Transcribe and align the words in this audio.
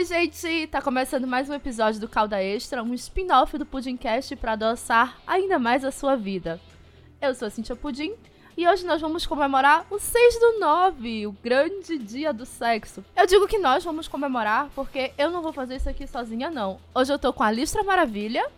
Oi, 0.00 0.04
gente! 0.06 0.66
Tá 0.68 0.80
começando 0.80 1.26
mais 1.26 1.50
um 1.50 1.52
episódio 1.52 2.00
do 2.00 2.08
Calda 2.08 2.42
Extra, 2.42 2.82
um 2.82 2.94
spin-off 2.94 3.58
do 3.58 3.66
Pudimcast 3.66 4.34
para 4.34 4.52
adoçar 4.52 5.20
ainda 5.26 5.58
mais 5.58 5.84
a 5.84 5.90
sua 5.90 6.16
vida. 6.16 6.58
Eu 7.20 7.34
sou 7.34 7.46
a 7.46 7.50
Cintia 7.50 7.76
Pudim 7.76 8.14
e 8.56 8.66
hoje 8.66 8.86
nós 8.86 8.98
vamos 8.98 9.26
comemorar 9.26 9.86
o 9.90 9.98
6 9.98 10.40
do 10.40 10.58
9, 10.58 11.26
o 11.26 11.32
grande 11.32 11.98
dia 11.98 12.32
do 12.32 12.46
sexo. 12.46 13.04
Eu 13.14 13.26
digo 13.26 13.46
que 13.46 13.58
nós 13.58 13.84
vamos 13.84 14.08
comemorar 14.08 14.70
porque 14.74 15.12
eu 15.18 15.30
não 15.30 15.42
vou 15.42 15.52
fazer 15.52 15.76
isso 15.76 15.90
aqui 15.90 16.06
sozinha, 16.06 16.50
não. 16.50 16.80
Hoje 16.94 17.12
eu 17.12 17.18
tô 17.18 17.30
com 17.30 17.42
a 17.42 17.50
Listra 17.50 17.84
Maravilha. 17.84 18.50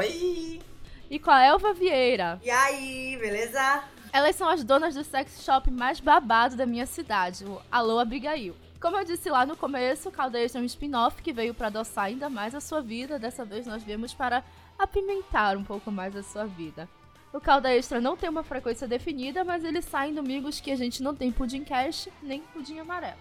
Oi! 0.00 0.60
E 1.08 1.20
com 1.20 1.30
a 1.30 1.44
Elva 1.44 1.74
Vieira. 1.74 2.40
E 2.42 2.50
aí, 2.50 3.16
beleza? 3.20 3.84
Elas 4.12 4.34
são 4.34 4.48
as 4.48 4.64
donas 4.64 4.96
do 4.96 5.04
sex 5.04 5.44
shop 5.44 5.70
mais 5.70 6.00
babado 6.00 6.56
da 6.56 6.66
minha 6.66 6.86
cidade, 6.86 7.44
o 7.44 7.62
Alô 7.70 8.00
Abigail. 8.00 8.56
Como 8.80 8.96
eu 8.96 9.04
disse 9.04 9.28
lá 9.28 9.44
no 9.44 9.56
começo, 9.56 10.10
Caldeira 10.10 10.52
é 10.54 10.60
um 10.60 10.64
spin-off 10.64 11.20
que 11.20 11.32
veio 11.32 11.52
para 11.52 11.66
adoçar 11.66 12.04
ainda 12.04 12.28
mais 12.28 12.54
a 12.54 12.60
sua 12.60 12.80
vida. 12.80 13.18
Dessa 13.18 13.44
vez 13.44 13.66
nós 13.66 13.82
viemos 13.82 14.14
para 14.14 14.44
apimentar 14.78 15.56
um 15.56 15.64
pouco 15.64 15.90
mais 15.90 16.14
a 16.14 16.22
sua 16.22 16.46
vida. 16.46 16.88
O 17.32 17.40
Calda 17.40 17.74
Extra 17.74 18.00
não 18.00 18.16
tem 18.16 18.30
uma 18.30 18.44
frequência 18.44 18.86
definida, 18.86 19.42
mas 19.42 19.64
ele 19.64 19.82
sai 19.82 20.10
em 20.10 20.14
domingos 20.14 20.60
que 20.60 20.70
a 20.70 20.76
gente 20.76 21.02
não 21.02 21.14
tem 21.14 21.32
pudim 21.32 21.64
cash 21.64 22.08
nem 22.22 22.40
pudim 22.40 22.78
amarelo. 22.78 23.18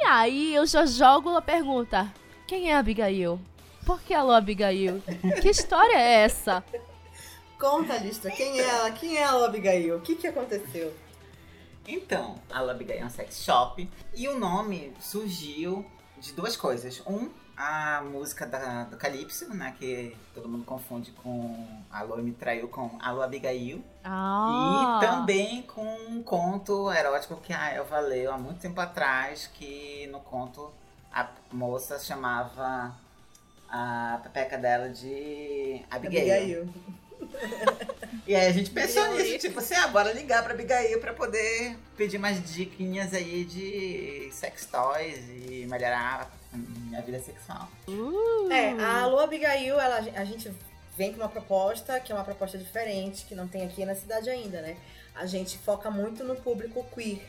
E 0.00 0.04
aí 0.04 0.54
eu 0.54 0.64
já 0.64 0.86
jogo 0.86 1.36
a 1.36 1.42
pergunta: 1.42 2.12
quem 2.46 2.70
é 2.70 2.76
Abigail? 2.76 3.40
Por 3.84 4.00
que 4.00 4.14
alô 4.14 4.32
Abigail? 4.32 5.02
Que 5.42 5.50
história 5.50 5.96
é 5.96 6.22
essa? 6.22 6.64
Conta, 7.58 7.96
Listra, 7.98 8.30
quem 8.30 8.60
é 8.60 8.68
ela? 8.68 8.90
Quem 8.92 9.16
é 9.16 9.24
a 9.24 9.44
Abigail? 9.44 9.96
O 9.96 10.00
que, 10.00 10.14
que 10.14 10.26
aconteceu? 10.26 10.94
Então, 11.88 12.36
a 12.50 12.60
Abigail 12.60 13.02
é 13.02 13.04
um 13.04 13.10
sex 13.10 13.42
shop 13.42 13.88
e 14.14 14.28
o 14.28 14.38
nome 14.38 14.92
surgiu 15.00 15.86
de 16.18 16.32
duas 16.32 16.56
coisas. 16.56 17.02
Um, 17.06 17.30
a 17.56 18.02
música 18.02 18.46
da, 18.46 18.84
do 18.84 18.96
Calypso, 18.96 19.48
né? 19.54 19.74
Que 19.78 20.14
todo 20.34 20.48
mundo 20.48 20.64
confunde 20.64 21.10
com 21.12 21.66
Alô 21.90 22.16
Me 22.18 22.32
Traiu 22.32 22.68
com 22.68 22.98
Alô 23.00 23.22
Abigail. 23.22 23.82
Ah. 24.04 25.00
E 25.00 25.06
também 25.06 25.62
com 25.62 25.86
um 26.08 26.22
conto 26.22 26.92
erótico 26.92 27.36
que 27.36 27.52
a 27.52 27.72
Elva 27.72 28.00
leu 28.00 28.32
há 28.32 28.38
muito 28.38 28.60
tempo 28.60 28.80
atrás, 28.80 29.46
que 29.46 30.06
no 30.08 30.20
conto 30.20 30.70
a 31.12 31.28
moça 31.50 31.98
chamava 31.98 32.94
a 33.70 34.20
pepeca 34.22 34.58
dela 34.58 34.90
de 34.90 35.82
Abigail. 35.90 36.42
Abigail. 36.42 36.74
E 38.26 38.34
aí 38.34 38.48
a 38.48 38.52
gente 38.52 38.70
pensou 38.70 39.06
nisso, 39.14 39.38
tipo 39.38 39.60
assim, 39.60 39.74
ah, 39.74 39.86
bora 39.86 40.12
ligar 40.12 40.42
pra 40.42 40.52
Abigail 40.52 40.98
pra 40.98 41.14
poder 41.14 41.76
pedir 41.96 42.18
mais 42.18 42.52
diquinhas 42.52 43.14
aí 43.14 43.44
de 43.44 44.28
sex 44.32 44.66
toys 44.66 45.16
e 45.48 45.64
melhorar 45.68 46.28
a 46.52 46.56
minha 46.56 47.00
vida 47.02 47.20
sexual. 47.20 47.70
Uh. 47.86 48.50
É, 48.50 48.72
a 48.82 49.02
Alô 49.02 49.20
Abigail, 49.20 49.78
ela, 49.78 49.98
a 49.98 50.24
gente 50.24 50.52
vem 50.96 51.12
com 51.12 51.18
uma 51.18 51.28
proposta 51.28 52.00
que 52.00 52.10
é 52.10 52.14
uma 52.16 52.24
proposta 52.24 52.58
diferente, 52.58 53.24
que 53.26 53.34
não 53.36 53.46
tem 53.46 53.64
aqui 53.64 53.84
na 53.84 53.94
cidade 53.94 54.28
ainda, 54.28 54.60
né? 54.60 54.76
A 55.14 55.24
gente 55.24 55.56
foca 55.58 55.88
muito 55.88 56.24
no 56.24 56.34
público 56.34 56.84
queer, 56.92 57.22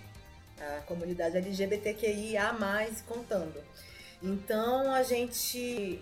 a 0.60 0.82
comunidade 0.82 1.38
LGBTQIA+, 1.38 2.56
contando. 3.08 3.62
Então 4.24 4.92
a 4.92 5.04
gente 5.04 6.02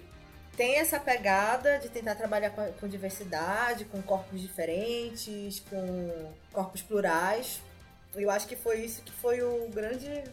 tem 0.56 0.78
essa 0.78 1.00
pegada 1.00 1.80
de 1.80 1.89
tentar 1.89 2.16
trabalhar 2.16 2.50
com, 2.52 2.72
com, 2.73 2.88
diversidade, 2.88 3.86
com 3.86 4.02
corpos 4.02 4.42
diferentes, 4.42 5.59
com 5.70 6.31
corpos 6.52 6.81
plurais. 6.81 7.62
Eu 8.14 8.30
acho 8.30 8.47
que 8.47 8.56
foi 8.56 8.80
isso 8.80 9.02
que 9.02 9.12
foi 9.12 9.42
o 9.42 9.70
grande, 9.70 10.23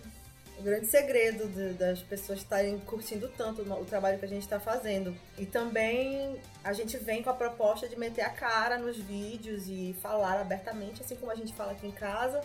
o 0.58 0.62
grande 0.62 0.86
segredo 0.86 1.48
de, 1.48 1.74
das 1.74 2.00
pessoas 2.00 2.38
estarem 2.38 2.78
curtindo 2.80 3.28
tanto 3.36 3.62
o, 3.62 3.80
o 3.80 3.84
trabalho 3.84 4.18
que 4.18 4.24
a 4.24 4.28
gente 4.28 4.42
está 4.42 4.60
fazendo. 4.60 5.14
E 5.36 5.44
também 5.44 6.40
a 6.62 6.72
gente 6.72 6.96
vem 6.96 7.22
com 7.22 7.30
a 7.30 7.34
proposta 7.34 7.88
de 7.88 7.98
meter 7.98 8.22
a 8.22 8.30
cara 8.30 8.78
nos 8.78 8.96
vídeos 8.96 9.66
e 9.66 9.96
falar 10.00 10.40
abertamente, 10.40 11.02
assim 11.02 11.16
como 11.16 11.32
a 11.32 11.36
gente 11.36 11.52
fala 11.52 11.72
aqui 11.72 11.86
em 11.86 11.92
casa, 11.92 12.40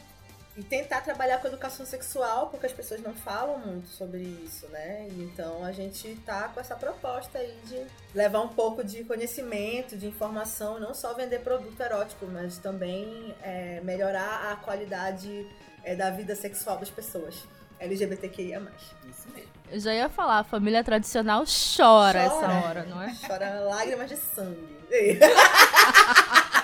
e 0.58 0.64
tentar 0.64 1.02
trabalhar 1.02 1.38
com 1.38 1.48
educação 1.48 1.86
sexual, 1.86 2.48
porque 2.50 2.66
as 2.66 2.74
pessoas 2.74 3.00
não 3.02 3.14
falam 3.14 3.60
muito 3.60 3.88
sobre 3.90 4.24
isso, 4.44 4.68
né? 4.70 5.08
Então 5.12 5.64
a 5.64 5.72
gente 5.72 6.16
tá 6.26 6.50
com 6.50 6.60
essa 6.60 6.76
proposta 6.76 7.38
aí 7.38 7.56
de 7.66 7.86
levar 8.16 8.42
um 8.42 8.48
pouco 8.48 8.84
de 8.84 9.04
conhecimento, 9.04 9.96
de 9.96 10.08
informação, 10.08 10.80
não 10.80 10.96
só 10.96 11.14
vender 11.14 11.42
produto 11.42 11.80
erótico, 11.80 12.26
mas 12.26 12.58
também 12.58 13.36
é, 13.44 13.80
melhorar 13.82 14.52
a 14.52 14.56
qualidade 14.56 15.48
é, 15.84 15.96
da 15.96 16.10
vida 16.10 16.36
sexual 16.36 16.78
das 16.78 16.90
pessoas. 16.90 17.36
LGBTQIA. 17.80 18.60
Isso 19.08 19.30
mesmo. 19.32 19.52
Eu 19.70 19.80
já 19.80 19.94
ia 19.94 20.10
falar, 20.10 20.40
a 20.40 20.44
família 20.44 20.84
tradicional 20.84 21.44
chora, 21.46 22.28
Chora. 22.28 22.48
essa 22.48 22.68
hora, 22.68 22.84
não 22.86 23.00
é? 23.00 23.16
Chora 23.28 23.60
lágrimas 23.60 24.10
de 24.10 24.18
sangue. 24.18 24.68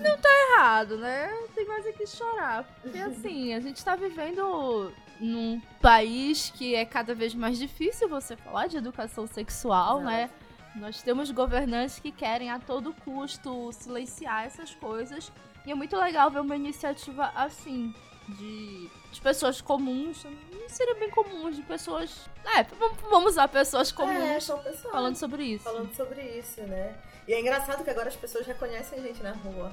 Não 0.00 0.16
tá 0.18 0.28
errado, 0.52 0.96
né? 0.98 1.32
Tem 1.54 1.66
mais 1.66 1.86
é 1.86 1.92
que 1.92 2.06
chorar. 2.06 2.64
Porque 2.82 2.98
assim, 2.98 3.54
a 3.54 3.60
gente 3.60 3.84
tá 3.84 3.96
vivendo 3.96 4.92
num 5.20 5.60
país 5.80 6.50
que 6.56 6.74
é 6.74 6.84
cada 6.84 7.14
vez 7.14 7.34
mais 7.34 7.58
difícil 7.58 8.08
você 8.08 8.36
falar 8.36 8.66
de 8.66 8.76
educação 8.76 9.26
sexual, 9.26 10.00
né? 10.00 10.30
Nós 10.76 11.02
temos 11.02 11.30
governantes 11.30 11.98
que 11.98 12.12
querem 12.12 12.50
a 12.50 12.58
todo 12.58 12.94
custo 13.04 13.70
silenciar 13.72 14.44
essas 14.46 14.74
coisas. 14.74 15.30
E 15.66 15.70
é 15.70 15.74
muito 15.74 15.96
legal 15.96 16.30
ver 16.30 16.40
uma 16.40 16.56
iniciativa 16.56 17.30
assim, 17.34 17.92
de, 18.28 18.88
de 19.12 19.20
pessoas 19.20 19.60
comuns. 19.60 20.24
Não 20.52 20.68
seria 20.68 20.94
bem 20.94 21.10
comuns, 21.10 21.56
de 21.56 21.62
pessoas. 21.62 22.28
É, 22.56 22.62
vamos- 22.62 23.32
usar 23.32 23.48
pessoas 23.48 23.90
É, 23.90 23.94
comuns 23.94 24.44
são 24.44 24.58
pessoas. 24.60 24.92
falando 24.92 25.16
sobre 25.16 25.42
isso. 25.44 25.64
falando 25.64 25.92
sobre 25.94 26.22
isso, 26.38 26.62
né? 26.62 26.94
E 27.30 27.32
é 27.32 27.38
engraçado 27.40 27.84
que 27.84 27.90
agora 27.90 28.08
as 28.08 28.16
pessoas 28.16 28.44
reconhecem 28.44 28.98
a 28.98 29.02
gente 29.02 29.22
na 29.22 29.30
rua. 29.30 29.72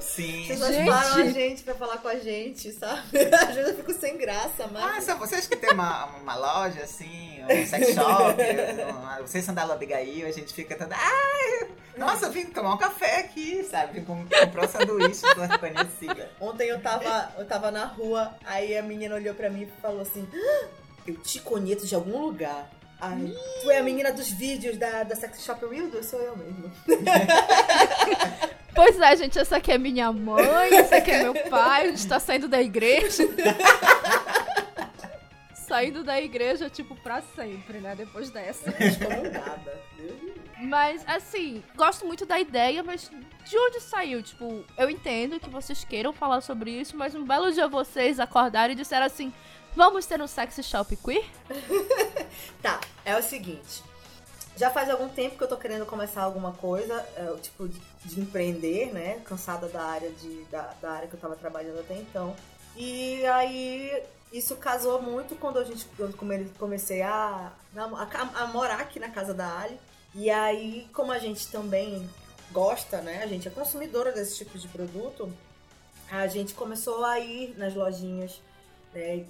Sim. 0.00 0.40
As 0.48 0.48
pessoas 0.48 0.74
Gente. 0.74 0.88
param 0.90 1.14
a 1.16 1.24
gente 1.28 1.62
pra 1.62 1.74
falar 1.74 1.98
com 1.98 2.08
a 2.08 2.14
gente, 2.14 2.72
sabe? 2.72 3.02
Às 3.28 3.54
vezes 3.54 3.70
eu 3.72 3.76
fico 3.76 3.92
sem 3.92 4.16
graça, 4.16 4.64
Ah, 4.64 4.68
mas. 4.72 5.04
são 5.04 5.18
vocês 5.18 5.46
que 5.46 5.54
tem 5.54 5.70
uma, 5.74 6.06
uma 6.06 6.34
loja 6.34 6.80
assim, 6.84 7.42
um 7.44 7.66
sex 7.66 7.92
shop, 7.94 8.40
um- 9.20 9.20
vocês 9.26 9.44
são 9.44 9.54
da 9.54 9.64
Abigail, 9.64 10.26
a 10.26 10.30
gente 10.32 10.54
fica 10.54 10.76
toda. 10.78 10.96
Ai, 10.96 11.68
nossa, 11.98 12.24
eu 12.24 12.32
vim 12.32 12.46
tomar 12.46 12.72
um 12.72 12.78
café 12.78 13.20
aqui, 13.20 13.62
sabe? 13.70 14.00
Vim 14.00 14.06
com- 14.06 14.24
comprar 14.26 14.64
um 14.64 14.68
sanduíche 14.68 15.26
sou 15.34 15.44
reconhecida. 15.44 16.30
Ontem 16.40 16.68
eu 16.70 16.80
tava, 16.80 17.32
eu 17.36 17.44
tava 17.44 17.70
na 17.70 17.84
rua, 17.84 18.34
aí 18.46 18.74
a 18.78 18.82
menina 18.82 19.14
olhou 19.14 19.34
pra 19.34 19.50
mim 19.50 19.64
e 19.64 19.80
falou 19.82 20.00
assim: 20.00 20.26
"Ah, 20.34 20.66
Eu 21.06 21.16
te 21.16 21.38
conheço 21.40 21.86
de 21.86 21.94
algum 21.94 22.18
lugar. 22.22 22.70
Ai, 23.00 23.32
tu 23.62 23.70
é 23.70 23.78
a 23.78 23.82
menina 23.82 24.12
dos 24.12 24.28
vídeos 24.28 24.76
da, 24.76 25.04
da 25.04 25.14
Sex 25.14 25.44
Shop 25.44 25.64
Wildo? 25.64 26.02
Sou 26.02 26.20
eu 26.20 26.36
mesmo. 26.36 26.70
Pois 28.74 29.00
é, 29.00 29.16
gente, 29.16 29.36
essa 29.36 29.56
aqui 29.56 29.72
é 29.72 29.78
minha 29.78 30.12
mãe, 30.12 30.72
esse 30.72 30.94
aqui 30.94 31.10
é 31.10 31.24
meu 31.24 31.34
pai, 31.50 31.82
a 31.82 31.90
gente 31.90 32.06
tá 32.06 32.20
saindo 32.20 32.46
da 32.46 32.62
igreja. 32.62 33.24
saindo 35.52 36.04
da 36.04 36.20
igreja, 36.20 36.70
tipo, 36.70 36.94
pra 36.94 37.20
sempre, 37.20 37.78
né? 37.78 37.96
Depois 37.96 38.30
dessa. 38.30 38.70
Mas, 40.60 41.02
assim, 41.08 41.62
gosto 41.76 42.06
muito 42.06 42.26
da 42.26 42.38
ideia, 42.38 42.82
mas 42.82 43.08
de 43.44 43.56
onde 43.56 43.80
saiu? 43.80 44.20
Tipo, 44.20 44.64
eu 44.76 44.90
entendo 44.90 45.38
que 45.38 45.48
vocês 45.48 45.84
queiram 45.84 46.12
falar 46.12 46.40
sobre 46.40 46.72
isso, 46.72 46.96
mas 46.96 47.14
um 47.14 47.24
belo 47.24 47.52
dia 47.52 47.68
vocês 47.68 48.18
acordaram 48.18 48.72
e 48.72 48.76
disseram 48.76 49.06
assim: 49.06 49.32
vamos 49.78 50.04
ter 50.06 50.20
um 50.20 50.26
sex 50.26 50.56
shop 50.66 50.94
queer? 50.96 51.24
Tá, 52.60 52.80
é 53.04 53.16
o 53.16 53.22
seguinte. 53.22 53.82
Já 54.56 54.68
faz 54.70 54.90
algum 54.90 55.08
tempo 55.08 55.38
que 55.38 55.44
eu 55.44 55.48
tô 55.48 55.56
querendo 55.56 55.86
começar 55.86 56.22
alguma 56.22 56.52
coisa, 56.52 56.94
é, 57.16 57.32
tipo 57.40 57.68
de, 57.68 57.80
de 58.04 58.20
empreender, 58.20 58.92
né? 58.92 59.20
Cansada 59.24 59.68
da 59.68 59.80
área, 59.80 60.10
de, 60.10 60.42
da, 60.46 60.74
da 60.82 60.90
área 60.90 61.08
que 61.08 61.14
eu 61.14 61.20
tava 61.20 61.36
trabalhando 61.36 61.78
até 61.78 61.94
então. 61.94 62.34
E 62.76 63.24
aí 63.26 64.02
isso 64.32 64.56
casou 64.56 65.00
muito 65.00 65.36
quando 65.36 65.58
a 65.60 65.64
gente, 65.64 65.86
come- 66.16 66.50
comecei 66.58 67.00
a, 67.02 67.52
a, 67.76 68.42
a 68.42 68.46
morar 68.48 68.80
aqui 68.80 68.98
na 68.98 69.08
casa 69.10 69.32
da 69.32 69.60
Ali. 69.60 69.78
E 70.14 70.28
aí, 70.28 70.88
como 70.92 71.12
a 71.12 71.18
gente 71.20 71.46
também 71.48 72.08
gosta, 72.50 73.00
né? 73.00 73.22
A 73.22 73.26
gente 73.28 73.46
é 73.46 73.50
consumidora 73.52 74.10
desse 74.10 74.36
tipo 74.38 74.58
de 74.58 74.66
produto, 74.66 75.32
a 76.10 76.26
gente 76.26 76.54
começou 76.54 77.04
a 77.04 77.20
ir 77.20 77.56
nas 77.56 77.74
lojinhas, 77.74 78.40
né? 78.92 79.24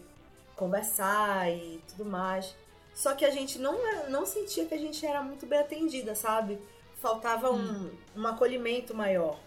Conversar 0.59 1.51
e 1.51 1.81
tudo 1.89 2.05
mais. 2.05 2.55
Só 2.95 3.15
que 3.15 3.25
a 3.25 3.31
gente 3.31 3.59
não, 3.59 3.79
não 4.09 4.27
sentia 4.27 4.67
que 4.67 4.75
a 4.75 4.79
gente 4.79 5.07
era 5.07 5.23
muito 5.23 5.47
bem 5.47 5.61
atendida, 5.61 6.15
sabe? 6.17 6.59
Faltava 7.01 7.51
um, 7.53 7.91
um 8.17 8.27
acolhimento 8.27 8.93
maior. 8.95 9.39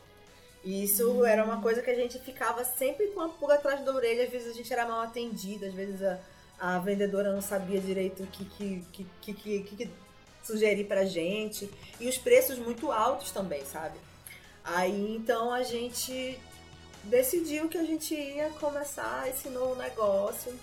E 0.63 0.83
isso 0.85 1.25
era 1.25 1.43
uma 1.43 1.61
coisa 1.61 1.81
que 1.81 1.89
a 1.89 1.95
gente 1.95 2.17
ficava 2.19 2.63
sempre 2.63 3.07
com 3.07 3.19
a 3.19 3.27
pulga 3.29 3.55
atrás 3.55 3.83
da 3.83 3.93
orelha. 3.93 4.23
Às 4.23 4.29
vezes 4.31 4.51
a 4.51 4.53
gente 4.53 4.71
era 4.71 4.85
mal 4.87 5.01
atendida, 5.01 5.67
às 5.67 5.73
vezes 5.73 6.01
a, 6.01 6.17
a 6.59 6.79
vendedora 6.79 7.33
não 7.33 7.41
sabia 7.41 7.81
direito 7.81 8.23
o 8.23 8.27
que, 8.27 8.45
que, 8.45 8.85
que, 8.93 9.05
que, 9.21 9.33
que, 9.33 9.59
que- 9.63 9.75
que 9.87 9.91
sugerir 10.43 10.85
pra 10.85 11.03
gente. 11.03 11.69
E 11.99 12.07
os 12.07 12.17
preços 12.17 12.57
muito 12.57 12.89
altos 12.91 13.31
também, 13.31 13.65
sabe? 13.65 13.99
Aí 14.63 15.15
então 15.15 15.51
a 15.51 15.63
gente 15.63 16.39
decidiu 17.03 17.67
que 17.67 17.77
a 17.77 17.83
gente 17.83 18.13
ia 18.13 18.49
começar 18.51 19.27
esse 19.29 19.49
novo 19.49 19.75
negócio. 19.75 20.57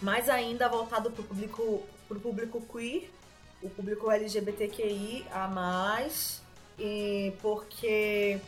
Mais 0.00 0.28
ainda 0.28 0.68
voltado 0.68 1.10
para 1.10 1.20
o 1.20 1.24
público, 1.24 1.82
pro 2.08 2.20
público 2.20 2.60
queer, 2.72 3.10
o 3.62 3.68
público 3.68 4.10
LGBTQI 4.10 5.26
a 5.30 5.46
mais, 5.46 6.40
e 6.78 7.32
porque 7.42 8.40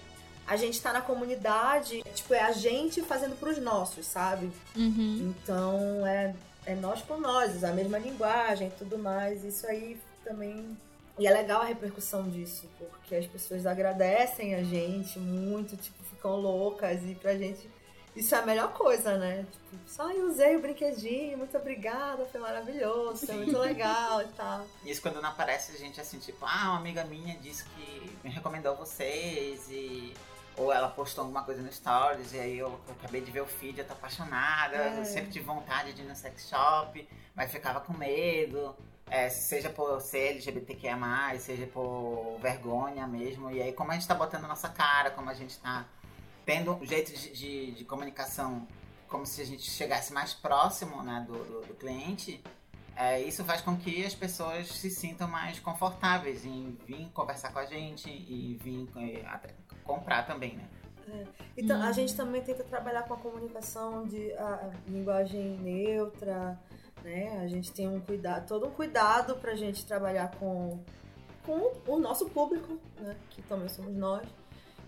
a 0.46 0.56
gente 0.56 0.74
está 0.74 0.92
na 0.92 1.00
comunidade, 1.00 2.02
tipo, 2.14 2.34
é 2.34 2.40
a 2.40 2.52
gente 2.52 3.02
fazendo 3.02 3.38
para 3.38 3.50
os 3.50 3.58
nossos, 3.58 4.06
sabe? 4.06 4.50
Uhum. 4.76 5.34
Então 5.42 6.06
é, 6.06 6.34
é 6.66 6.74
nós 6.74 7.00
por 7.02 7.20
nós, 7.20 7.62
a 7.62 7.72
mesma 7.72 7.98
linguagem 7.98 8.68
e 8.68 8.70
tudo 8.72 8.98
mais. 8.98 9.44
Isso 9.44 9.66
aí 9.66 9.98
também. 10.24 10.76
E 11.18 11.26
é 11.26 11.30
legal 11.30 11.60
a 11.60 11.66
repercussão 11.66 12.28
disso, 12.28 12.66
porque 12.78 13.14
as 13.14 13.26
pessoas 13.26 13.66
agradecem 13.66 14.54
a 14.54 14.62
gente 14.64 15.18
muito, 15.18 15.76
tipo, 15.76 16.02
ficam 16.04 16.36
loucas 16.36 17.02
e 17.04 17.14
pra 17.14 17.36
gente 17.36 17.68
isso 18.14 18.34
é 18.34 18.38
a 18.38 18.42
melhor 18.46 18.72
coisa, 18.72 19.16
né? 19.16 19.46
Tipo, 19.50 19.88
só 19.88 20.06
usei 20.26 20.56
o 20.56 20.60
brinquedinho, 20.60 21.38
muito 21.38 21.56
obrigada, 21.56 22.24
foi 22.26 22.40
maravilhoso, 22.40 23.26
foi 23.26 23.36
muito 23.36 23.58
legal 23.58 24.22
e 24.22 24.28
tal. 24.28 24.66
Isso 24.84 25.00
quando 25.00 25.20
não 25.20 25.30
aparece 25.30 25.76
gente 25.78 26.00
assim, 26.00 26.18
tipo, 26.18 26.44
ah, 26.44 26.70
uma 26.70 26.78
amiga 26.78 27.04
minha 27.04 27.34
disse 27.38 27.64
que 27.64 28.18
me 28.22 28.30
recomendou 28.30 28.76
vocês 28.76 29.68
e. 29.70 30.14
Ou 30.54 30.70
ela 30.70 30.88
postou 30.90 31.22
alguma 31.22 31.42
coisa 31.44 31.62
no 31.62 31.72
Stories 31.72 32.34
e 32.34 32.38
aí 32.38 32.58
eu, 32.58 32.68
eu 32.68 32.94
acabei 32.98 33.22
de 33.22 33.30
ver 33.30 33.40
o 33.40 33.46
feed, 33.46 33.78
eu 33.78 33.86
tô 33.86 33.94
apaixonada, 33.94 34.76
É. 34.76 34.98
eu 35.00 35.04
sempre 35.06 35.30
tive 35.30 35.46
vontade 35.46 35.94
de 35.94 36.02
ir 36.02 36.04
no 36.04 36.14
sex 36.14 36.46
shop, 36.46 37.08
mas 37.34 37.50
ficava 37.50 37.80
com 37.80 37.94
medo. 37.94 38.76
É, 39.08 39.30
seja 39.30 39.70
por 39.70 39.98
ser 40.00 40.32
LGBTQIA, 40.32 40.96
seja 41.38 41.66
por 41.66 42.38
vergonha 42.40 43.06
mesmo. 43.06 43.50
E 43.50 43.60
aí, 43.62 43.72
como 43.72 43.90
a 43.90 43.94
gente 43.94 44.06
tá 44.06 44.14
botando 44.14 44.44
a 44.44 44.48
nossa 44.48 44.68
cara, 44.68 45.10
como 45.10 45.28
a 45.30 45.34
gente 45.34 45.58
tá 45.58 45.86
tendo 46.44 46.72
um 46.74 46.84
jeito 46.84 47.12
de, 47.12 47.32
de, 47.32 47.72
de 47.72 47.84
comunicação 47.84 48.66
como 49.08 49.26
se 49.26 49.42
a 49.42 49.44
gente 49.46 49.70
chegasse 49.70 50.12
mais 50.12 50.32
próximo 50.34 51.02
né, 51.02 51.24
do, 51.26 51.34
do, 51.44 51.66
do 51.66 51.74
cliente, 51.74 52.42
é, 52.96 53.20
isso 53.22 53.44
faz 53.44 53.60
com 53.60 53.76
que 53.76 54.04
as 54.04 54.14
pessoas 54.14 54.68
se 54.68 54.90
sintam 54.90 55.28
mais 55.28 55.58
confortáveis 55.60 56.44
em 56.44 56.78
vir 56.86 57.10
conversar 57.12 57.52
com 57.52 57.58
a 57.58 57.66
gente 57.66 58.08
e 58.10 58.58
vir 58.62 58.88
eh, 58.96 59.26
até 59.26 59.54
comprar 59.82 60.26
também, 60.26 60.56
né? 60.56 60.68
Então, 61.56 61.82
a 61.82 61.86
Uhum. 61.86 61.92
gente 61.92 62.14
também 62.16 62.42
tenta 62.42 62.64
trabalhar 62.64 63.02
com 63.02 63.14
a 63.14 63.18
comunicação 63.18 64.06
de 64.06 64.32
a, 64.34 64.54
a 64.54 64.70
linguagem 64.88 65.58
neutra, 65.58 66.58
né? 67.02 67.40
A 67.42 67.48
gente 67.48 67.72
tem 67.72 67.88
um 67.88 68.00
cuidado, 68.00 68.46
todo 68.46 68.66
um 68.68 68.70
cuidado 68.72 69.36
pra 69.36 69.54
gente 69.56 69.84
trabalhar 69.84 70.30
com, 70.36 70.82
com 71.44 71.72
o 71.86 71.98
nosso 71.98 72.30
público, 72.30 72.80
né? 73.00 73.16
Que 73.30 73.42
também 73.42 73.68
somos 73.68 73.94
nós. 73.96 74.26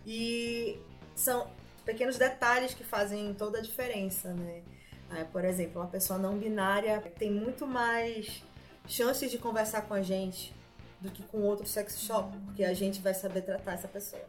E 0.06 0.80
são 1.14 1.46
pequenos 1.84 2.16
detalhes 2.16 2.74
que 2.74 2.84
fazem 2.84 3.34
toda 3.34 3.58
a 3.58 3.62
diferença, 3.62 4.32
né? 4.32 4.62
Ah, 5.10 5.24
por 5.30 5.44
exemplo, 5.44 5.80
uma 5.80 5.88
pessoa 5.88 6.18
não 6.18 6.36
binária 6.36 7.00
tem 7.18 7.30
muito 7.30 7.66
mais 7.66 8.42
chances 8.86 9.30
de 9.30 9.38
conversar 9.38 9.82
com 9.82 9.94
a 9.94 10.02
gente 10.02 10.54
do 11.00 11.10
que 11.10 11.22
com 11.24 11.42
outro 11.42 11.66
sex 11.66 12.00
shop, 12.00 12.36
porque 12.46 12.64
a 12.64 12.72
gente 12.72 13.00
vai 13.00 13.14
saber 13.14 13.42
tratar 13.42 13.74
essa 13.74 13.88
pessoa. 13.88 14.22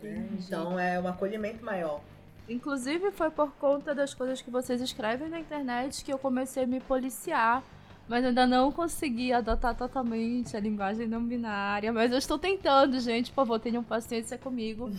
né? 0.00 0.28
Então 0.38 0.78
é 0.78 0.98
um 1.00 1.08
acolhimento 1.08 1.64
maior. 1.64 2.00
Inclusive 2.48 3.10
foi 3.12 3.30
por 3.30 3.52
conta 3.52 3.94
das 3.94 4.14
coisas 4.14 4.40
que 4.42 4.50
vocês 4.50 4.80
escrevem 4.80 5.28
na 5.28 5.40
internet 5.40 6.04
que 6.04 6.12
eu 6.12 6.18
comecei 6.18 6.64
a 6.64 6.66
me 6.66 6.80
policiar. 6.80 7.62
Mas 8.12 8.26
ainda 8.26 8.46
não 8.46 8.70
consegui 8.70 9.32
adotar 9.32 9.74
totalmente 9.74 10.54
a 10.54 10.60
linguagem 10.60 11.08
não 11.08 11.24
binária. 11.24 11.90
Mas 11.90 12.12
eu 12.12 12.18
estou 12.18 12.38
tentando, 12.38 13.00
gente. 13.00 13.30
Por 13.30 13.36
favor, 13.36 13.58
tenham 13.58 13.82
paciência 13.82 14.36
comigo. 14.36 14.90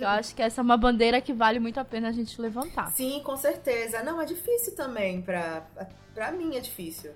Eu 0.00 0.08
acho 0.08 0.34
que 0.34 0.40
essa 0.40 0.62
é 0.62 0.64
uma 0.64 0.78
bandeira 0.78 1.20
que 1.20 1.34
vale 1.34 1.58
muito 1.58 1.78
a 1.78 1.84
pena 1.84 2.08
a 2.08 2.12
gente 2.12 2.40
levantar. 2.40 2.90
Sim, 2.92 3.20
com 3.22 3.36
certeza. 3.36 4.02
Não, 4.02 4.18
é 4.18 4.24
difícil 4.24 4.74
também. 4.74 5.20
Pra, 5.20 5.66
pra 6.14 6.32
mim 6.32 6.56
é 6.56 6.60
difícil. 6.60 7.12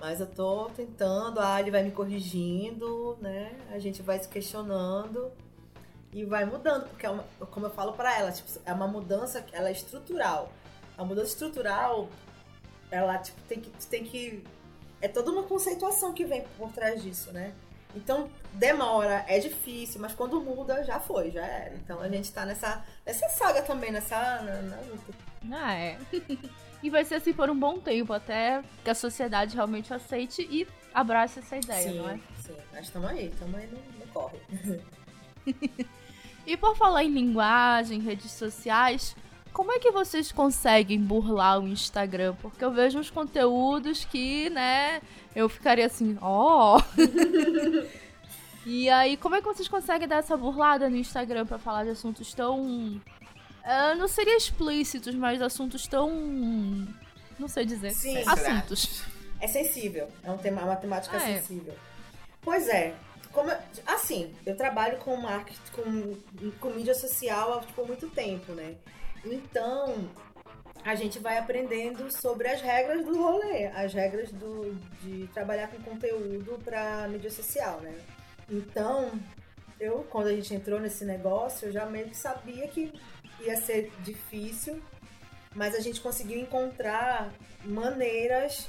Mas 0.00 0.18
eu 0.18 0.26
tô 0.26 0.64
tentando, 0.70 1.38
a 1.38 1.54
Ali 1.54 1.70
vai 1.70 1.84
me 1.84 1.92
corrigindo, 1.92 3.16
né? 3.20 3.56
A 3.70 3.78
gente 3.78 4.02
vai 4.02 4.18
se 4.18 4.28
questionando 4.28 5.30
e 6.12 6.24
vai 6.24 6.44
mudando. 6.44 6.88
Porque, 6.88 7.06
é 7.06 7.10
uma, 7.10 7.22
como 7.52 7.66
eu 7.66 7.70
falo 7.70 7.92
pra 7.92 8.18
ela, 8.18 8.32
tipo, 8.32 8.48
é 8.66 8.72
uma 8.72 8.88
mudança, 8.88 9.46
ela 9.52 9.68
é 9.68 9.72
estrutural. 9.72 10.52
A 10.96 11.04
mudança 11.04 11.28
estrutural, 11.28 12.08
ela 12.90 13.16
tipo, 13.18 13.40
tem 13.42 13.60
que, 13.60 13.70
tem 13.86 14.02
que. 14.02 14.42
É 15.00 15.08
toda 15.08 15.30
uma 15.30 15.44
conceituação 15.44 16.12
que 16.12 16.24
vem 16.24 16.44
por 16.56 16.72
trás 16.72 17.02
disso, 17.02 17.32
né? 17.32 17.54
Então, 17.94 18.30
demora, 18.52 19.24
é 19.26 19.38
difícil, 19.38 20.00
mas 20.00 20.12
quando 20.12 20.40
muda, 20.40 20.84
já 20.84 21.00
foi, 21.00 21.30
já 21.30 21.44
era. 21.44 21.74
Então 21.74 22.00
a 22.00 22.08
gente 22.08 22.32
tá 22.32 22.44
nessa, 22.44 22.84
nessa 23.04 23.28
saga 23.30 23.62
também, 23.62 23.90
nessa 23.90 24.16
na, 24.42 24.62
na 24.62 24.80
luta. 24.82 25.14
Ah, 25.50 25.74
é. 25.74 25.98
e 26.82 26.90
vai 26.90 27.04
ser 27.04 27.16
assim 27.16 27.32
por 27.32 27.48
um 27.48 27.58
bom 27.58 27.78
tempo, 27.78 28.12
até 28.12 28.62
que 28.84 28.90
a 28.90 28.94
sociedade 28.94 29.54
realmente 29.54 29.92
aceite 29.92 30.42
e 30.42 30.66
abrace 30.92 31.38
essa 31.38 31.56
ideia, 31.56 31.90
sim, 31.90 31.98
não 31.98 32.10
é? 32.10 32.20
sim. 32.42 32.56
Mas 32.72 32.86
estamos 32.86 33.08
aí, 33.08 33.28
estamos 33.28 33.54
aí 33.54 33.66
no, 33.66 33.78
no 33.98 34.12
corre. 34.12 34.38
E 36.48 36.56
por 36.56 36.74
falar 36.74 37.04
em 37.04 37.10
linguagem, 37.10 38.00
redes 38.00 38.32
sociais, 38.32 39.14
como 39.52 39.72
é 39.72 39.78
que 39.78 39.90
vocês 39.90 40.30
conseguem 40.32 41.00
burlar 41.00 41.60
o 41.60 41.66
Instagram? 41.68 42.34
Porque 42.40 42.64
eu 42.64 42.70
vejo 42.70 42.98
uns 42.98 43.10
conteúdos 43.10 44.04
que, 44.04 44.48
né, 44.50 45.00
eu 45.34 45.48
ficaria 45.48 45.86
assim, 45.86 46.16
ó. 46.20 46.80
e 48.66 48.88
aí, 48.90 49.16
como 49.16 49.34
é 49.36 49.40
que 49.40 49.46
vocês 49.46 49.68
conseguem 49.68 50.06
dar 50.08 50.16
essa 50.18 50.36
burlada 50.36 50.88
no 50.88 50.96
Instagram 50.96 51.46
pra 51.46 51.58
falar 51.58 51.84
de 51.84 51.90
assuntos 51.90 52.32
tão. 52.34 53.00
ah, 53.64 53.94
não 53.94 54.08
seria 54.08 54.36
explícitos, 54.36 55.14
mas 55.14 55.40
assuntos 55.40 55.86
tão. 55.86 56.10
Não 57.38 57.48
sei 57.48 57.64
dizer. 57.64 57.90
Sim. 57.92 58.22
Assuntos. 58.26 59.02
É 59.40 59.46
sensível, 59.46 60.08
é 60.24 60.30
um 60.32 60.38
tema, 60.38 60.62
uma 60.62 60.74
temática 60.76 61.16
Ah, 61.16 61.30
é. 61.30 61.40
sensível. 61.40 61.74
Pois 62.42 62.66
é, 62.68 62.94
como 63.32 63.52
assim, 63.86 64.34
eu 64.44 64.56
trabalho 64.56 64.98
com 64.98 65.16
marketing, 65.16 65.60
com, 65.72 66.16
com 66.58 66.70
mídia 66.70 66.94
social 66.94 67.58
há 67.58 67.60
tipo, 67.60 67.86
muito 67.86 68.08
tempo, 68.08 68.52
né? 68.52 68.74
Então, 69.24 70.10
a 70.84 70.94
gente 70.94 71.18
vai 71.18 71.38
aprendendo 71.38 72.10
sobre 72.10 72.48
as 72.48 72.60
regras 72.60 73.04
do 73.04 73.16
rolê, 73.16 73.66
as 73.66 73.92
regras 73.92 74.30
do, 74.32 74.74
de 75.02 75.26
trabalhar 75.28 75.68
com 75.68 75.82
conteúdo 75.82 76.58
para 76.64 77.08
mídia 77.08 77.30
social, 77.30 77.80
né? 77.80 77.94
Então, 78.50 79.10
eu, 79.78 80.06
quando 80.10 80.28
a 80.28 80.32
gente 80.32 80.54
entrou 80.54 80.80
nesse 80.80 81.04
negócio, 81.04 81.68
eu 81.68 81.72
já 81.72 81.86
meio 81.86 82.08
que 82.08 82.16
sabia 82.16 82.66
que 82.68 82.92
ia 83.40 83.56
ser 83.56 83.92
difícil, 84.02 84.82
mas 85.54 85.74
a 85.74 85.80
gente 85.80 86.00
conseguiu 86.00 86.38
encontrar 86.38 87.30
maneiras 87.64 88.66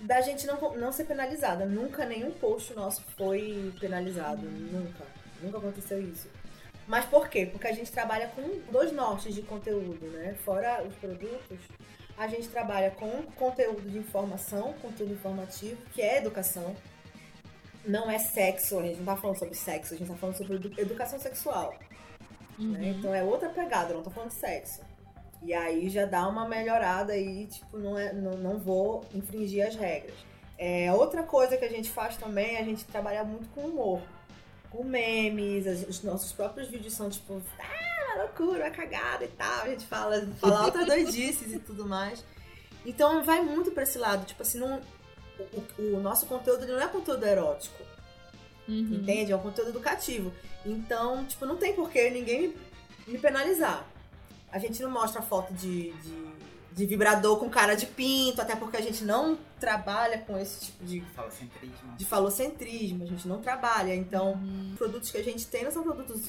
da 0.00 0.20
gente 0.20 0.46
não, 0.46 0.58
não 0.76 0.92
ser 0.92 1.04
penalizada. 1.04 1.66
Nunca 1.66 2.06
nenhum 2.06 2.30
post 2.30 2.74
nosso 2.74 3.02
foi 3.16 3.72
penalizado. 3.78 4.46
Nunca. 4.46 5.04
Nunca 5.42 5.58
aconteceu 5.58 6.00
isso. 6.00 6.28
Mas 6.90 7.04
por 7.04 7.28
quê? 7.28 7.46
Porque 7.46 7.68
a 7.68 7.72
gente 7.72 7.92
trabalha 7.92 8.26
com 8.34 8.42
dois 8.72 8.90
nortes 8.90 9.32
de 9.32 9.42
conteúdo, 9.42 10.06
né? 10.08 10.34
Fora 10.44 10.82
os 10.82 10.92
produtos, 10.96 11.58
a 12.18 12.26
gente 12.26 12.48
trabalha 12.48 12.90
com 12.90 13.22
conteúdo 13.36 13.88
de 13.88 13.96
informação, 13.96 14.72
conteúdo 14.82 15.12
informativo, 15.12 15.80
que 15.94 16.02
é 16.02 16.18
educação. 16.18 16.74
Não 17.86 18.10
é 18.10 18.18
sexo, 18.18 18.80
a 18.80 18.82
gente 18.82 18.98
não 18.98 19.04
tá 19.04 19.16
falando 19.16 19.38
sobre 19.38 19.54
sexo, 19.54 19.94
a 19.94 19.96
gente 19.96 20.08
tá 20.08 20.16
falando 20.16 20.36
sobre 20.36 20.56
edu- 20.56 20.74
educação 20.80 21.20
sexual. 21.20 21.72
né? 22.58 22.80
Uhum. 22.80 22.82
Então 22.98 23.14
é 23.14 23.22
outra 23.22 23.48
pegada, 23.50 23.94
não 23.94 24.02
tô 24.02 24.10
falando 24.10 24.30
de 24.30 24.36
sexo. 24.40 24.80
E 25.44 25.54
aí 25.54 25.88
já 25.88 26.06
dá 26.06 26.26
uma 26.26 26.48
melhorada 26.48 27.12
aí, 27.12 27.46
tipo, 27.46 27.78
não, 27.78 27.96
é, 27.96 28.12
não, 28.12 28.32
não 28.32 28.58
vou 28.58 29.04
infringir 29.14 29.64
as 29.64 29.76
regras. 29.76 30.16
É, 30.58 30.92
outra 30.92 31.22
coisa 31.22 31.56
que 31.56 31.64
a 31.64 31.70
gente 31.70 31.88
faz 31.88 32.16
também 32.16 32.56
é 32.56 32.60
a 32.60 32.64
gente 32.64 32.84
trabalhar 32.84 33.22
muito 33.22 33.48
com 33.50 33.60
humor. 33.60 34.02
Com 34.70 34.84
memes, 34.84 35.66
as- 35.66 35.88
os 35.88 36.02
nossos 36.02 36.32
próprios 36.32 36.68
vídeos 36.68 36.94
são 36.94 37.10
tipo, 37.10 37.42
ah, 37.58 38.18
loucura, 38.18 38.64
uma 38.64 38.70
cagada 38.70 39.24
e 39.24 39.28
tal. 39.28 39.62
A 39.62 39.68
gente 39.68 39.86
fala, 39.86 40.26
fala 40.40 40.58
altas 40.64 40.86
doidices 40.86 41.52
e 41.52 41.58
tudo 41.58 41.86
mais. 41.86 42.24
Então 42.86 43.22
vai 43.24 43.40
muito 43.42 43.70
pra 43.72 43.82
esse 43.82 43.98
lado, 43.98 44.24
tipo 44.24 44.40
assim, 44.42 44.58
não, 44.58 44.80
o, 45.78 45.96
o 45.96 46.00
nosso 46.00 46.26
conteúdo 46.26 46.66
não 46.66 46.80
é 46.80 46.86
conteúdo 46.88 47.26
erótico. 47.26 47.82
Uhum. 48.68 48.98
Entende? 49.02 49.32
É 49.32 49.36
um 49.36 49.40
conteúdo 49.40 49.70
educativo. 49.70 50.32
Então, 50.64 51.24
tipo, 51.24 51.44
não 51.44 51.56
tem 51.56 51.74
por 51.74 51.90
que 51.90 52.08
ninguém 52.10 52.48
me, 52.48 52.56
me 53.08 53.18
penalizar. 53.18 53.84
A 54.52 54.58
gente 54.58 54.82
não 54.82 54.90
mostra 54.90 55.20
foto 55.22 55.52
de, 55.54 55.90
de, 55.92 56.29
de 56.72 56.86
vibrador 56.86 57.38
com 57.38 57.48
cara 57.50 57.74
de 57.74 57.86
pinto, 57.86 58.40
até 58.40 58.54
porque 58.54 58.76
a 58.76 58.80
gente 58.80 59.04
não 59.04 59.36
trabalha 59.58 60.18
com 60.18 60.38
esse 60.38 60.66
tipo 60.66 60.84
de, 60.84 61.00
Falocentrismo. 61.14 61.96
de 61.96 62.04
falocentrismo, 62.04 63.02
a 63.04 63.06
gente 63.06 63.26
não 63.28 63.40
trabalha. 63.40 63.94
Então, 63.94 64.32
Uhum. 64.34 64.70
os 64.72 64.78
produtos 64.78 65.10
que 65.10 65.18
a 65.18 65.24
gente 65.24 65.46
tem 65.46 65.64
não 65.64 65.70
são 65.72 65.82
produtos 65.82 66.22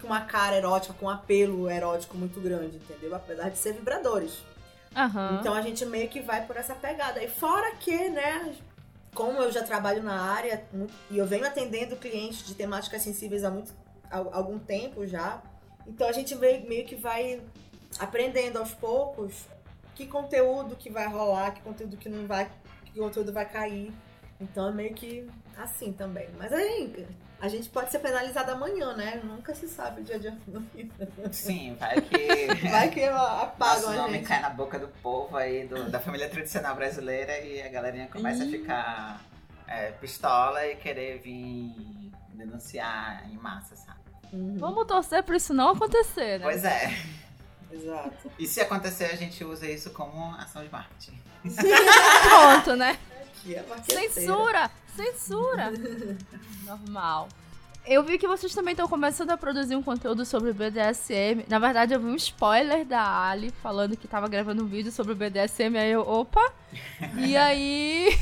com 0.00 0.06
uma 0.08 0.22
cara 0.22 0.56
erótica, 0.56 0.94
com 0.94 1.06
um 1.06 1.10
apelo 1.10 1.70
erótico 1.70 2.16
muito 2.16 2.40
grande, 2.40 2.76
entendeu? 2.76 3.14
Apesar 3.14 3.50
de 3.50 3.58
ser 3.58 3.72
vibradores. 3.74 4.38
Aham. 4.94 5.38
Então 5.40 5.52
a 5.54 5.60
gente 5.60 5.84
meio 5.84 6.08
que 6.08 6.20
vai 6.20 6.46
por 6.46 6.56
essa 6.56 6.74
pegada. 6.74 7.22
E 7.22 7.28
fora 7.28 7.74
que, 7.76 8.08
né, 8.08 8.54
como 9.14 9.38
eu 9.42 9.50
já 9.52 9.62
trabalho 9.62 10.02
na 10.02 10.20
área 10.20 10.64
e 11.10 11.18
eu 11.18 11.26
venho 11.26 11.46
atendendo 11.46 11.96
clientes 11.96 12.46
de 12.46 12.54
temáticas 12.54 13.02
sensíveis 13.02 13.44
há 13.44 13.50
muito 13.50 13.72
há 14.10 14.18
algum 14.36 14.58
tempo 14.58 15.06
já, 15.06 15.42
então 15.86 16.08
a 16.08 16.12
gente 16.12 16.34
meio, 16.36 16.66
meio 16.68 16.86
que 16.86 16.94
vai 16.94 17.42
aprendendo 17.98 18.58
aos 18.58 18.72
poucos 18.72 19.32
que 19.96 20.06
conteúdo 20.06 20.76
que 20.76 20.88
vai 20.90 21.08
rolar, 21.08 21.50
que 21.52 21.60
conteúdo 21.62 21.96
que 21.96 22.08
não 22.08 22.26
vai, 22.26 22.48
que 22.84 23.00
conteúdo 23.00 23.32
vai 23.32 23.44
cair. 23.48 23.92
Então 24.40 24.68
é 24.68 24.72
meio 24.72 24.94
que 24.94 25.26
assim 25.56 25.92
também. 25.92 26.28
Mas 26.38 26.52
aí, 26.52 27.06
a 27.40 27.48
gente 27.48 27.68
pode 27.70 27.90
ser 27.90 28.00
penalizado 28.00 28.50
amanhã, 28.52 28.94
né? 28.94 29.20
Nunca 29.24 29.54
se 29.54 29.66
sabe 29.66 30.02
o 30.02 30.04
dia 30.04 30.18
de 30.18 30.28
amanhã. 30.28 31.32
Sim, 31.32 31.74
vai 31.80 32.00
que. 32.02 32.46
vai 32.70 32.90
que 32.90 33.02
apagam 33.04 33.76
Nosso 33.82 33.88
a 33.88 33.96
nome 34.02 34.18
gente. 34.18 34.26
cai 34.28 34.40
na 34.40 34.50
boca 34.50 34.78
do 34.78 34.88
povo 35.02 35.36
aí, 35.36 35.66
do- 35.66 35.90
da 35.90 35.98
família 35.98 36.28
tradicional 36.28 36.76
brasileira, 36.76 37.38
e 37.40 37.62
a 37.62 37.68
galerinha 37.70 38.06
começa 38.08 38.44
a 38.44 38.46
ficar 38.46 39.24
é, 39.66 39.92
pistola 39.92 40.66
e 40.66 40.76
querer 40.76 41.18
vir 41.18 42.12
denunciar 42.34 43.26
em 43.30 43.36
massa, 43.38 43.74
sabe? 43.74 44.00
Uhum, 44.32 44.56
Vamos 44.58 44.86
torcer 44.86 45.22
pra 45.22 45.36
isso 45.36 45.54
não 45.54 45.70
acontecer, 45.70 46.38
né? 46.38 46.44
Pois 46.44 46.62
é. 46.64 46.90
Exato. 47.70 48.30
E 48.38 48.46
se 48.46 48.60
acontecer, 48.60 49.04
a 49.06 49.16
gente 49.16 49.44
usa 49.44 49.68
isso 49.70 49.90
como 49.90 50.34
ação 50.36 50.62
de 50.62 50.70
marketing. 50.70 51.20
Pronto, 52.28 52.76
né? 52.76 52.98
É. 53.48 53.62
Censura! 54.08 54.70
Censura! 54.96 55.72
Normal. 56.64 57.28
Eu 57.86 58.02
vi 58.02 58.18
que 58.18 58.26
vocês 58.26 58.52
também 58.52 58.72
estão 58.72 58.88
começando 58.88 59.30
a 59.30 59.36
produzir 59.36 59.76
um 59.76 59.82
conteúdo 59.82 60.24
sobre 60.24 60.50
o 60.50 60.54
BDSM. 60.54 61.44
Na 61.48 61.60
verdade, 61.60 61.94
eu 61.94 62.00
vi 62.00 62.06
um 62.06 62.16
spoiler 62.16 62.84
da 62.84 63.28
Ali 63.28 63.52
falando 63.62 63.96
que 63.96 64.08
tava 64.08 64.26
gravando 64.28 64.64
um 64.64 64.66
vídeo 64.66 64.90
sobre 64.90 65.12
o 65.12 65.16
BDSM. 65.16 65.76
Aí 65.78 65.92
eu, 65.92 66.00
opa! 66.00 66.52
E 67.16 67.36
aí 67.36 68.18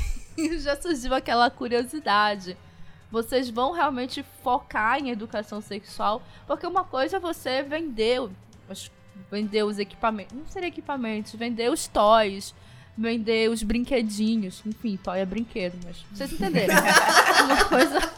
já 0.60 0.76
surgiu 0.80 1.14
aquela 1.14 1.48
curiosidade. 1.50 2.56
Vocês 3.10 3.48
vão 3.48 3.72
realmente 3.72 4.22
focar 4.42 4.98
em 4.98 5.08
educação 5.10 5.60
sexual? 5.62 6.20
Porque 6.46 6.66
uma 6.66 6.84
coisa 6.84 7.16
é 7.16 7.20
você 7.20 7.62
vender, 7.62 8.20
os- 8.68 8.90
vender 9.30 9.64
os 9.64 9.78
equipamentos. 9.78 10.36
Não 10.36 10.46
seria 10.46 10.68
equipamentos, 10.68 11.34
vender 11.34 11.70
os 11.70 11.86
toys, 11.86 12.54
vender 12.96 13.50
os 13.50 13.62
brinquedinhos. 13.62 14.62
Enfim, 14.64 14.96
toy 14.96 15.18
é 15.18 15.26
brinquedo, 15.26 15.78
mas 15.84 16.04
vocês 16.12 16.32
entenderam. 16.32 16.74
uma 17.44 17.64
coisa. 17.64 18.14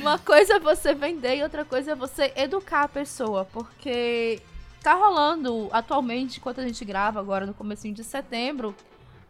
Uma 0.00 0.18
coisa 0.18 0.54
é 0.54 0.60
você 0.60 0.94
vender 0.94 1.36
e 1.36 1.42
outra 1.42 1.64
coisa 1.64 1.92
é 1.92 1.94
você 1.94 2.32
educar 2.36 2.82
a 2.82 2.88
pessoa. 2.88 3.44
Porque 3.44 4.40
tá 4.82 4.94
rolando 4.94 5.68
atualmente, 5.72 6.38
enquanto 6.38 6.60
a 6.60 6.66
gente 6.66 6.84
grava 6.84 7.18
agora 7.18 7.44
no 7.44 7.54
comecinho 7.54 7.94
de 7.94 8.04
setembro, 8.04 8.74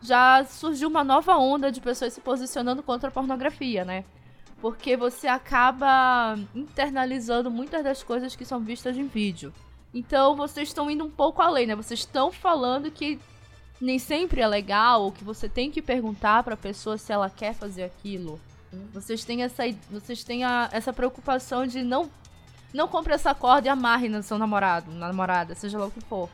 já 0.03 0.45
surgiu 0.45 0.89
uma 0.89 1.03
nova 1.03 1.37
onda 1.37 1.73
de 1.73 1.81
pessoas 1.81 2.13
se 2.13 2.21
posicionando 2.21 2.83
contra 2.83 3.09
a 3.09 3.13
pornografia, 3.13 3.85
né? 3.85 4.05
Porque 4.61 4.97
você 4.97 5.27
acaba 5.27 6.39
internalizando 6.55 7.51
muitas 7.51 7.83
das 7.83 8.03
coisas 8.03 8.37
que 8.37 8.45
são 8.45 8.61
vistas 8.61 8.97
em 8.97 9.07
vídeo. 9.07 9.53
Então 9.95 10.37
vocês 10.37 10.69
estão 10.69 10.91
indo 10.91 11.05
um 11.05 11.11
pouco 11.11 11.41
além, 11.43 11.67
né? 11.67 11.75
Vocês 11.75 12.01
estão 12.01 12.31
falando 12.31 12.91
que 12.91 13.19
nem 13.81 13.99
sempre 13.99 14.41
é 14.41 14.47
legal, 14.49 15.03
ou 15.03 15.13
que 15.13 15.23
você 15.25 15.49
tem 15.49 15.71
que 15.71 15.83
perguntar 15.83 16.43
pra 16.43 16.57
pessoa 16.57 16.97
se 16.99 17.13
ela 17.13 17.29
quer 17.31 17.55
fazer 17.55 17.85
aquilo. 17.85 18.41
Vocês 18.93 19.25
têm 19.25 19.43
essa, 19.43 19.63
vocês 19.91 20.23
têm 20.25 20.45
a- 20.45 20.69
essa 20.73 20.93
preocupação 20.93 21.67
de 21.67 21.83
não 21.83 22.11
não 22.75 22.89
compre 22.89 23.15
essa 23.15 23.35
corda 23.35 23.69
e 23.69 23.71
amarre 23.71 24.07
no 24.09 24.23
seu 24.23 24.37
namorado, 24.37 24.91
na 24.91 25.07
namorada, 25.07 25.55
seja 25.55 25.79
lá 25.79 25.87
o 25.87 25.91
que 25.91 26.01
for. 26.03 26.29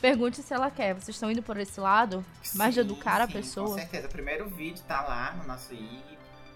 Pergunte 0.00 0.42
se 0.42 0.52
ela 0.52 0.70
quer. 0.72 0.94
Vocês 0.94 1.14
estão 1.14 1.30
indo 1.30 1.42
por 1.42 1.56
esse 1.56 1.78
lado? 1.78 2.24
Mais 2.54 2.74
de 2.74 2.80
Sim, 2.80 2.86
educar 2.86 3.20
a 3.20 3.26
sim, 3.26 3.32
pessoa? 3.34 3.66
Com 3.68 3.74
certeza. 3.74 4.06
O 4.08 4.10
primeiro 4.10 4.48
vídeo 4.48 4.82
tá 4.88 5.02
lá 5.02 5.34
no 5.34 5.46
nosso 5.46 5.72
IG, 5.74 6.00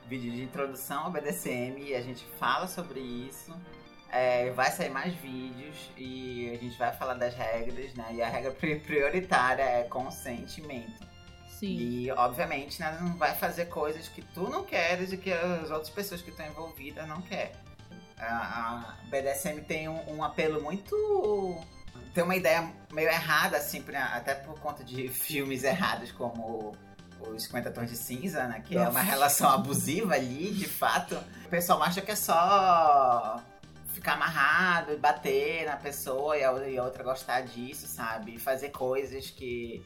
vídeo 0.09 0.33
de 0.33 0.43
introdução 0.43 1.05
ao 1.05 1.11
BDSM, 1.13 1.79
e 1.83 1.95
a 1.95 2.01
gente 2.01 2.25
fala 2.41 2.67
sobre 2.67 2.99
isso. 3.01 3.53
É, 4.13 4.51
vai 4.51 4.71
sair 4.71 4.91
mais 4.91 5.15
vídeos 5.15 5.75
e 5.97 6.51
a 6.55 6.59
gente 6.63 6.77
vai 6.79 6.93
falar 6.93 7.15
das 7.15 7.35
regras, 7.35 7.95
né? 7.95 8.09
E 8.13 8.23
a 8.23 8.29
regra 8.29 8.51
pri- 8.51 8.79
prioritária 8.87 9.63
é 9.63 9.85
consentimento. 9.85 11.01
Sim. 11.49 11.77
E, 11.79 12.11
obviamente, 12.13 12.79
né, 12.79 12.99
não 13.01 13.15
vai 13.17 13.35
fazer 13.35 13.67
coisas 13.67 14.09
que 14.09 14.21
tu 14.21 14.51
não 14.51 14.65
queres 14.65 15.13
e 15.13 15.17
que 15.17 15.33
as 15.33 15.71
outras 15.71 15.89
pessoas 15.89 16.21
que 16.21 16.29
estão 16.31 16.45
envolvidas 16.47 17.09
não 17.09 17.23
querem. 17.23 17.53
A, 18.19 18.27
a 18.27 18.97
BDSM 19.09 19.63
tem 19.63 19.89
um, 19.89 20.17
um 20.19 20.23
apelo 20.23 20.61
muito. 20.63 20.95
Tem 22.13 22.23
uma 22.23 22.37
ideia 22.37 22.71
meio 22.93 23.09
errada, 23.09 23.57
assim, 23.57 23.83
até 24.13 24.35
por 24.35 24.59
conta 24.61 24.85
de 24.85 25.09
filmes 25.11 25.65
errados 25.65 26.13
como 26.13 26.77
os 27.21 27.45
50 27.45 27.71
Tons 27.71 27.89
de 27.89 27.97
Cinza, 27.97 28.47
né? 28.47 28.63
Que 28.67 28.75
é 28.77 28.81
Nossa. 28.81 28.91
uma 28.91 29.01
relação 29.01 29.49
abusiva 29.49 30.15
ali, 30.15 30.53
de 30.53 30.69
fato. 30.69 31.15
O 31.47 31.49
pessoal 31.49 31.83
acha 31.83 32.01
que 32.03 32.11
é 32.11 32.17
só 32.17 33.41
ficar 33.93 34.15
amarrado 34.15 34.93
e 34.93 34.97
bater 34.97 35.67
na 35.67 35.77
pessoa 35.77 36.37
e 36.37 36.43
a, 36.45 36.53
e 36.69 36.79
a 36.79 36.85
outra 36.85 37.03
gostar 37.05 37.43
disso, 37.43 37.87
sabe? 37.87 38.39
Fazer 38.39 38.71
coisas 38.71 39.31
que 39.31 39.85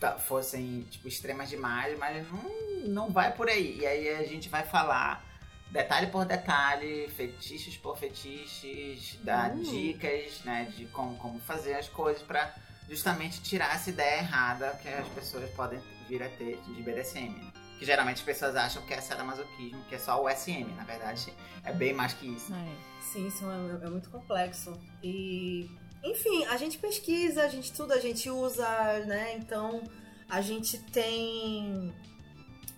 tá- 0.00 0.18
fossem, 0.18 0.82
tipo, 0.90 1.06
extremas 1.08 1.48
demais, 1.48 1.96
mas 1.98 2.26
não, 2.30 2.88
não 2.88 3.10
vai 3.10 3.32
por 3.32 3.48
aí. 3.48 3.78
E 3.80 3.86
aí 3.86 4.08
a 4.08 4.24
gente 4.24 4.48
vai 4.48 4.64
falar 4.64 5.24
detalhe 5.70 6.06
por 6.08 6.24
detalhe, 6.24 7.08
fetiches 7.16 7.76
por 7.76 7.98
fetiches, 7.98 9.18
dar 9.22 9.50
Uh. 9.52 9.62
dicas, 9.62 10.40
né, 10.44 10.72
de 10.76 10.86
como, 10.86 11.16
como 11.16 11.38
fazer 11.40 11.74
as 11.74 11.88
coisas 11.88 12.22
pra 12.22 12.54
justamente 12.88 13.40
tirar 13.40 13.74
essa 13.74 13.90
ideia 13.90 14.18
errada 14.18 14.70
que 14.82 14.88
as 14.88 15.08
pessoas 15.08 15.48
podem 15.50 15.80
vir 16.08 16.22
a 16.22 16.28
ter 16.28 16.58
de 16.62 16.82
BDSM. 16.82 17.34
Que 17.78 17.84
geralmente 17.84 18.18
as 18.18 18.22
pessoas 18.22 18.54
acham 18.56 18.82
que 18.82 18.94
é 18.94 19.00
sadomasoquismo, 19.00 19.84
que 19.84 19.94
é 19.94 19.98
só 19.98 20.22
o 20.22 20.28
SM. 20.28 20.64
Na 20.76 20.84
verdade, 20.84 21.32
é 21.64 21.72
bem 21.72 21.92
mais 21.92 22.12
que 22.12 22.26
isso. 22.26 22.52
É. 22.54 22.76
Sim, 23.00 23.26
isso 23.26 23.44
é, 23.50 23.86
é 23.86 23.90
muito 23.90 24.10
complexo. 24.10 24.72
E, 25.02 25.68
enfim, 26.02 26.44
a 26.46 26.56
gente 26.56 26.78
pesquisa, 26.78 27.42
a 27.44 27.48
gente 27.48 27.64
estuda, 27.64 27.94
a 27.94 28.00
gente 28.00 28.30
usa, 28.30 28.66
né? 29.06 29.36
Então, 29.36 29.82
a 30.28 30.40
gente 30.40 30.78
tem. 30.78 31.92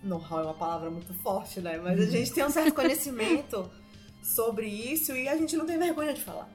Know-how 0.02 0.40
é 0.40 0.42
uma 0.44 0.54
palavra 0.54 0.90
muito 0.90 1.12
forte, 1.22 1.60
né? 1.60 1.78
Mas 1.78 2.00
a 2.00 2.06
gente 2.06 2.32
tem 2.32 2.44
um 2.44 2.50
certo 2.50 2.74
conhecimento 2.74 3.70
sobre 4.22 4.66
isso 4.66 5.12
e 5.12 5.28
a 5.28 5.36
gente 5.36 5.56
não 5.56 5.66
tem 5.66 5.78
vergonha 5.78 6.14
de 6.14 6.20
falar. 6.20 6.48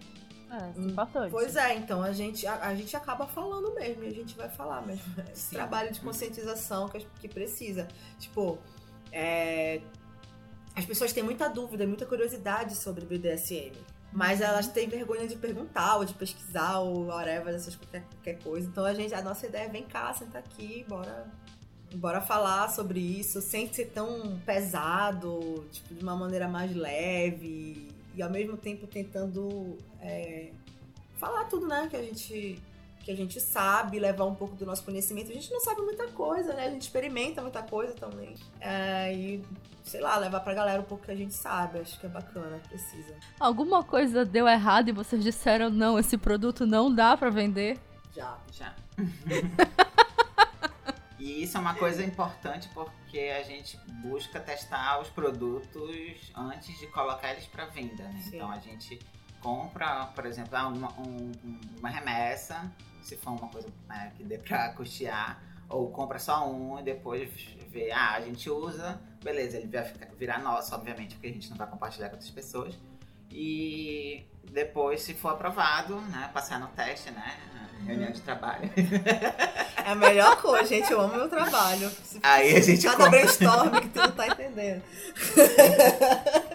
É, 0.51 0.79
é 0.79 0.83
importante. 0.83 1.31
Pois 1.31 1.55
é, 1.55 1.75
então 1.75 2.03
a 2.03 2.11
gente, 2.11 2.45
a, 2.45 2.67
a 2.67 2.75
gente 2.75 2.95
acaba 2.95 3.25
falando 3.25 3.73
mesmo 3.73 4.03
e 4.03 4.07
a 4.07 4.13
gente 4.13 4.35
vai 4.35 4.49
falar 4.49 4.85
mesmo. 4.85 5.05
Esse 5.31 5.49
Sim. 5.49 5.55
trabalho 5.55 5.91
de 5.93 6.01
conscientização 6.01 6.89
que, 6.89 7.07
que 7.21 7.29
precisa. 7.29 7.87
Tipo, 8.19 8.59
é, 9.11 9.81
as 10.75 10.85
pessoas 10.85 11.13
têm 11.13 11.23
muita 11.23 11.47
dúvida, 11.47 11.87
muita 11.87 12.05
curiosidade 12.05 12.75
sobre 12.75 13.05
BDSM. 13.05 13.73
Mas 14.11 14.41
elas 14.41 14.67
têm 14.67 14.89
vergonha 14.89 15.25
de 15.25 15.37
perguntar, 15.37 15.95
ou 15.95 16.03
de 16.03 16.13
pesquisar, 16.13 16.79
ou 16.79 17.05
whatever, 17.05 17.55
essas 17.55 17.77
qualquer, 17.77 18.03
qualquer 18.03 18.43
coisa. 18.43 18.67
Então 18.67 18.83
a 18.83 18.93
gente, 18.93 19.13
a 19.13 19.21
nossa 19.21 19.47
ideia 19.47 19.63
é 19.63 19.69
vem 19.69 19.83
cá, 19.83 20.13
senta 20.13 20.37
aqui, 20.37 20.85
bora, 20.87 21.27
bora 21.95 22.19
falar 22.19 22.69
sobre 22.69 22.99
isso, 22.99 23.41
sem 23.41 23.71
ser 23.71 23.85
tão 23.85 24.37
pesado, 24.45 25.65
tipo, 25.71 25.95
de 25.95 26.03
uma 26.03 26.15
maneira 26.15 26.49
mais 26.49 26.75
leve. 26.75 27.87
E 28.15 28.21
ao 28.21 28.29
mesmo 28.29 28.57
tempo 28.57 28.87
tentando 28.87 29.77
é, 30.01 30.51
falar 31.17 31.45
tudo, 31.45 31.67
né, 31.67 31.87
que 31.89 31.95
a 31.95 32.01
gente 32.01 32.61
que 33.03 33.11
a 33.11 33.15
gente 33.15 33.39
sabe, 33.39 33.99
levar 33.99 34.25
um 34.25 34.35
pouco 34.35 34.55
do 34.55 34.65
nosso 34.65 34.83
conhecimento. 34.83 35.31
A 35.31 35.33
gente 35.33 35.51
não 35.51 35.59
sabe 35.59 35.81
muita 35.81 36.07
coisa, 36.09 36.53
né? 36.53 36.67
A 36.67 36.69
gente 36.69 36.83
experimenta 36.83 37.41
muita 37.41 37.63
coisa 37.63 37.93
também. 37.93 38.35
É, 38.59 39.13
e, 39.13 39.43
sei 39.83 40.01
lá, 40.01 40.17
levar 40.17 40.39
pra 40.41 40.53
galera 40.53 40.81
um 40.81 40.85
pouco 40.85 41.05
que 41.05 41.11
a 41.11 41.15
gente 41.15 41.33
sabe. 41.33 41.79
Acho 41.79 41.99
que 41.99 42.05
é 42.05 42.09
bacana, 42.09 42.59
precisa. 42.67 43.15
Alguma 43.39 43.83
coisa 43.83 44.23
deu 44.23 44.47
errado 44.47 44.89
e 44.89 44.91
vocês 44.91 45.23
disseram 45.23 45.69
não, 45.69 45.97
esse 45.97 46.17
produto 46.17 46.65
não 46.65 46.93
dá 46.93 47.17
pra 47.17 47.29
vender? 47.29 47.79
Já. 48.15 48.37
Já. 48.51 48.75
e 51.21 51.43
isso 51.43 51.57
é 51.57 51.59
uma 51.59 51.75
coisa 51.75 52.03
importante 52.03 52.67
porque 52.73 53.19
a 53.19 53.43
gente 53.43 53.77
busca 54.03 54.39
testar 54.39 54.99
os 55.01 55.09
produtos 55.09 56.31
antes 56.35 56.77
de 56.79 56.87
colocar 56.87 57.31
eles 57.31 57.45
para 57.45 57.65
venda, 57.65 58.03
né? 58.03 58.23
Então 58.27 58.51
a 58.51 58.59
gente 58.59 58.99
compra, 59.39 60.05
por 60.07 60.25
exemplo, 60.25 60.55
ah, 60.57 60.67
uma, 60.67 60.91
um- 60.99 61.31
uma 61.79 61.89
remessa, 61.89 62.71
se 63.01 63.15
for 63.17 63.31
uma 63.31 63.47
coisa 63.49 63.67
né, 63.87 64.11
que 64.15 64.23
dê 64.23 64.37
para 64.37 64.69
custear, 64.73 65.41
ou 65.69 65.89
compra 65.91 66.19
só 66.19 66.49
um 66.49 66.79
e 66.79 66.83
depois 66.83 67.29
vê, 67.69 67.91
ah, 67.91 68.13
a 68.15 68.21
gente 68.21 68.49
usa, 68.49 69.01
beleza, 69.23 69.57
ele 69.57 69.67
vai 69.67 69.83
ficar- 69.85 70.09
virar 70.17 70.39
nosso, 70.39 70.73
obviamente, 70.75 71.15
porque 71.15 71.27
a 71.27 71.31
gente 71.33 71.49
não 71.49 71.57
vai 71.57 71.67
compartilhar 71.67 72.09
com 72.09 72.15
outras 72.15 72.29
pessoas. 72.31 72.77
E 73.31 74.25
depois, 74.51 75.01
se 75.01 75.13
for 75.13 75.29
aprovado, 75.29 75.99
né, 76.01 76.29
passar 76.33 76.59
no 76.59 76.67
teste, 76.67 77.09
né, 77.11 77.37
reunião 77.85 78.11
de 78.11 78.21
trabalho. 78.21 78.69
É 79.85 79.91
a 79.91 79.95
melhor 79.95 80.35
coisa, 80.41 80.65
gente. 80.65 80.91
Eu 80.91 81.01
amo 81.01 81.15
meu 81.15 81.29
trabalho. 81.29 81.89
Se- 82.03 82.19
Aí 82.23 82.55
a 82.55 82.59
gente 82.61 82.83
Cada 82.83 82.95
compra. 82.97 83.09
brainstorm 83.11 83.79
que 83.81 83.87
tu 83.89 83.99
não 83.99 84.11
tá 84.11 84.27
entendendo. 84.27 84.81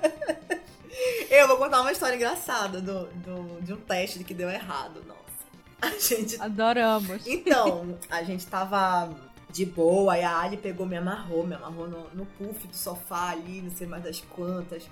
Eu 1.31 1.47
vou 1.49 1.57
contar 1.59 1.81
uma 1.83 1.93
história 1.93 2.15
engraçada 2.17 2.81
do, 2.81 3.07
do- 3.07 3.61
de 3.61 3.73
um 3.73 3.77
teste 3.77 4.23
que 4.25 4.33
deu 4.35 4.49
errado. 4.49 5.03
Nossa. 5.07 5.21
A 5.83 5.91
gente 5.99 6.41
Adoramos. 6.41 7.27
Então, 7.27 7.99
a 8.09 8.23
gente 8.23 8.47
tava 8.47 9.11
de 9.51 9.65
boa, 9.67 10.19
e 10.19 10.23
a 10.25 10.39
Ali 10.41 10.57
pegou, 10.57 10.87
me 10.87 10.97
amarrou, 10.97 11.47
me 11.47 11.55
amarrou 11.55 11.89
no, 11.89 12.09
no 12.15 12.27
puff 12.27 12.67
do 12.67 12.77
sofá 12.77 13.31
ali, 13.31 13.61
não 13.63 13.71
sei 13.71 13.87
mais 13.87 14.03
das 14.03 14.21
quantas. 14.21 14.85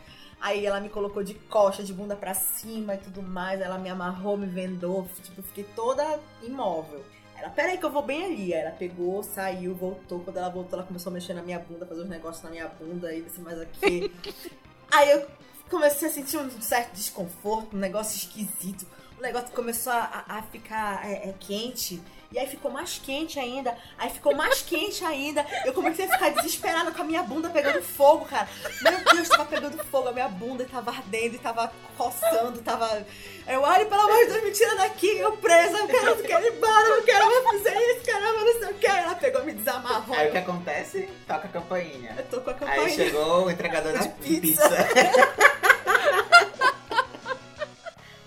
Aí 0.44 0.66
ela 0.66 0.78
me 0.78 0.90
colocou 0.90 1.24
de 1.24 1.32
costa, 1.32 1.82
de 1.82 1.94
bunda 1.94 2.14
pra 2.14 2.34
cima 2.34 2.96
e 2.96 2.98
tudo 2.98 3.22
mais. 3.22 3.62
Ela 3.62 3.78
me 3.78 3.88
amarrou, 3.88 4.36
me 4.36 4.46
vendou, 4.46 5.08
tipo, 5.22 5.40
fiquei 5.40 5.64
toda 5.74 6.20
imóvel. 6.42 7.02
Ela, 7.34 7.48
peraí 7.48 7.78
que 7.78 7.84
eu 7.86 7.90
vou 7.90 8.02
bem 8.02 8.26
ali. 8.26 8.52
Aí 8.52 8.60
ela 8.60 8.70
pegou, 8.72 9.22
saiu, 9.22 9.74
voltou. 9.74 10.20
Quando 10.20 10.36
ela 10.36 10.50
voltou, 10.50 10.78
ela 10.78 10.86
começou 10.86 11.08
a 11.08 11.14
mexer 11.14 11.32
na 11.32 11.40
minha 11.40 11.58
bunda, 11.58 11.86
fazer 11.86 12.02
uns 12.02 12.10
negócios 12.10 12.44
na 12.44 12.50
minha 12.50 12.68
bunda, 12.68 13.08
aí 13.08 13.24
assim, 13.26 13.40
mais 13.40 13.58
aqui. 13.58 14.12
aí 14.92 15.12
eu 15.12 15.26
comecei 15.70 16.08
a 16.08 16.12
sentir 16.12 16.36
um 16.36 16.50
certo 16.60 16.92
desconforto, 16.92 17.74
um 17.74 17.80
negócio 17.80 18.14
esquisito. 18.14 18.86
O 19.18 19.22
negócio 19.22 19.48
começou 19.48 19.94
a, 19.94 20.26
a 20.28 20.42
ficar 20.42 21.10
é, 21.10 21.30
é, 21.30 21.34
quente. 21.40 22.02
E 22.34 22.38
aí 22.40 22.48
ficou 22.48 22.68
mais 22.68 23.00
quente 23.00 23.38
ainda. 23.38 23.78
Aí 23.96 24.10
ficou 24.10 24.34
mais 24.34 24.60
quente 24.60 25.04
ainda. 25.04 25.46
Eu 25.64 25.72
comecei 25.72 26.04
a 26.04 26.08
ficar 26.10 26.30
desesperada 26.30 26.90
com 26.90 27.00
a 27.00 27.04
minha 27.04 27.22
bunda 27.22 27.48
pegando 27.48 27.80
fogo, 27.80 28.24
cara. 28.24 28.48
Meu 28.82 29.14
Deus, 29.14 29.28
tava 29.28 29.44
pegando 29.44 29.78
fogo. 29.84 30.08
A 30.08 30.12
minha 30.12 30.26
bunda 30.26 30.66
tava 30.68 30.90
ardendo 30.90 31.36
e 31.36 31.38
tava 31.38 31.72
coçando, 31.96 32.60
tava. 32.60 33.06
Eu, 33.46 33.64
ai, 33.64 33.84
pelo 33.84 34.00
amor 34.00 34.18
de 34.18 34.32
Deus, 34.32 34.42
me 34.42 34.50
tira 34.50 34.74
daqui, 34.74 35.16
eu 35.16 35.36
presa, 35.36 35.78
eu 35.78 35.86
quero, 35.86 36.06
eu 36.06 36.16
quero 36.24 36.44
ir 36.44 36.56
embora, 36.56 36.88
eu 36.88 36.96
não 36.96 37.04
quero 37.04 37.24
mais 37.24 37.44
fazer 37.44 37.78
isso, 37.78 38.04
caramba, 38.04 38.40
não 38.40 38.58
sei 38.58 38.68
o 38.68 38.74
que. 38.74 38.86
Ela 38.86 39.14
pegou, 39.14 39.44
me 39.44 39.52
desamarrou. 39.52 40.16
Aí 40.16 40.28
o 40.28 40.32
que 40.32 40.38
acontece? 40.38 41.08
Toca 41.28 41.46
a 41.46 41.50
campainha. 41.50 42.16
Eu 42.18 42.24
tô 42.24 42.40
com 42.40 42.50
a 42.50 42.54
campainha. 42.54 42.84
Aí 42.84 42.92
chegou 42.96 43.44
o 43.44 43.50
entregador 43.50 43.96
de 43.96 44.08
pizza. 44.08 44.40
pizza. 44.40 44.88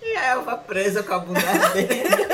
e 0.02 0.16
a 0.16 0.26
Elva 0.28 0.56
presa 0.56 1.02
com 1.02 1.12
a 1.12 1.18
bunda 1.18 1.40
ardendo. 1.40 2.27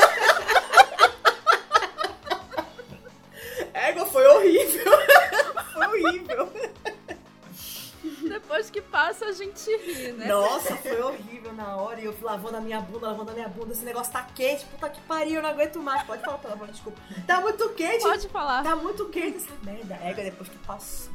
Depois 8.54 8.70
que 8.70 8.80
passa, 8.80 9.24
a 9.26 9.32
gente 9.32 9.68
ri, 9.78 10.12
né? 10.12 10.26
Nossa, 10.28 10.76
foi 10.76 11.02
horrível 11.02 11.52
na 11.54 11.74
hora. 11.74 12.00
E 12.00 12.04
eu 12.04 12.12
fui 12.12 12.24
lavando 12.24 12.56
a 12.56 12.60
minha 12.60 12.80
bunda, 12.80 13.08
lavando 13.08 13.32
a 13.32 13.34
minha 13.34 13.48
bunda. 13.48 13.72
Esse 13.72 13.84
negócio 13.84 14.12
tá 14.12 14.22
quente. 14.32 14.64
Puta 14.66 14.88
que 14.90 15.00
pariu, 15.00 15.34
eu 15.36 15.42
não 15.42 15.48
aguento 15.50 15.80
mais. 15.82 16.04
Pode 16.04 16.22
falar 16.22 16.38
palavrão, 16.38 16.68
desculpa. 16.68 17.00
Tá 17.26 17.40
muito 17.40 17.68
quente. 17.70 18.02
Pode 18.02 18.28
falar. 18.28 18.62
Tá 18.62 18.76
muito 18.76 19.06
quente 19.06 19.38
essa 19.38 19.52
merda. 19.64 19.94
Égua, 19.96 20.22
depois 20.22 20.48
que 20.48 20.56
passou. 20.58 21.10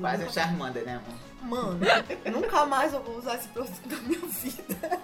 Quase 0.00 0.24
um 0.24 0.30
Charmander, 0.30 0.84
né, 0.84 1.00
amor? 1.02 1.18
Mano, 1.40 1.80
nunca 2.30 2.66
mais 2.66 2.92
eu 2.92 3.02
vou 3.02 3.16
usar 3.16 3.36
esse 3.36 3.48
produto 3.48 3.80
na 3.86 3.96
minha 3.96 4.20
vida. 4.20 5.00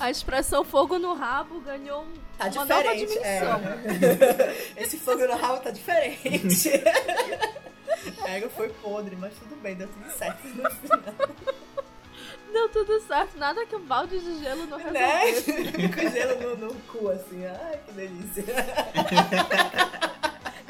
A 0.00 0.10
expressão 0.10 0.64
fogo 0.64 0.98
no 0.98 1.12
rabo 1.12 1.60
ganhou 1.60 2.04
um, 2.04 2.12
Tá 2.38 2.46
uma 2.46 2.64
nova 2.64 2.82
diferente. 2.96 3.06
dimensão. 3.12 3.60
É. 4.76 4.82
Esse 4.82 4.96
fogo 4.98 5.24
no 5.26 5.36
rabo 5.36 5.60
tá 5.60 5.70
diferente. 5.70 6.70
Égua 8.26 8.48
foi 8.50 8.68
podre, 8.68 9.16
mas 9.16 9.34
tudo 9.34 9.54
bem, 9.62 9.74
deu 9.74 9.88
tudo 9.88 10.10
certo 10.10 10.46
no 10.48 10.70
final. 10.70 11.00
Deu 12.52 12.68
tudo 12.68 13.00
certo, 13.00 13.36
nada 13.36 13.66
que 13.66 13.74
um 13.74 13.80
balde 13.84 14.18
de 14.20 14.38
gelo 14.42 14.66
não 14.66 14.78
Né? 14.78 15.24
resolvesse. 15.24 15.52
Com 15.94 16.10
gelo 16.10 16.56
no, 16.56 16.68
no 16.68 16.74
cu, 16.82 17.08
assim. 17.10 17.44
Ai, 17.46 17.80
que 17.86 17.92
delícia. 17.92 18.44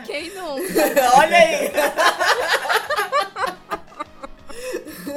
Quem 0.06 0.30
não? 0.34 0.54
Olha 1.18 1.36
aí. 1.36 1.70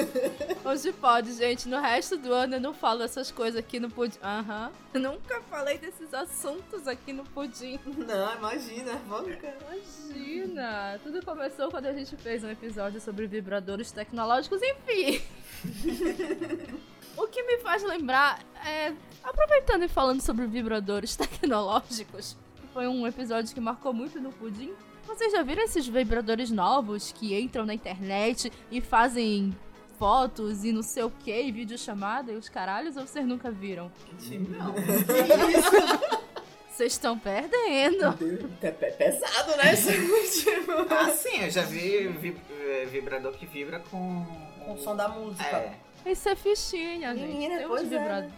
Hoje 0.64 0.92
pode, 0.94 1.34
gente. 1.34 1.68
No 1.68 1.80
resto 1.80 2.18
do 2.18 2.34
ano 2.34 2.56
eu 2.56 2.62
não 2.62 2.74
falo 2.74 3.04
essas 3.04 3.32
coisas 3.32 3.60
aqui 3.60 3.80
no 3.80 3.90
pudim. 3.90 4.18
Aham. 4.22 4.72
Eu 4.94 5.02
Nunca 5.02 5.42
falei 5.50 5.78
desses 5.78 6.14
assuntos 6.14 6.88
aqui 6.88 7.14
no 7.14 7.24
pudim. 7.24 7.80
Não, 7.86 8.36
imagina. 8.36 9.00
Cara. 9.42 9.58
Imagina! 9.62 11.00
Tudo 11.04 11.24
começou 11.26 11.70
quando 11.70 11.88
a 11.88 11.94
gente 11.94 12.16
fez 12.18 12.44
um 12.44 12.50
episódio 12.50 13.00
sobre 13.00 13.28
vibradores 13.28 13.92
tecnológicos, 13.92 14.62
enfim. 14.62 15.22
o 17.18 17.28
que 17.28 17.44
me 17.44 17.58
faz 17.60 17.84
lembrar 17.84 18.40
é. 18.66 18.94
Aproveitando 19.24 19.84
e 19.84 19.88
falando 19.88 20.22
sobre 20.22 20.46
vibradores 20.48 21.16
tecnológicos, 21.18 22.38
foi 22.74 22.88
um 22.88 23.06
episódio 23.06 23.54
que 23.54 23.60
marcou 23.60 23.94
muito 23.94 24.20
no 24.20 24.32
pudim. 24.32 24.74
Vocês 25.06 25.32
já 25.32 25.42
viram 25.42 25.64
esses 25.64 25.88
vibradores 25.88 26.52
novos 26.52 27.14
que 27.14 27.40
entram 27.40 27.66
na 27.66 27.74
internet 27.74 28.52
e 28.70 28.82
fazem 28.82 29.56
fotos 29.98 30.64
e 30.64 30.72
não 30.72 30.82
sei 30.84 31.04
o 31.04 31.10
que, 31.12 31.42
e 31.42 31.52
videochamada 31.52 32.32
e 32.32 32.36
os 32.36 32.48
caralhos, 32.50 32.96
ou 32.98 33.06
vocês 33.06 33.26
nunca 33.26 33.50
viram? 33.52 33.92
Não. 34.50 34.74
Vocês 36.70 36.94
estão 36.94 37.18
perdendo. 37.18 38.06
É 38.62 38.70
pe- 38.70 38.92
pesado, 38.92 39.58
né? 39.58 39.74
Esse 39.74 39.98
último. 39.98 40.74
Ah, 40.92 41.10
sim, 41.10 41.42
eu 41.44 41.50
já 41.50 41.64
vi 41.64 42.08
vi- 42.10 42.38
eh, 42.52 42.86
vibrador 42.92 43.34
que 43.34 43.48
vibra 43.48 43.80
com... 43.90 44.24
Com 44.64 44.74
o 44.74 44.78
som 44.78 44.96
da 44.96 45.08
música. 45.08 45.44
É. 45.58 45.74
Isso 46.12 46.30
é 46.30 46.36
fichinha, 46.36 47.16
gente. 47.16 47.28
Menina, 47.28 47.58
Tem 47.58 47.66
uns, 47.66 47.70
pois 47.70 47.92
é. 47.92 47.98
vibra- 48.00 48.30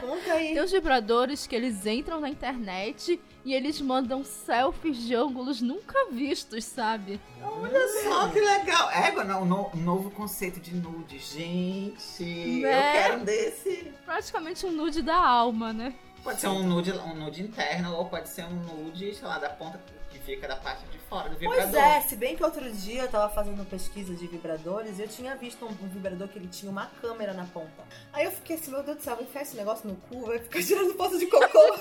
Conta 0.00 0.32
aí. 0.32 0.54
Tem 0.54 0.62
uns 0.62 0.70
vibradores 0.72 1.46
que 1.46 1.54
eles 1.54 1.84
entram 1.86 2.20
na 2.20 2.28
internet 2.28 3.20
e 3.44 3.52
eles 3.54 3.80
mandam 3.80 4.24
selfies 4.24 4.96
de 4.98 5.14
ângulos 5.14 5.60
nunca 5.60 6.06
vistos, 6.10 6.64
sabe? 6.64 7.20
Olha 7.42 7.88
só 8.04 8.28
que 8.28 8.40
legal. 8.40 8.90
É, 8.90 9.12
não, 9.24 9.44
no- 9.44 9.70
novo 9.74 10.10
conceito 10.10 10.58
de 10.60 10.74
nude. 10.74 11.18
Gente, 11.18 12.22
eu 12.22 12.62
Né? 12.62 12.92
quero 12.92 13.20
um 13.20 13.24
desse. 13.24 13.92
Praticamente 14.04 14.64
um 14.66 14.72
nude 14.72 15.02
da 15.02 15.16
alma, 15.18 15.72
né? 15.72 15.94
Pode 16.22 16.40
ser 16.40 16.48
um 16.48 16.62
nude, 16.62 16.92
um 16.92 17.14
nude 17.14 17.42
interno 17.42 17.96
ou 17.96 18.04
pode 18.04 18.28
ser 18.28 18.44
um 18.44 18.54
nude, 18.54 19.12
sei 19.14 19.26
lá, 19.26 19.38
da 19.38 19.48
ponta 19.50 19.80
que 20.08 20.18
fica 20.20 20.46
da 20.46 20.54
parte 20.54 20.84
de 20.86 20.98
fora 20.98 21.28
do 21.28 21.36
vibrador. 21.36 21.68
Pois 21.70 21.82
é, 21.82 22.00
se 22.02 22.14
bem 22.14 22.36
que 22.36 22.44
outro 22.44 22.70
dia 22.70 23.02
eu 23.02 23.08
tava 23.08 23.28
fazendo 23.32 23.64
pesquisa 23.68 24.14
de 24.14 24.26
vibradores 24.28 24.98
e 24.98 25.02
eu 25.02 25.08
tinha 25.08 25.34
visto 25.34 25.64
um, 25.64 25.70
um 25.70 25.88
vibrador 25.88 26.28
que 26.28 26.38
ele 26.38 26.46
tinha 26.46 26.70
uma 26.70 26.86
câmera 27.00 27.32
na 27.32 27.44
ponta. 27.46 27.82
Aí 28.12 28.24
eu 28.24 28.30
fiquei 28.30 28.54
assim, 28.56 28.70
meu 28.70 28.82
Deus 28.84 28.98
do 28.98 29.02
céu, 29.02 29.16
vou 29.16 29.24
enfiar 29.24 29.42
esse 29.42 29.56
negócio 29.56 29.88
no 29.88 29.96
cu, 29.96 30.26
vai 30.26 30.38
ficar 30.38 30.60
tirando 30.62 30.94
foto 30.96 31.18
de 31.18 31.26
cocô. 31.26 31.78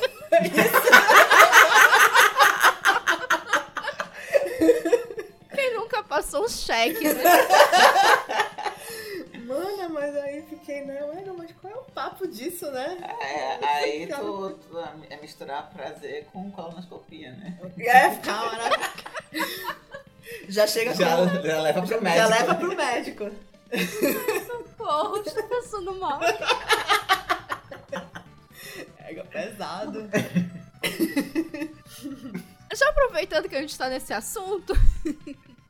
Quem 5.54 5.74
nunca 5.76 6.02
passou 6.04 6.46
um 6.46 6.50
cheque, 6.50 7.14
né? 7.14 7.24
Mano, 9.46 9.90
mas 9.94 10.16
aí 10.16 10.38
eu 10.38 10.44
fiquei, 10.62 10.86
né? 10.86 11.04
Ué, 11.04 11.24
mas 11.36 11.52
qual 11.60 11.74
é 11.74 11.76
o 11.76 11.84
papo 11.84 12.28
disso, 12.28 12.70
né? 12.72 12.98
É, 13.20 13.66
aí 13.66 14.08
tu, 14.16 14.52
tu 14.52 14.80
é 15.10 15.18
misturar 15.20 15.70
prazer 15.72 16.26
com 16.32 16.52
colonoscopia, 16.52 17.32
né? 17.32 17.58
É, 17.80 18.16
calma, 18.18 18.54
né? 18.58 18.70
Já 20.48 20.66
chega 20.66 20.94
Já, 20.94 21.18
com... 21.18 21.46
já 21.46 21.62
leva 21.62 21.82
pro 21.82 22.02
médico. 22.02 22.18
Já 22.18 22.28
leva 22.28 22.56
pro 22.56 22.76
médico. 22.76 23.32
Porra, 24.78 25.20
estou 25.20 25.44
passando 25.44 25.94
mal. 25.96 26.20
Pega 28.98 29.26
pesado. 29.26 30.10
Já 32.74 32.90
aproveitando 32.90 33.50
que 33.50 33.56
a 33.56 33.62
gente 33.62 33.78
tá 33.78 33.90
nesse 33.90 34.14
assunto, 34.14 34.74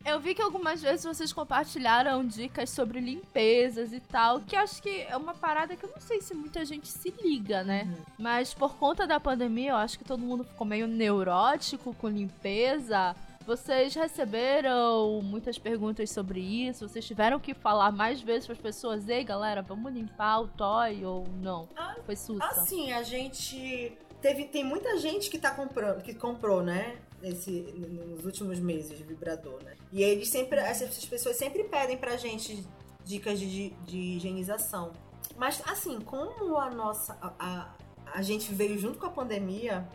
eu 0.05 0.19
vi 0.19 0.33
que 0.33 0.41
algumas 0.41 0.81
vezes 0.81 1.05
vocês 1.05 1.31
compartilharam 1.31 2.25
dicas 2.25 2.69
sobre 2.69 2.99
limpezas 2.99 3.93
e 3.93 3.99
tal, 3.99 4.41
que 4.41 4.55
acho 4.55 4.81
que 4.81 5.01
é 5.01 5.15
uma 5.15 5.33
parada 5.33 5.75
que 5.75 5.83
eu 5.83 5.89
não 5.89 5.99
sei 5.99 6.21
se 6.21 6.33
muita 6.33 6.65
gente 6.65 6.87
se 6.87 7.13
liga, 7.23 7.63
né? 7.63 7.87
Mas 8.17 8.53
por 8.53 8.75
conta 8.75 9.05
da 9.05 9.19
pandemia, 9.19 9.71
eu 9.71 9.77
acho 9.77 9.97
que 9.97 10.03
todo 10.03 10.19
mundo 10.19 10.43
ficou 10.43 10.65
meio 10.65 10.87
neurótico 10.87 11.93
com 11.95 12.07
limpeza. 12.07 13.15
Vocês 13.45 13.95
receberam 13.95 15.21
muitas 15.23 15.57
perguntas 15.57 16.09
sobre 16.11 16.39
isso? 16.39 16.87
Vocês 16.87 17.05
tiveram 17.05 17.39
que 17.39 17.53
falar 17.53 17.91
mais 17.91 18.21
vezes 18.21 18.45
para 18.45 18.53
as 18.53 18.61
pessoas: 18.61 19.07
ei, 19.09 19.23
galera, 19.23 19.61
vamos 19.61 19.91
limpar 19.91 20.41
o 20.41 20.47
toy 20.47 21.03
ou 21.03 21.27
não? 21.41 21.67
Foi 22.05 22.15
sussa. 22.15 22.45
Assim, 22.45 22.91
a 22.93 23.03
gente. 23.03 23.97
Teve, 24.21 24.45
tem 24.45 24.63
muita 24.63 24.97
gente 24.99 25.31
que 25.31 25.39
tá 25.39 25.49
comprando, 25.49 26.03
que 26.03 26.13
comprou, 26.13 26.61
né? 26.61 26.97
Nesse, 27.21 27.51
nos 27.51 28.25
últimos 28.25 28.59
meses 28.59 28.97
de 28.97 29.03
vibrador, 29.03 29.61
né? 29.63 29.75
E 29.91 30.01
eles 30.01 30.29
sempre. 30.29 30.59
Essas 30.59 31.05
pessoas 31.05 31.35
sempre 31.35 31.63
pedem 31.65 31.97
pra 31.97 32.17
gente 32.17 32.65
dicas 33.05 33.39
de, 33.39 33.69
de 33.85 33.97
higienização. 33.97 34.91
Mas 35.37 35.61
assim, 35.67 35.99
como 36.01 36.57
a 36.57 36.69
nossa. 36.71 37.13
A, 37.21 37.33
a, 37.39 37.75
a 38.13 38.21
gente 38.23 38.53
veio 38.53 38.77
junto 38.79 38.97
com 38.97 39.05
a 39.05 39.09
pandemia, 39.11 39.87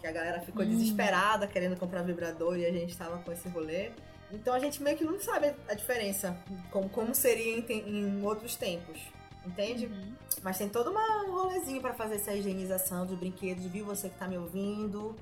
que 0.00 0.06
a 0.06 0.12
galera 0.12 0.40
ficou 0.40 0.64
Hum. 0.64 0.68
desesperada 0.68 1.46
querendo 1.46 1.78
comprar 1.78 2.02
vibrador 2.02 2.56
e 2.58 2.64
a 2.64 2.72
gente 2.72 2.96
tava 2.96 3.18
com 3.18 3.30
esse 3.30 3.48
rolê. 3.50 3.90
Então 4.32 4.54
a 4.54 4.58
gente 4.58 4.82
meio 4.82 4.96
que 4.96 5.04
não 5.04 5.20
sabe 5.20 5.54
a 5.68 5.74
diferença, 5.74 6.36
como, 6.72 6.88
como 6.88 7.14
seria 7.14 7.58
em, 7.58 7.64
em 7.70 8.24
outros 8.24 8.56
tempos. 8.56 8.98
Entende? 9.46 9.86
Uhum. 9.86 10.14
Mas 10.42 10.56
tem 10.56 10.68
todo 10.70 10.90
uma- 10.90 11.24
um 11.26 11.34
rolezinho 11.34 11.80
pra 11.80 11.92
fazer 11.92 12.14
essa 12.14 12.34
higienização 12.34 13.04
dos 13.06 13.18
brinquedos, 13.18 13.66
viu? 13.66 13.84
Você 13.84 14.08
que 14.08 14.18
tá 14.18 14.26
me 14.26 14.38
ouvindo, 14.38 15.14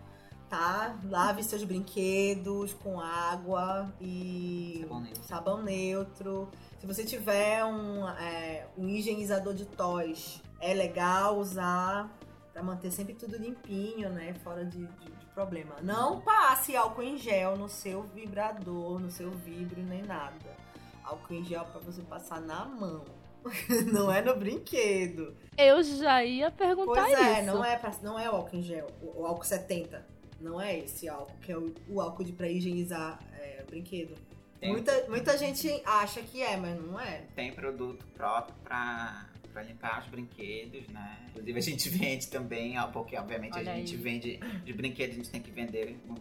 tá? 0.56 0.94
Lave 1.08 1.42
seus 1.42 1.64
brinquedos 1.64 2.74
com 2.74 3.00
água 3.00 3.90
e 3.98 4.80
Sabão 4.82 5.00
neutro. 5.00 5.24
sabão 5.24 5.62
neutro. 5.62 6.48
Se 6.78 6.86
você 6.86 7.04
tiver 7.04 7.64
um, 7.64 8.06
é, 8.06 8.66
um 8.76 8.86
higienizador 8.86 9.54
de 9.54 9.64
toys, 9.64 10.42
é 10.60 10.74
legal 10.74 11.38
usar 11.38 12.10
pra 12.52 12.62
manter 12.62 12.90
sempre 12.90 13.14
tudo 13.14 13.38
limpinho, 13.38 14.10
né? 14.10 14.34
Fora 14.44 14.62
de, 14.62 14.86
de- 14.86 15.10
de 15.12 15.26
problema. 15.34 15.76
Não 15.82 16.20
passe 16.20 16.76
álcool 16.76 17.02
em 17.02 17.16
gel 17.16 17.56
no 17.56 17.66
seu 17.70 18.02
vibrador, 18.02 18.98
no 18.98 19.10
seu 19.10 19.30
vibro, 19.30 19.82
nem 19.82 20.02
nada. 20.02 20.54
Álcool 21.02 21.32
em 21.32 21.44
gel 21.44 21.64
pra 21.64 21.80
você 21.80 22.02
passar 22.02 22.42
na 22.42 22.66
mão. 22.66 23.04
não 23.90 24.12
é 24.12 24.20
no 24.20 24.36
brinquedo. 24.36 25.34
Eu 25.56 25.82
já 25.82 26.22
ia 26.22 26.50
perguntar 26.50 27.04
Pois 27.06 27.18
é, 27.18 27.38
isso. 27.40 27.46
não 27.46 27.64
é, 27.64 27.76
pra, 27.76 27.90
não 28.02 28.18
é 28.18 28.30
o 28.30 28.34
álcool 28.36 28.56
em 28.56 28.62
gel, 28.62 28.86
o, 29.00 29.22
o 29.22 29.26
álcool 29.26 29.44
70. 29.44 30.06
Não 30.42 30.60
é 30.60 30.78
esse 30.80 31.08
álcool, 31.08 31.36
que 31.40 31.52
é 31.52 31.56
o, 31.56 31.72
o 31.88 32.00
álcool 32.00 32.24
de, 32.24 32.32
pra 32.32 32.48
higienizar 32.48 33.18
é, 33.38 33.62
o 33.62 33.70
brinquedo. 33.70 34.14
Tem, 34.60 34.70
Muita, 34.70 35.06
muita 35.08 35.36
gente 35.36 35.68
acha 35.84 36.22
que 36.22 36.40
é, 36.40 36.56
mas 36.56 36.80
não 36.80 36.98
é. 37.00 37.22
tem 37.34 37.52
produto 37.52 38.04
próprio 38.14 38.54
pra, 38.62 39.26
pra 39.52 39.62
limpar 39.62 40.00
os 40.00 40.06
brinquedos, 40.06 40.86
né? 40.88 41.18
Inclusive 41.30 41.58
a 41.58 41.62
gente 41.62 41.88
vende 41.90 42.28
também, 42.28 42.78
ó, 42.78 42.86
porque 42.86 43.16
obviamente 43.16 43.58
Olha 43.58 43.72
a 43.72 43.76
gente 43.76 43.94
aí. 43.96 44.00
vende 44.00 44.36
de 44.64 44.72
brinquedos, 44.72 45.14
a 45.14 45.18
gente 45.18 45.30
tem 45.30 45.40
que 45.42 45.50
vender 45.50 45.98
um 46.08 46.14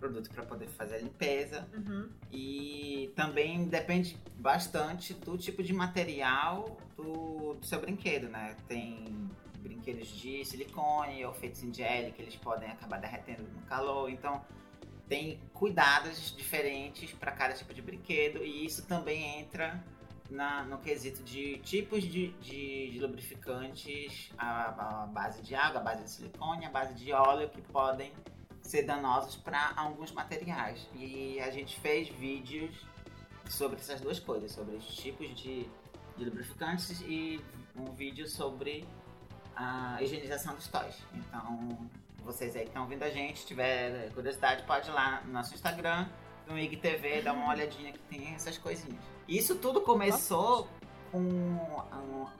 produto 0.00 0.30
pra 0.30 0.42
poder 0.44 0.68
fazer 0.68 0.96
a 0.96 0.98
limpeza. 0.98 1.68
Uhum. 1.74 2.08
E 2.32 3.12
também 3.14 3.64
depende 3.66 4.16
bastante 4.36 5.14
do 5.14 5.36
tipo 5.38 5.62
de 5.62 5.72
material 5.72 6.78
do, 6.96 7.54
do 7.54 7.66
seu 7.66 7.80
brinquedo, 7.80 8.28
né? 8.28 8.56
Tem 8.66 9.30
brinquedos 9.62 10.08
de 10.08 10.44
silicone 10.44 11.24
ou 11.24 11.32
feitos 11.32 11.62
em 11.62 11.72
gel 11.72 12.12
que 12.12 12.20
eles 12.22 12.36
podem 12.36 12.68
acabar 12.70 13.00
derretendo 13.00 13.42
no 13.44 13.62
calor. 13.62 14.10
Então 14.10 14.44
tem 15.08 15.40
cuidados 15.52 16.34
diferentes 16.36 17.12
para 17.12 17.32
cada 17.32 17.54
tipo 17.54 17.72
de 17.72 17.82
brinquedo 17.82 18.42
e 18.44 18.64
isso 18.66 18.86
também 18.86 19.40
entra 19.40 19.82
na- 20.30 20.64
no 20.64 20.78
quesito 20.78 21.22
de 21.22 21.58
tipos 21.58 22.02
de, 22.02 22.28
de- 22.40 22.90
de 22.90 22.98
lubrificantes 22.98 24.30
à, 24.38 25.02
à 25.02 25.06
base 25.06 25.42
de 25.42 25.54
água, 25.54 25.80
à 25.80 25.84
base 25.84 26.04
de 26.04 26.10
silicone, 26.10 26.64
à 26.64 26.70
base 26.70 26.94
de 26.94 27.12
óleo 27.12 27.48
que 27.50 27.60
podem 27.62 28.12
ser 28.62 28.84
danosos 28.84 29.36
para 29.36 29.72
alguns 29.76 30.12
materiais. 30.12 30.88
E 30.94 31.38
a 31.40 31.50
gente 31.50 31.78
fez 31.80 32.08
vídeos 32.08 32.74
sobre 33.50 33.76
essas 33.78 34.00
duas 34.00 34.18
coisas, 34.18 34.52
sobre 34.52 34.76
os 34.76 34.86
tipos 34.86 35.28
de, 35.36 35.68
de 36.16 36.24
lubrificantes 36.24 37.00
e 37.02 37.38
um 37.76 37.92
vídeo 37.92 38.26
sobre 38.28 38.86
a 39.62 40.02
higienização 40.02 40.54
dos 40.54 40.66
toys. 40.68 40.96
Então, 41.14 41.78
vocês 42.24 42.54
aí 42.56 42.62
que 42.62 42.68
estão 42.68 42.82
ouvindo 42.82 43.02
a 43.02 43.10
gente, 43.10 43.46
tiver 43.46 44.10
curiosidade, 44.12 44.62
pode 44.64 44.88
ir 44.88 44.92
lá 44.92 45.20
no 45.24 45.32
nosso 45.32 45.54
Instagram, 45.54 46.06
no 46.46 46.58
IGTV, 46.58 47.22
dar 47.22 47.32
uma 47.32 47.48
olhadinha 47.50 47.92
que 47.92 47.98
tem 48.00 48.34
essas 48.34 48.58
coisinhas. 48.58 49.00
Isso 49.28 49.54
tudo 49.56 49.80
começou 49.80 50.68
com, 51.10 51.56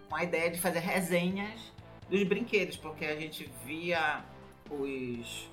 com 0.09 0.17
a 0.17 0.25
ideia 0.25 0.51
de 0.51 0.61
fazer 0.61 0.81
resenhas 0.81 1.73
dos 2.09 2.23
brinquedos, 2.25 2.77
porque 2.77 3.05
a 3.05 3.17
gente 3.17 3.51
via 3.65 4.23
os, 4.71 5.49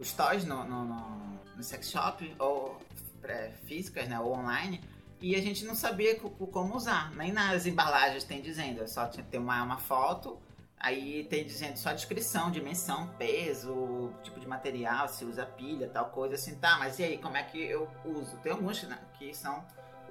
os 0.00 0.12
toys 0.12 0.44
no, 0.44 0.64
no, 0.64 0.84
no, 0.84 1.38
no 1.56 1.62
sex 1.62 1.90
shop, 1.90 2.34
ou 2.38 2.80
é, 3.22 3.50
físicas, 3.66 4.08
né, 4.08 4.18
ou 4.20 4.32
online, 4.34 4.80
e 5.20 5.34
a 5.36 5.40
gente 5.40 5.64
não 5.64 5.74
sabia 5.74 6.18
co- 6.18 6.30
co- 6.30 6.46
como 6.48 6.76
usar. 6.76 7.10
Nem 7.12 7.32
nas 7.32 7.64
embalagens 7.66 8.24
tem 8.24 8.42
dizendo, 8.42 8.82
é 8.82 8.86
só 8.86 9.06
tinha- 9.06 9.24
tem 9.24 9.40
uma, 9.40 9.62
uma 9.62 9.78
foto, 9.78 10.38
aí 10.78 11.24
tem 11.24 11.44
dizendo 11.44 11.76
só 11.76 11.92
descrição, 11.92 12.50
dimensão, 12.50 13.08
peso, 13.18 14.12
tipo 14.22 14.38
de 14.38 14.46
material, 14.46 15.08
se 15.08 15.24
usa 15.24 15.46
pilha, 15.46 15.88
tal 15.88 16.06
coisa 16.06 16.34
assim. 16.34 16.56
Tá, 16.56 16.78
mas 16.78 16.98
e 16.98 17.04
aí, 17.04 17.18
como 17.18 17.36
é 17.36 17.42
que 17.42 17.62
eu 17.62 17.88
uso? 18.04 18.36
Tem 18.38 18.52
alguns 18.52 18.82
né, 18.84 18.98
que 19.18 19.34
são 19.34 19.64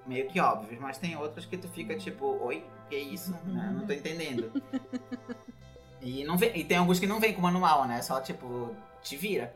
meio 0.06 0.28
que 0.28 0.39
óbvios, 0.39 0.80
mas 0.80 0.97
tem 0.97 1.15
outros 1.15 1.45
que 1.45 1.58
tu 1.58 1.67
fica 1.67 1.97
tipo, 1.97 2.26
oi, 2.43 2.65
que 2.89 2.97
isso? 2.97 3.32
Né? 3.45 3.71
Não 3.73 3.86
tô 3.86 3.93
entendendo. 3.93 4.52
E, 6.02 6.26
não 6.26 6.38
vem, 6.38 6.60
e 6.60 6.65
tem 6.65 6.78
alguns 6.78 6.99
que 6.99 7.08
não 7.08 7.19
vem 7.19 7.34
com 7.34 7.41
manual, 7.41 7.88
né? 7.88 8.02
Só 8.02 8.19
tipo, 8.19 8.76
te 9.02 9.15
vira. 9.15 9.56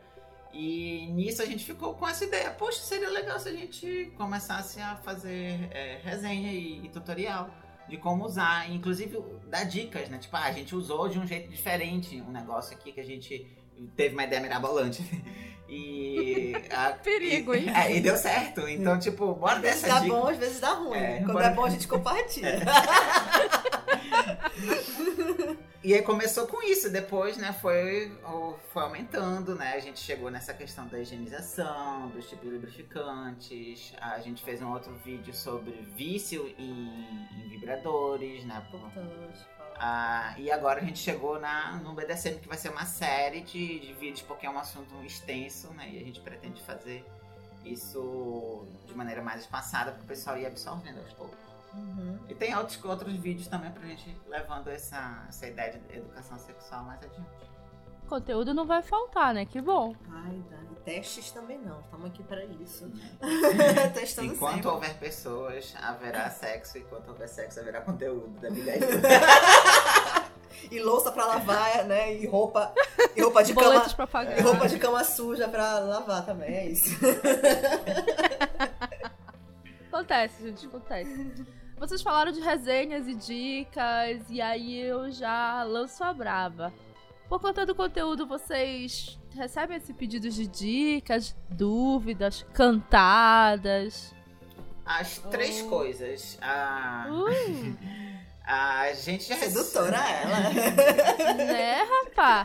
E 0.50 1.06
nisso 1.12 1.42
a 1.42 1.44
gente 1.44 1.62
ficou 1.64 1.94
com 1.94 2.08
essa 2.08 2.24
ideia. 2.24 2.50
Poxa, 2.50 2.80
seria 2.80 3.10
legal 3.10 3.38
se 3.38 3.50
a 3.50 3.52
gente 3.52 4.12
começasse 4.16 4.80
a 4.80 4.96
fazer 4.96 5.68
é, 5.70 6.00
resenha 6.02 6.50
e, 6.50 6.86
e 6.86 6.88
tutorial 6.88 7.50
de 7.88 7.96
como 7.96 8.24
usar. 8.24 8.70
Inclusive 8.70 9.18
dar 9.48 9.64
dicas, 9.64 10.08
né? 10.08 10.18
Tipo, 10.18 10.36
ah, 10.36 10.44
a 10.44 10.52
gente 10.52 10.74
usou 10.74 11.08
de 11.08 11.18
um 11.18 11.26
jeito 11.26 11.48
diferente 11.50 12.20
um 12.20 12.30
negócio 12.30 12.76
aqui 12.76 12.92
que 12.92 13.00
a 13.00 13.04
gente 13.04 13.46
teve 13.96 14.14
uma 14.14 14.24
ideia 14.24 14.40
mirabolante. 14.42 15.02
E. 15.70 16.54
a- 16.70 16.92
Perigo, 17.04 17.54
hein? 17.54 17.66
e, 17.66 17.68
é, 17.68 17.96
e 17.98 18.00
deu 18.00 18.16
certo. 18.16 18.66
Então, 18.66 18.98
tipo, 18.98 19.34
bora 19.34 19.56
Às 19.56 19.60
vezes 19.60 19.82
dessa 19.82 19.94
dá 19.96 20.00
dica. 20.00 20.14
bom, 20.16 20.26
às 20.26 20.36
vezes 20.38 20.60
dá 20.60 20.70
ruim. 20.72 20.96
É, 20.96 21.18
Quando 21.18 21.32
bora- 21.34 21.46
é 21.48 21.50
bom, 21.50 21.64
a 21.66 21.68
gente 21.68 21.86
compartilha. 21.88 22.58
E 25.88 25.94
aí 25.94 26.02
começou 26.02 26.46
com 26.46 26.62
isso, 26.62 26.90
depois, 26.90 27.38
né, 27.38 27.50
foi, 27.50 28.14
foi 28.74 28.82
aumentando, 28.82 29.54
né? 29.54 29.72
A 29.72 29.80
gente 29.80 29.98
chegou 29.98 30.30
nessa 30.30 30.52
questão 30.52 30.86
da 30.86 31.00
higienização, 31.00 32.10
dos 32.10 32.28
tipos 32.28 32.44
de 32.44 32.50
lubrificantes. 32.50 33.94
A 33.98 34.18
gente 34.18 34.44
fez 34.44 34.60
um 34.60 34.70
outro 34.70 34.94
vídeo 34.96 35.32
sobre 35.32 35.72
vício 35.96 36.46
em, 36.58 37.26
em 37.38 37.48
vibradores, 37.48 38.44
né? 38.44 38.62
Ah, 39.76 40.34
e 40.36 40.50
agora 40.50 40.82
a 40.82 40.84
gente 40.84 40.98
chegou 40.98 41.40
na, 41.40 41.76
no 41.76 41.94
BDSM, 41.94 42.38
que 42.38 42.48
vai 42.48 42.58
ser 42.58 42.68
uma 42.68 42.84
série 42.84 43.40
de, 43.40 43.78
de 43.78 43.94
vídeos, 43.94 44.20
porque 44.20 44.44
é 44.44 44.50
um 44.50 44.58
assunto 44.58 44.94
extenso, 45.06 45.72
né? 45.72 45.88
E 45.90 46.02
a 46.02 46.04
gente 46.04 46.20
pretende 46.20 46.60
fazer 46.64 47.02
isso 47.64 48.66
de 48.86 48.94
maneira 48.94 49.22
mais 49.22 49.40
espaçada 49.40 49.92
para 49.92 50.02
o 50.02 50.06
pessoal 50.06 50.36
ir 50.36 50.44
absorvendo 50.44 50.98
aos 50.98 51.14
poucos. 51.14 51.47
Uhum. 51.74 52.18
E 52.28 52.34
tem 52.34 52.56
outros, 52.56 52.82
outros 52.84 53.14
vídeos 53.14 53.46
também 53.48 53.70
pra 53.70 53.82
gente 53.86 54.16
levando 54.28 54.68
essa, 54.68 55.24
essa 55.28 55.46
ideia 55.46 55.72
de 55.72 55.96
educação 55.98 56.38
sexual 56.38 56.82
mais 56.84 57.02
adiante. 57.02 57.48
Conteúdo 58.08 58.54
não 58.54 58.66
vai 58.66 58.82
faltar, 58.82 59.34
né? 59.34 59.44
Que 59.44 59.60
bom. 59.60 59.94
Ai, 60.10 60.42
Dani, 60.48 60.76
testes 60.82 61.30
também 61.30 61.58
não. 61.58 61.78
Estamos 61.80 62.06
aqui 62.06 62.22
pra 62.22 62.42
isso. 62.44 62.86
né? 62.86 63.10
Testando 63.92 64.32
Enquanto 64.32 64.54
sempre. 64.54 64.68
houver 64.68 64.94
pessoas, 64.98 65.74
haverá 65.78 66.30
sexo. 66.30 66.78
Enquanto 66.78 67.08
houver 67.10 67.28
sexo, 67.28 67.60
haverá 67.60 67.82
conteúdo 67.82 68.28
da 68.40 68.48
vida. 68.48 68.72
E 70.72 70.80
louça 70.80 71.12
pra 71.12 71.24
lavar, 71.24 71.84
né? 71.84 72.14
E 72.16 72.26
roupa, 72.26 72.74
e 73.14 73.22
roupa 73.22 73.44
de 73.44 73.54
cama. 73.54 73.66
Boletos 73.68 73.92
pra 73.94 74.06
pagar. 74.08 74.38
E 74.38 74.42
roupa 74.42 74.68
de 74.68 74.76
cama 74.78 75.04
suja 75.04 75.46
pra 75.48 75.78
lavar 75.78 76.26
também, 76.26 76.52
é 76.52 76.66
isso. 76.66 76.90
Acontece, 79.92 80.42
gente, 80.42 80.66
acontece. 80.66 81.46
Vocês 81.78 82.02
falaram 82.02 82.32
de 82.32 82.40
resenhas 82.40 83.06
e 83.06 83.14
dicas, 83.14 84.22
e 84.28 84.40
aí 84.40 84.80
eu 84.80 85.10
já 85.10 85.62
lanço 85.62 86.02
a 86.04 86.12
braba. 86.12 86.72
Por 87.28 87.40
conta 87.40 87.64
do 87.64 87.74
conteúdo, 87.74 88.26
vocês 88.26 89.18
recebem 89.34 89.76
esse 89.76 89.92
pedido 89.94 90.28
de 90.30 90.46
dicas, 90.46 91.36
dúvidas, 91.48 92.44
cantadas? 92.52 94.14
As 94.84 95.18
três 95.30 95.62
Oh. 95.62 95.68
coisas. 95.68 96.38
A, 96.40 97.06
Uh, 97.10 97.26
a 98.44 98.92
gente 98.94 99.24
já 99.24 99.34
recebe- 99.36 99.52
Sedutora 99.62 99.98
ela. 100.08 101.34
né, 101.34 101.82
rapá? 101.82 102.44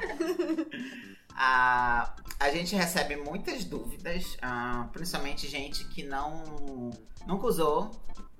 A, 1.36 2.14
a 2.44 2.52
gente 2.52 2.76
recebe 2.76 3.16
muitas 3.16 3.64
dúvidas, 3.64 4.38
ah, 4.42 4.90
principalmente 4.92 5.48
gente 5.48 5.86
que 5.86 6.04
não 6.04 6.92
nunca 7.26 7.48
usou, 7.48 7.90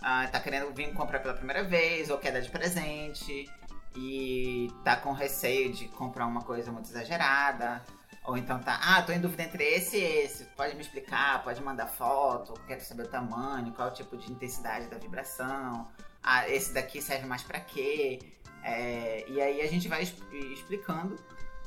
ah, 0.02 0.28
tá 0.28 0.42
querendo 0.42 0.74
vir 0.74 0.94
comprar 0.94 1.20
pela 1.20 1.34
primeira 1.34 1.64
vez 1.64 2.10
ou 2.10 2.18
quer 2.18 2.34
dar 2.34 2.42
de 2.42 2.50
presente 2.50 3.50
e 3.96 4.70
tá 4.84 4.98
com 4.98 5.14
receio 5.14 5.72
de 5.72 5.88
comprar 5.88 6.26
uma 6.26 6.42
coisa 6.42 6.70
muito 6.70 6.90
exagerada. 6.90 7.82
Ou 8.26 8.38
então 8.38 8.60
tá, 8.60 8.78
ah, 8.84 9.02
tô 9.02 9.14
em 9.14 9.22
dúvida 9.22 9.44
entre 9.44 9.64
esse 9.64 9.96
e 9.96 10.04
esse. 10.04 10.46
Pode 10.48 10.76
me 10.76 10.82
explicar, 10.82 11.42
pode 11.42 11.62
mandar 11.62 11.88
foto, 11.88 12.54
quero 12.68 12.82
saber 12.82 13.04
o 13.04 13.08
tamanho, 13.08 13.72
qual 13.72 13.88
é 13.88 13.92
o 13.92 13.94
tipo 13.94 14.18
de 14.18 14.30
intensidade 14.30 14.88
da 14.88 14.98
vibração. 14.98 15.88
Ah, 16.22 16.50
esse 16.50 16.74
daqui 16.74 17.02
serve 17.02 17.26
mais 17.26 17.44
pra 17.44 17.62
quê? 17.62 18.20
É, 18.64 19.24
e 19.30 19.42
aí 19.42 19.62
a 19.62 19.68
gente 19.68 19.88
vai 19.88 20.04
explicando 20.04 21.18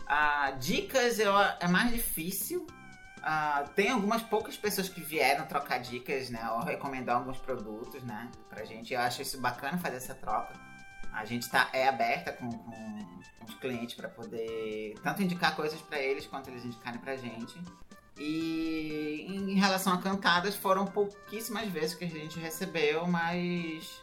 ah, 0.06 0.52
dicas 0.52 1.18
eu, 1.18 1.32
é 1.38 1.68
mais 1.68 1.90
difícil. 1.92 2.66
Ah, 3.22 3.64
tem 3.74 3.90
algumas 3.90 4.22
poucas 4.22 4.56
pessoas 4.56 4.88
que 4.88 5.00
vieram 5.00 5.46
trocar 5.46 5.78
dicas, 5.78 6.30
né? 6.30 6.48
Ou 6.52 6.60
recomendar 6.60 7.16
alguns 7.16 7.38
produtos, 7.38 8.02
né? 8.04 8.30
Pra 8.48 8.64
gente. 8.64 8.94
Eu 8.94 9.00
acho 9.00 9.22
isso 9.22 9.40
bacana 9.40 9.78
fazer 9.78 9.96
essa 9.96 10.14
troca. 10.14 10.54
A 11.12 11.24
gente 11.24 11.50
tá, 11.50 11.68
é 11.72 11.88
aberta 11.88 12.32
com, 12.32 12.48
com 12.48 13.44
os 13.44 13.54
clientes 13.54 13.96
para 13.96 14.08
poder 14.08 14.94
tanto 15.02 15.22
indicar 15.22 15.56
coisas 15.56 15.80
para 15.80 15.98
eles 15.98 16.26
quanto 16.26 16.50
eles 16.50 16.64
indicarem 16.64 17.00
pra 17.00 17.16
gente. 17.16 17.58
E 18.18 19.26
em 19.28 19.54
relação 19.54 19.92
a 19.92 19.98
cantadas, 19.98 20.54
foram 20.54 20.86
pouquíssimas 20.86 21.68
vezes 21.68 21.94
que 21.94 22.04
a 22.04 22.08
gente 22.08 22.38
recebeu, 22.38 23.06
mas 23.06 24.00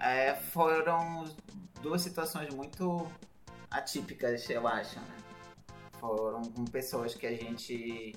é, 0.00 0.34
foram 0.34 1.24
duas 1.80 2.02
situações 2.02 2.52
muito 2.52 3.06
atípicas, 3.70 4.48
eu 4.50 4.66
acho, 4.66 4.98
né? 4.98 5.23
Foram 6.04 6.42
com 6.42 6.66
pessoas 6.66 7.14
que 7.14 7.26
a 7.26 7.32
gente 7.32 8.14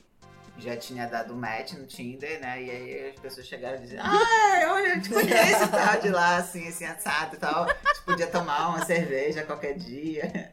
já 0.58 0.76
tinha 0.76 1.08
dado 1.08 1.34
match 1.34 1.72
no 1.74 1.86
Tinder, 1.86 2.42
né? 2.42 2.62
E 2.62 2.70
aí 2.70 3.10
as 3.12 3.20
pessoas 3.20 3.48
chegaram 3.48 3.78
e 3.78 3.82
diziam, 3.82 4.04
ah, 4.04 4.82
eu 4.84 5.02
te 5.02 5.10
conheço 5.10 5.64
e 5.64 5.68
tal, 5.70 6.02
de 6.02 6.10
lá, 6.10 6.36
assim, 6.36 6.68
assim, 6.68 6.84
assado 6.84 7.38
e 7.38 7.40
tal. 7.40 7.64
A 7.64 7.68
gente 7.68 8.02
podia 8.06 8.28
tomar 8.28 8.68
uma 8.70 8.86
cerveja 8.86 9.46
qualquer 9.46 9.78
dia. 9.78 10.52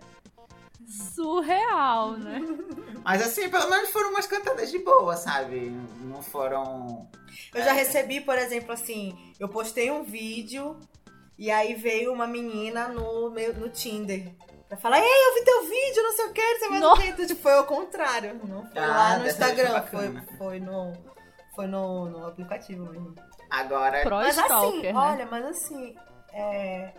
Surreal, 0.86 2.12
né? 2.18 2.40
Mas 3.02 3.20
assim, 3.20 3.48
pelo 3.48 3.68
menos 3.68 3.90
foram 3.90 4.10
umas 4.10 4.28
cantadas 4.28 4.70
de 4.70 4.78
boa, 4.78 5.16
sabe? 5.16 5.72
Não 6.02 6.22
foram. 6.22 7.10
Eu 7.52 7.64
já 7.64 7.72
recebi, 7.72 8.20
por 8.20 8.38
exemplo, 8.38 8.72
assim, 8.72 9.34
eu 9.40 9.48
postei 9.48 9.90
um 9.90 10.04
vídeo 10.04 10.78
E 11.36 11.50
aí 11.50 11.74
veio 11.74 12.12
uma 12.12 12.28
menina 12.28 12.86
no, 12.86 13.28
meu, 13.30 13.54
no 13.54 13.68
Tinder. 13.68 14.30
Pra 14.74 14.90
falar, 14.90 14.98
ei, 15.00 15.04
eu 15.28 15.34
vi 15.34 15.44
teu 15.44 15.62
vídeo, 15.62 16.02
não 16.02 16.12
sei 16.12 16.24
o 16.26 16.32
que, 16.32 16.42
não 16.42 16.58
sei 16.58 16.68
mais 16.68 16.82
o 16.82 16.86
Nossa. 16.88 17.02
que. 17.02 17.08
Então, 17.08 17.26
tipo, 17.26 17.40
foi 17.42 17.52
ao 17.52 17.64
contrário. 17.64 18.40
Não 18.44 18.66
foi 18.66 18.82
Ah, 18.82 18.86
lá 18.86 19.18
no 19.18 19.26
Instagram, 19.26 19.82
foi, 19.82 20.20
foi 20.36 20.60
no. 20.60 20.92
Foi 21.54 21.66
no, 21.66 22.06
no 22.10 22.26
aplicativo 22.26 22.84
mesmo. 22.90 23.14
Agora, 23.48 24.02
Pro 24.02 24.16
Mas 24.16 24.36
assim, 24.36 24.82
né? 24.82 24.92
olha, 24.94 25.26
mas 25.26 25.44
assim, 25.46 25.94
é, 26.32 26.92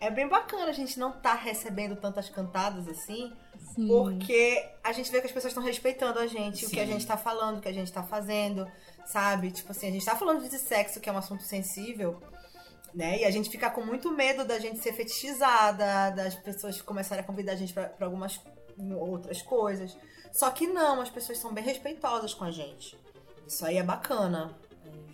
é 0.00 0.10
bem 0.10 0.28
bacana 0.28 0.66
a 0.66 0.72
gente 0.72 0.98
não 0.98 1.12
tá 1.12 1.32
recebendo 1.32 1.96
tantas 1.96 2.28
cantadas 2.28 2.86
assim, 2.86 3.32
Sim. 3.74 3.88
porque 3.88 4.62
a 4.84 4.92
gente 4.92 5.10
vê 5.10 5.20
que 5.20 5.26
as 5.26 5.32
pessoas 5.32 5.52
estão 5.52 5.62
respeitando 5.62 6.18
a 6.18 6.26
gente, 6.26 6.66
o 6.66 6.68
que 6.68 6.78
a 6.78 6.84
Sim. 6.84 6.92
gente 6.92 7.06
tá 7.06 7.16
falando, 7.16 7.56
o 7.58 7.60
que 7.62 7.68
a 7.68 7.72
gente 7.72 7.90
tá 7.90 8.02
fazendo, 8.02 8.70
sabe? 9.06 9.50
Tipo 9.50 9.72
assim, 9.72 9.88
a 9.88 9.92
gente 9.92 10.04
tá 10.04 10.14
falando 10.14 10.46
de 10.46 10.58
sexo, 10.58 11.00
que 11.00 11.08
é 11.08 11.12
um 11.12 11.16
assunto 11.18 11.42
sensível, 11.44 12.20
né? 12.94 13.20
E 13.20 13.24
a 13.24 13.30
gente 13.30 13.50
fica 13.50 13.70
com 13.70 13.84
muito 13.84 14.10
medo 14.12 14.44
da 14.44 14.58
gente 14.58 14.78
ser 14.78 14.92
fetichizada, 14.92 16.10
das 16.10 16.34
pessoas 16.34 16.80
começarem 16.80 17.22
a 17.22 17.26
convidar 17.26 17.52
a 17.52 17.56
gente 17.56 17.72
pra 17.72 17.92
algumas 18.00 18.40
outras 18.98 19.42
coisas. 19.42 19.96
Só 20.32 20.50
que 20.50 20.66
não, 20.66 21.00
as 21.00 21.10
pessoas 21.10 21.38
são 21.38 21.52
bem 21.52 21.64
respeitosas 21.64 22.34
com 22.34 22.44
a 22.44 22.50
gente. 22.50 22.96
Isso 23.46 23.64
aí 23.64 23.76
é 23.76 23.82
bacana. 23.82 24.56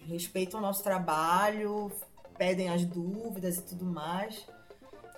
Respeitam 0.06 0.60
o 0.60 0.62
nosso 0.62 0.82
trabalho, 0.82 1.90
pedem 2.36 2.68
as 2.68 2.84
dúvidas 2.84 3.58
e 3.58 3.62
tudo 3.62 3.84
mais. 3.84 4.46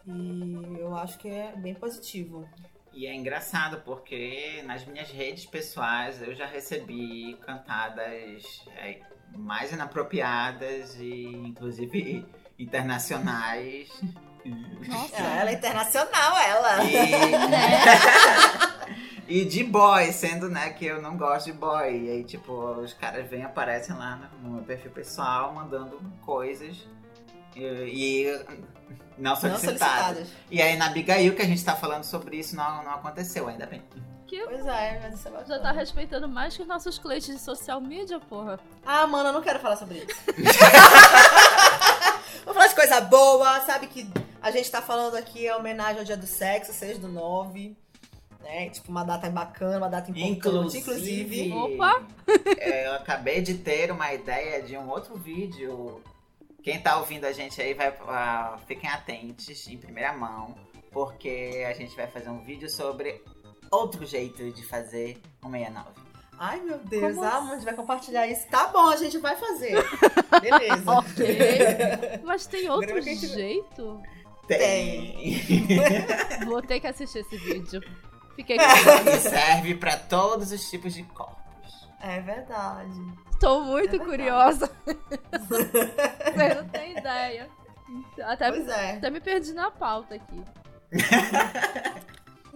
E 0.06 0.78
eu 0.78 0.94
acho 0.94 1.18
que 1.18 1.28
é 1.28 1.52
bem 1.56 1.74
positivo. 1.74 2.48
E 2.92 3.06
é 3.06 3.14
engraçado 3.14 3.82
porque 3.82 4.62
nas 4.64 4.86
minhas 4.86 5.10
redes 5.10 5.44
pessoais 5.44 6.22
eu 6.22 6.34
já 6.34 6.46
recebi 6.46 7.36
cantadas 7.42 8.64
é, 8.76 9.00
mais 9.36 9.72
inapropriadas 9.72 10.98
e 10.98 11.26
inclusive 11.26 12.24
internacionais. 12.58 13.88
Nossa. 14.88 15.16
Ela 15.16 15.50
é 15.50 15.54
internacional, 15.54 16.36
ela. 16.38 16.84
E... 16.84 16.96
e 19.42 19.44
de 19.44 19.64
boy, 19.64 20.12
sendo 20.12 20.48
né, 20.48 20.70
que 20.70 20.86
eu 20.86 21.02
não 21.02 21.16
gosto 21.16 21.46
de 21.46 21.52
boy. 21.52 22.04
E 22.04 22.10
aí, 22.10 22.24
tipo, 22.24 22.52
os 22.52 22.92
caras 22.94 23.28
vêm 23.28 23.42
aparecem 23.44 23.96
lá 23.96 24.30
no 24.42 24.50
meu 24.50 24.62
perfil 24.62 24.90
pessoal 24.92 25.52
mandando 25.52 26.00
coisas 26.22 26.86
e, 27.56 27.62
e 27.62 28.26
não 29.18 29.30
Não 29.30 29.36
solicitadas. 29.36 29.66
solicitadas. 29.66 30.28
E 30.50 30.60
aí 30.60 30.76
na 30.76 30.86
Abigail 30.86 31.34
que 31.34 31.42
a 31.42 31.46
gente 31.46 31.64
tá 31.64 31.74
falando 31.74 32.04
sobre 32.04 32.36
isso 32.36 32.54
não, 32.54 32.84
não 32.84 32.92
aconteceu, 32.92 33.48
ainda 33.48 33.66
bem. 33.66 33.82
Que 34.26 34.44
Pois 34.44 34.66
é, 34.66 35.00
mas 35.00 35.14
isso 35.14 35.28
é 35.28 35.44
já 35.46 35.58
tá 35.60 35.70
respeitando 35.70 36.28
mais 36.28 36.56
que 36.56 36.62
os 36.62 36.68
nossos 36.68 36.98
clientes 36.98 37.28
de 37.28 37.38
social 37.40 37.80
media, 37.80 38.18
porra. 38.18 38.58
Ah, 38.84 39.06
mano, 39.06 39.28
eu 39.28 39.32
não 39.32 39.40
quero 39.40 39.60
falar 39.60 39.76
sobre 39.76 39.98
isso. 39.98 40.20
Vamos 42.46 42.62
falar 42.62 42.68
de 42.68 42.74
coisa 42.76 43.00
boa, 43.00 43.60
sabe 43.62 43.88
que 43.88 44.08
a 44.40 44.52
gente 44.52 44.70
tá 44.70 44.80
falando 44.80 45.16
aqui 45.16 45.48
é 45.48 45.56
homenagem 45.56 45.98
ao 45.98 46.04
dia 46.04 46.16
do 46.16 46.28
sexo, 46.28 46.72
6 46.72 47.00
do 47.00 47.08
9. 47.08 47.76
Né? 48.40 48.70
Tipo, 48.70 48.92
uma 48.92 49.02
data 49.02 49.28
bacana, 49.28 49.78
uma 49.78 49.88
data 49.88 50.12
importante, 50.12 50.78
inclusive. 50.78 51.52
Opa! 51.52 52.06
é, 52.56 52.86
eu 52.86 52.94
acabei 52.94 53.42
de 53.42 53.54
ter 53.54 53.90
uma 53.90 54.14
ideia 54.14 54.62
de 54.62 54.76
um 54.76 54.88
outro 54.88 55.16
vídeo. 55.16 56.00
Quem 56.62 56.80
tá 56.80 56.98
ouvindo 56.98 57.24
a 57.24 57.32
gente 57.32 57.60
aí 57.60 57.74
vai. 57.74 57.88
ah, 58.06 58.60
fiquem 58.68 58.88
atentos 58.88 59.66
em 59.66 59.76
primeira 59.76 60.12
mão. 60.12 60.54
Porque 60.92 61.66
a 61.68 61.74
gente 61.74 61.96
vai 61.96 62.06
fazer 62.06 62.30
um 62.30 62.44
vídeo 62.44 62.70
sobre 62.70 63.24
outro 63.72 64.06
jeito 64.06 64.52
de 64.52 64.64
fazer 64.64 65.20
o 65.42 65.50
69. 65.50 66.05
Ai, 66.38 66.60
meu 66.60 66.78
Deus, 66.78 67.14
Como 67.14 67.24
ah, 67.26 67.38
assim? 67.38 67.48
a 67.50 67.54
gente 67.54 67.64
vai 67.64 67.74
compartilhar 67.74 68.26
isso. 68.26 68.46
Tá 68.48 68.66
bom, 68.66 68.88
a 68.88 68.96
gente 68.96 69.16
vai 69.18 69.36
fazer. 69.36 69.74
Beleza. 70.42 70.82
Ok. 70.92 72.20
Mas 72.24 72.46
tem 72.46 72.68
outro 72.70 73.00
gente- 73.00 73.26
jeito? 73.26 74.02
Tem! 74.46 75.40
Vou 76.46 76.60
ter 76.62 76.78
que 76.80 76.86
assistir 76.86 77.20
esse 77.20 77.36
vídeo. 77.38 77.82
Fiquei 78.36 78.58
curiosa. 78.58 79.18
serve 79.30 79.74
pra 79.74 79.96
todos 79.96 80.52
os 80.52 80.68
tipos 80.70 80.92
de 80.94 81.02
corpos. 81.04 81.88
É 82.00 82.20
verdade. 82.20 83.00
Tô 83.40 83.60
muito 83.62 83.96
É 83.96 83.98
verdade. 83.98 84.10
curiosa. 84.10 84.70
Você 85.32 86.54
não 86.54 86.68
tem 86.68 86.96
ideia. 86.98 87.48
Até, 88.22 88.50
Pois 88.50 88.68
é. 88.68 88.92
até 88.96 89.10
me 89.10 89.20
perdi 89.20 89.52
na 89.54 89.70
pauta 89.70 90.14
aqui. 90.16 90.44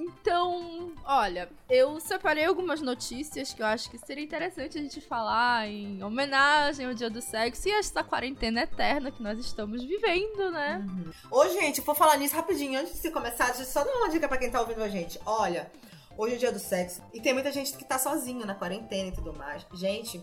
Então, 0.00 0.92
olha, 1.04 1.50
eu 1.68 2.00
separei 2.00 2.46
algumas 2.46 2.80
notícias 2.80 3.52
que 3.52 3.60
eu 3.60 3.66
acho 3.66 3.90
que 3.90 3.98
seria 3.98 4.24
interessante 4.24 4.78
a 4.78 4.80
gente 4.80 4.98
falar 4.98 5.68
em 5.68 6.02
homenagem 6.02 6.86
ao 6.86 6.94
Dia 6.94 7.10
do 7.10 7.20
Sexo 7.20 7.68
e 7.68 7.72
esta 7.72 8.02
quarentena 8.02 8.62
eterna 8.62 9.10
que 9.10 9.22
nós 9.22 9.38
estamos 9.38 9.84
vivendo, 9.84 10.50
né? 10.50 10.82
Ô, 11.30 11.46
gente, 11.48 11.82
vou 11.82 11.94
falar 11.94 12.16
nisso 12.16 12.34
rapidinho. 12.34 12.80
Antes 12.80 12.94
de 12.94 12.98
você 12.98 13.10
começar, 13.10 13.46
deixa 13.48 13.62
eu 13.62 13.66
só 13.66 13.84
dar 13.84 13.92
uma 13.92 14.08
dica 14.08 14.26
pra 14.26 14.38
quem 14.38 14.50
tá 14.50 14.60
ouvindo 14.60 14.82
a 14.82 14.88
gente. 14.88 15.20
Olha, 15.26 15.70
hoje 16.16 16.32
é 16.32 16.36
o 16.36 16.40
dia 16.40 16.52
do 16.52 16.58
sexo. 16.58 17.02
E 17.12 17.20
tem 17.20 17.34
muita 17.34 17.52
gente 17.52 17.76
que 17.76 17.84
tá 17.84 17.98
sozinho 17.98 18.46
na 18.46 18.54
quarentena 18.54 19.10
e 19.10 19.12
tudo 19.12 19.34
mais. 19.34 19.66
Gente, 19.74 20.22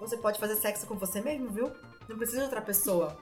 você 0.00 0.16
pode 0.16 0.40
fazer 0.40 0.56
sexo 0.56 0.84
com 0.84 0.96
você 0.96 1.20
mesmo, 1.20 1.48
viu? 1.48 1.72
Não 2.08 2.16
precisa 2.16 2.38
de 2.38 2.44
outra 2.44 2.60
pessoa 2.60 3.16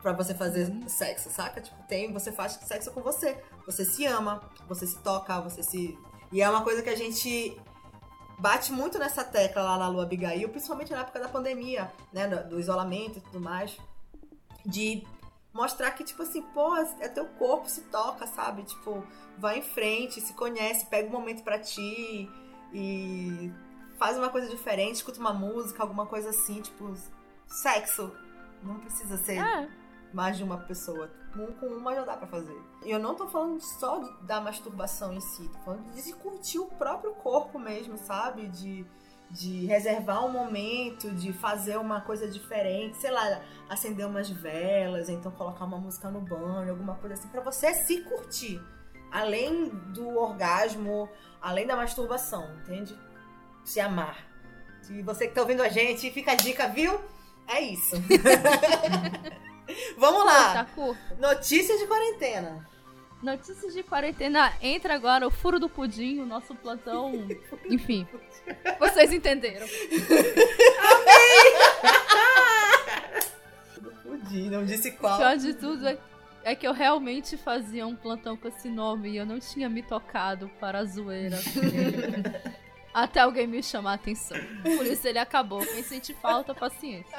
pra 0.00 0.12
você 0.12 0.34
fazer 0.34 0.70
sexo, 0.86 1.30
saca? 1.30 1.60
Tipo, 1.60 1.82
tem, 1.88 2.12
você 2.12 2.30
faz 2.30 2.52
sexo 2.62 2.92
com 2.92 3.00
você. 3.00 3.36
Você 3.66 3.84
se 3.84 4.04
ama, 4.04 4.42
você 4.68 4.86
se 4.86 4.98
toca, 4.98 5.40
você 5.40 5.62
se. 5.62 5.98
E 6.32 6.42
é 6.42 6.48
uma 6.48 6.62
coisa 6.62 6.82
que 6.82 6.90
a 6.90 6.96
gente 6.96 7.56
bate 8.38 8.72
muito 8.72 8.98
nessa 8.98 9.24
tecla 9.24 9.62
lá 9.62 9.78
na 9.78 9.88
Lua 9.88 10.02
Abigail, 10.02 10.48
principalmente 10.48 10.92
na 10.92 11.00
época 11.00 11.20
da 11.20 11.28
pandemia, 11.28 11.92
né? 12.12 12.26
Do, 12.26 12.58
isolamento 12.58 13.18
e 13.18 13.20
tudo 13.22 13.40
mais. 13.40 13.76
De 14.64 15.06
mostrar 15.52 15.90
que, 15.92 16.04
tipo 16.04 16.22
assim, 16.22 16.42
pô, 16.42 16.76
é 16.76 17.08
teu 17.08 17.26
corpo, 17.26 17.68
se 17.68 17.82
toca, 17.82 18.26
sabe? 18.26 18.64
Tipo, 18.64 19.04
vai 19.38 19.58
em 19.58 19.62
frente, 19.62 20.20
se 20.20 20.32
conhece, 20.34 20.86
pega 20.86 21.08
um 21.08 21.12
momento 21.12 21.42
pra 21.42 21.58
ti 21.58 22.28
e 22.72 23.52
faz 23.98 24.18
uma 24.18 24.28
coisa 24.28 24.48
diferente, 24.48 24.96
escuta 24.96 25.20
uma 25.20 25.32
música, 25.32 25.82
alguma 25.82 26.06
coisa 26.06 26.30
assim, 26.30 26.60
tipo, 26.60 26.94
sexo. 27.46 28.12
Não 28.62 28.80
precisa 28.80 29.18
ser 29.18 29.38
É, 29.38 29.68
mais 30.14 30.36
de 30.36 30.44
uma 30.44 30.56
pessoa. 30.58 31.10
Um 31.36 31.46
com 31.54 31.66
uma 31.66 31.94
já 31.94 32.04
dá 32.04 32.16
pra 32.16 32.28
fazer. 32.28 32.56
E 32.84 32.90
eu 32.90 33.00
não 33.00 33.16
tô 33.16 33.26
falando 33.26 33.60
só 33.60 33.98
da 34.22 34.40
masturbação 34.40 35.12
em 35.12 35.20
si, 35.20 35.48
tô 35.48 35.58
falando 35.58 35.90
de 35.90 36.00
se 36.00 36.12
curtir 36.14 36.60
o 36.60 36.66
próprio 36.66 37.12
corpo 37.14 37.58
mesmo, 37.58 37.98
sabe? 37.98 38.46
De, 38.46 38.86
de 39.28 39.66
reservar 39.66 40.24
um 40.24 40.30
momento, 40.30 41.10
de 41.10 41.32
fazer 41.32 41.76
uma 41.76 42.00
coisa 42.00 42.28
diferente, 42.28 42.96
sei 42.98 43.10
lá, 43.10 43.42
acender 43.68 44.06
umas 44.06 44.30
velas, 44.30 45.08
então 45.08 45.32
colocar 45.32 45.64
uma 45.64 45.78
música 45.78 46.08
no 46.08 46.20
banho, 46.20 46.70
alguma 46.70 46.94
coisa 46.94 47.14
assim, 47.14 47.28
pra 47.28 47.40
você 47.40 47.74
se 47.74 48.02
curtir. 48.02 48.62
Além 49.10 49.68
do 49.68 50.08
orgasmo, 50.16 51.08
além 51.42 51.66
da 51.66 51.76
masturbação, 51.76 52.56
entende? 52.62 52.96
Se 53.64 53.80
amar. 53.80 54.18
E 54.88 55.02
você 55.02 55.26
que 55.26 55.34
tá 55.34 55.40
ouvindo 55.40 55.62
a 55.62 55.68
gente, 55.68 56.10
fica 56.10 56.32
a 56.32 56.34
dica, 56.36 56.68
viu? 56.68 57.00
É 57.48 57.60
isso. 57.60 57.96
Vamos 59.96 60.24
lá. 60.24 60.52
tá 60.52 60.64
curto. 60.64 61.14
Notícias 61.18 61.78
de 61.78 61.86
quarentena. 61.86 62.68
Notícias 63.22 63.72
de 63.72 63.82
quarentena. 63.82 64.52
Entra 64.60 64.94
agora 64.94 65.26
o 65.26 65.30
furo 65.30 65.58
do 65.58 65.68
pudim, 65.68 66.20
o 66.20 66.26
nosso 66.26 66.54
plantão. 66.54 67.12
Enfim. 67.70 68.06
Vocês 68.78 69.12
entenderam. 69.12 69.66
Pudim, 74.02 74.50
não 74.50 74.64
disse 74.64 74.90
O 74.90 74.96
qual. 74.96 75.16
pior 75.18 75.36
de 75.36 75.54
tudo 75.54 75.86
é, 75.88 75.98
é 76.42 76.54
que 76.54 76.66
eu 76.66 76.72
realmente 76.72 77.36
fazia 77.36 77.86
um 77.86 77.94
plantão 77.96 78.36
com 78.36 78.48
esse 78.48 78.68
nome 78.68 79.10
e 79.10 79.16
eu 79.16 79.26
não 79.26 79.38
tinha 79.38 79.68
me 79.68 79.82
tocado 79.82 80.50
para 80.60 80.80
a 80.80 80.84
zoeira. 80.84 81.38
Até 82.92 83.20
alguém 83.20 83.46
me 83.46 83.60
chamar 83.62 83.92
a 83.92 83.94
atenção. 83.94 84.38
Por 84.62 84.86
isso 84.86 85.08
ele 85.08 85.18
acabou. 85.18 85.60
Quem 85.66 85.82
sente 85.82 86.14
falta, 86.14 86.54
paciência. 86.54 87.16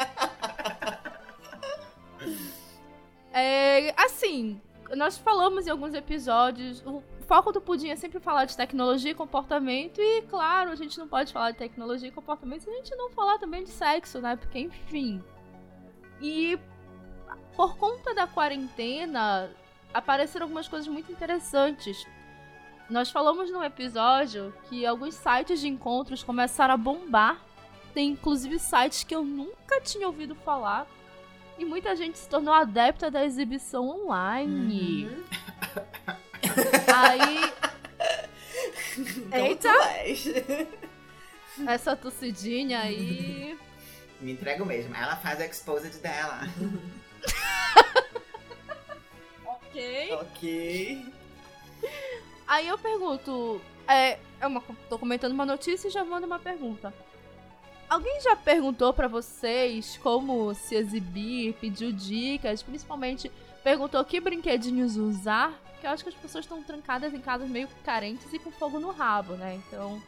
É, 3.34 3.94
assim, 4.02 4.62
nós 4.96 5.18
falamos 5.18 5.68
em 5.68 5.70
alguns 5.70 5.94
episódios. 5.94 6.82
O 6.86 7.04
foco 7.28 7.52
do 7.52 7.60
Pudim 7.60 7.90
é 7.90 7.96
sempre 7.96 8.20
falar 8.20 8.46
de 8.46 8.56
tecnologia 8.56 9.12
e 9.12 9.16
comportamento. 9.16 10.00
E, 10.00 10.22
claro, 10.24 10.72
a 10.72 10.76
gente 10.76 10.98
não 10.98 11.08
pode 11.08 11.34
falar 11.34 11.52
de 11.52 11.58
tecnologia 11.58 12.10
e 12.10 12.12
comportamento 12.12 12.62
se 12.62 12.70
a 12.70 12.74
gente 12.74 12.96
não 12.96 13.10
falar 13.10 13.38
também 13.38 13.64
de 13.64 13.72
sexo, 13.72 14.20
né? 14.22 14.36
Porque, 14.36 14.60
enfim. 14.60 15.24
E 16.22 16.58
por 17.56 17.78
conta 17.78 18.14
da 18.14 18.28
quarentena, 18.28 19.50
apareceram 19.94 20.46
algumas 20.46 20.68
coisas 20.68 20.88
muito 20.88 21.12
interessantes. 21.12 22.06
Nós 22.90 23.10
falamos 23.10 23.50
num 23.50 23.64
episódio 23.64 24.54
que 24.70 24.86
alguns 24.86 25.16
sites 25.16 25.60
de 25.60 25.68
encontros 25.68 26.24
começaram 26.24 26.74
a 26.74 26.78
bombar. 26.78 27.42
Tem 27.94 28.10
inclusive 28.10 28.60
sites 28.60 29.04
que 29.04 29.16
eu 29.16 29.24
nunca 29.24 29.82
tinha 29.82 30.06
ouvido 30.06 30.36
falar. 30.36 30.86
E 31.58 31.66
muita 31.66 31.96
gente 31.96 32.18
se 32.18 32.28
tornou 32.28 32.54
adepta 32.54 33.10
da 33.10 33.26
exibição 33.26 33.88
online. 33.88 35.08
Uhum. 35.08 35.24
Aí. 36.96 37.54
Eita! 39.32 39.72
Essa 41.68 41.96
tossidinha 41.96 42.82
aí. 42.82 43.58
Me 44.20 44.34
entrego 44.34 44.66
mesmo. 44.66 44.96
Ela 44.96 45.16
faz 45.16 45.40
a 45.40 45.46
exposed 45.46 45.98
dela. 46.02 46.42
ok. 49.46 50.12
Ok. 50.14 51.06
Aí 52.48 52.68
eu 52.68 52.78
pergunto, 52.78 53.62
é, 53.88 54.20
é 54.40 54.48
uma, 54.48 54.62
tô 54.90 55.00
comentando 55.00 55.32
uma 55.32 55.46
notícia 55.46 55.88
e 55.88 55.92
já 55.92 56.04
mando 56.04 56.28
uma 56.28 56.40
pergunta. 56.40 56.94
Alguém 57.90 58.20
já 58.22 58.36
perguntou 58.36 58.94
pra 58.94 59.08
vocês 59.08 59.98
como 60.02 60.54
se 60.56 60.76
exibir, 60.76 61.54
pediu 61.54 61.92
dicas, 61.92 62.64
principalmente 62.64 63.32
perguntou 63.64 64.04
que 64.04 64.20
brinquedinhos 64.20 64.98
usar? 64.98 65.54
Porque 65.72 65.86
eu 65.86 65.92
acho 65.92 66.04
que 66.04 66.10
as 66.10 66.16
pessoas 66.16 66.46
estão 66.46 66.64
trancadas 66.64 67.14
em 67.14 67.20
casas 67.20 67.48
meio 67.48 67.68
carentes 67.84 68.32
e 68.34 68.40
com 68.40 68.52
fogo 68.52 68.80
no 68.80 68.92
rabo, 68.92 69.34
né? 69.34 69.60
Então, 69.68 70.02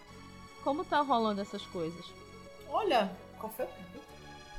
como 0.64 0.84
tá 0.84 1.02
rolando 1.02 1.42
essas 1.42 1.62
coisas? 1.68 2.06
Olha, 2.70 3.12
qual 3.40 3.52
foi 3.52 3.66
a 3.66 3.68
pergunta? 3.68 3.98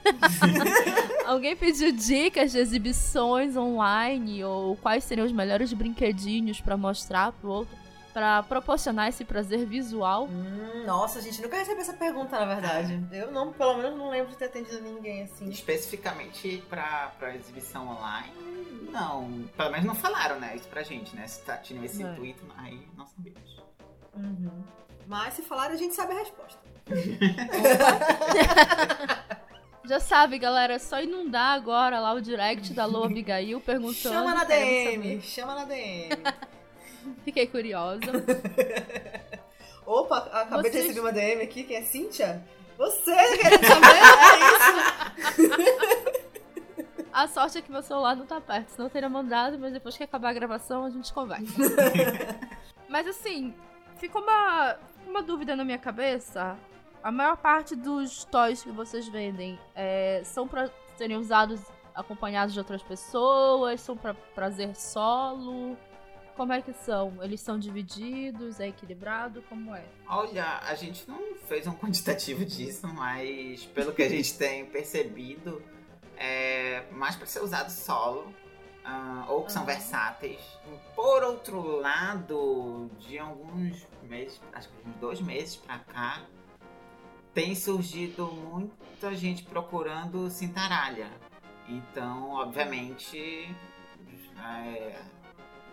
Alguém 1.27 1.57
pediu 1.57 1.93
dicas 1.93 2.53
de 2.53 2.59
exibições 2.59 3.57
online 3.57 4.45
ou 4.45 4.77
quais 4.77 5.05
seriam 5.05 5.27
os 5.27 5.33
melhores 5.33 5.73
brinquedinhos 5.73 6.61
pra 6.61 6.77
mostrar 6.77 7.33
pro 7.33 7.51
outro, 7.51 7.77
Pra 8.19 8.43
proporcionar 8.43 9.09
esse 9.09 9.25
prazer 9.25 9.65
visual? 9.65 10.25
Hum, 10.25 10.83
nossa, 10.85 11.21
a 11.21 11.23
gente 11.23 11.41
nunca 11.41 11.57
recebeu 11.57 11.83
essa 11.83 11.93
pergunta, 11.93 12.37
na 12.37 12.47
verdade. 12.47 13.01
Eu 13.13 13.31
não, 13.31 13.53
pelo 13.53 13.77
menos 13.77 13.97
não 13.97 14.11
lembro 14.11 14.33
de 14.33 14.37
ter 14.37 14.47
atendido 14.47 14.81
ninguém 14.81 15.23
assim. 15.23 15.49
Especificamente 15.49 16.65
pra, 16.69 17.13
pra 17.17 17.33
exibição 17.37 17.87
online, 17.89 18.33
não. 18.91 19.45
Pelo 19.57 19.71
menos 19.71 19.87
não 19.87 19.95
falaram, 19.95 20.41
né? 20.41 20.57
Isso 20.57 20.67
pra 20.67 20.83
gente, 20.83 21.15
né? 21.15 21.29
Se 21.29 21.43
tá, 21.43 21.57
tinha 21.59 21.87
esse 21.87 22.03
Não 22.03 22.11
é. 22.11 22.15
intuito, 22.15 22.45
aí 22.57 22.89
não 22.97 23.07
sabemos. 23.07 23.63
Uhum. 24.17 24.65
Mas 25.07 25.35
se 25.35 25.43
falar, 25.43 25.71
a 25.71 25.77
gente 25.77 25.95
sabe 25.95 26.13
a 26.15 26.19
resposta. 26.19 26.59
Já 29.87 30.01
sabe, 30.01 30.41
galera, 30.41 30.75
é 30.75 30.79
só 30.81 31.01
inundar 31.01 31.55
agora 31.55 32.01
lá 32.01 32.13
o 32.15 32.21
direct 32.21 32.73
da 32.75 32.85
Lua 32.85 33.07
Abigail 33.07 33.59
perguntando. 33.63 34.13
Chama 34.13 34.35
na 34.35 34.43
DM, 34.43 35.23
chama 35.23 35.55
na 35.55 35.65
DM. 35.65 36.09
Fiquei 37.25 37.47
curiosa. 37.47 38.01
Opa, 39.87 40.19
acabei 40.33 40.71
de 40.71 40.79
receber 40.79 41.01
uma 41.01 41.13
DM 41.13 41.43
aqui, 41.43 41.65
quem 41.65 41.77
é 41.77 41.83
Cíntia? 41.83 42.45
Você 42.77 43.13
quer 43.39 43.59
saber? 43.65 43.87
É 43.97 45.43
isso? 45.43 45.69
A 47.13 47.27
sorte 47.27 47.59
é 47.59 47.63
que 47.63 47.73
meu 47.73 47.83
celular 47.83 48.15
não 48.15 48.27
tá 48.27 48.41
perto, 48.41 48.69
senão 48.69 48.87
eu 48.87 48.91
teria 48.91 49.09
mandado, 49.09 49.59
mas 49.59 49.73
depois 49.73 49.97
que 49.97 50.05
acabar 50.05 50.29
a 50.29 50.33
gravação 50.33 50.85
a 50.85 50.91
gente 50.91 51.13
conversa. 51.13 51.53
mas 52.89 53.09
assim, 53.09 53.53
ficou 53.97 54.23
uma, 54.23 54.77
uma 55.05 55.21
dúvida 55.21 55.57
na 55.57 55.65
minha 55.65 55.79
cabeça. 55.79 56.57
A 57.03 57.11
maior 57.11 57.37
parte 57.37 57.75
dos 57.75 58.25
toys 58.25 58.63
que 58.63 58.71
vocês 58.71 59.09
vendem 59.09 59.59
é, 59.75 60.23
são 60.25 60.47
pra 60.47 60.71
serem 60.97 61.17
usados 61.17 61.61
acompanhados 61.93 62.53
de 62.55 62.61
outras 62.61 62.83
pessoas? 62.83 63.81
São 63.81 63.97
pra 63.97 64.15
prazer 64.15 64.77
solo? 64.77 65.77
Como 66.39 66.53
é 66.53 66.63
que 66.63 66.73
são? 66.73 67.13
Eles 67.21 67.41
são 67.41 67.59
divididos? 67.59 68.61
É 68.61 68.69
equilibrado? 68.69 69.43
Como 69.49 69.75
é? 69.75 69.85
Olha, 70.07 70.59
a 70.59 70.73
gente 70.77 71.03
não 71.09 71.35
fez 71.49 71.67
um 71.67 71.73
quantitativo 71.75 72.45
disso, 72.45 72.87
mas 72.87 73.65
pelo 73.67 73.93
que 73.93 74.05
a 74.05 74.09
gente 74.09 74.39
tem 74.39 74.65
percebido, 74.65 75.61
é 76.17 76.85
mais 76.93 77.17
para 77.17 77.27
ser 77.27 77.43
usado 77.43 77.71
solo, 77.71 78.33
ah, 78.85 79.27
ou 79.29 79.43
que 79.47 79.51
são 79.51 79.63
Aham. 79.63 79.73
versáteis. 79.73 80.41
Por 80.95 81.25
outro 81.25 81.81
lado, 81.81 82.89
de 83.01 83.19
alguns 83.19 83.85
meses, 84.05 84.41
acho 84.53 84.69
que 84.69 84.89
uns 84.89 84.95
dois 85.01 85.21
meses 85.21 85.57
pra 85.57 85.81
cá, 85.81 86.23
tem 87.35 87.57
surgido 87.57 88.27
muita 88.29 89.13
gente 89.17 89.43
procurando 89.43 90.31
cintaralha. 90.31 91.11
Então, 91.69 92.31
obviamente, 92.31 93.53
é, 94.41 95.03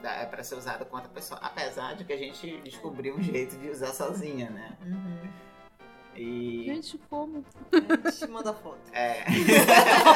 é 0.04 0.26
para 0.26 0.44
ser 0.44 0.56
usado 0.56 0.86
com 0.86 0.96
outra 0.96 1.12
pessoa. 1.12 1.40
Apesar 1.42 1.96
de 1.96 2.04
que 2.04 2.14
a 2.14 2.18
gente 2.18 2.60
descobriu 2.62 3.16
um 3.16 3.24
jeito 3.24 3.58
de 3.58 3.70
usar 3.70 3.94
sozinha, 3.94 4.50
né? 4.50 4.78
Uhum. 4.86 5.46
E. 6.16 6.64
Gente, 6.66 6.98
como? 7.10 7.44
A 7.72 8.10
gente 8.10 8.32
manda 8.32 8.54
foto. 8.54 8.80
É, 8.94 9.24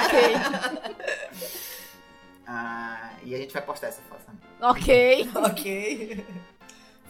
ok. 0.06 1.46
ah, 2.48 3.12
e 3.24 3.36
a 3.36 3.38
gente 3.38 3.54
vai 3.54 3.62
postar 3.62 3.88
essa 3.88 4.02
foto 4.04 4.22
também. 4.26 4.42
Ok. 4.62 5.30
ok. 5.36 6.26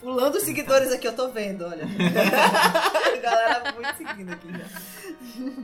Pulando 0.00 0.36
os 0.36 0.42
seguidores 0.42 0.90
aqui, 0.92 1.06
eu 1.06 1.14
tô 1.14 1.28
vendo, 1.28 1.64
olha. 1.64 1.84
Galera 3.22 3.72
muito 3.72 3.96
seguindo 3.96 4.32
aqui 4.32 4.48
já. 4.50 4.64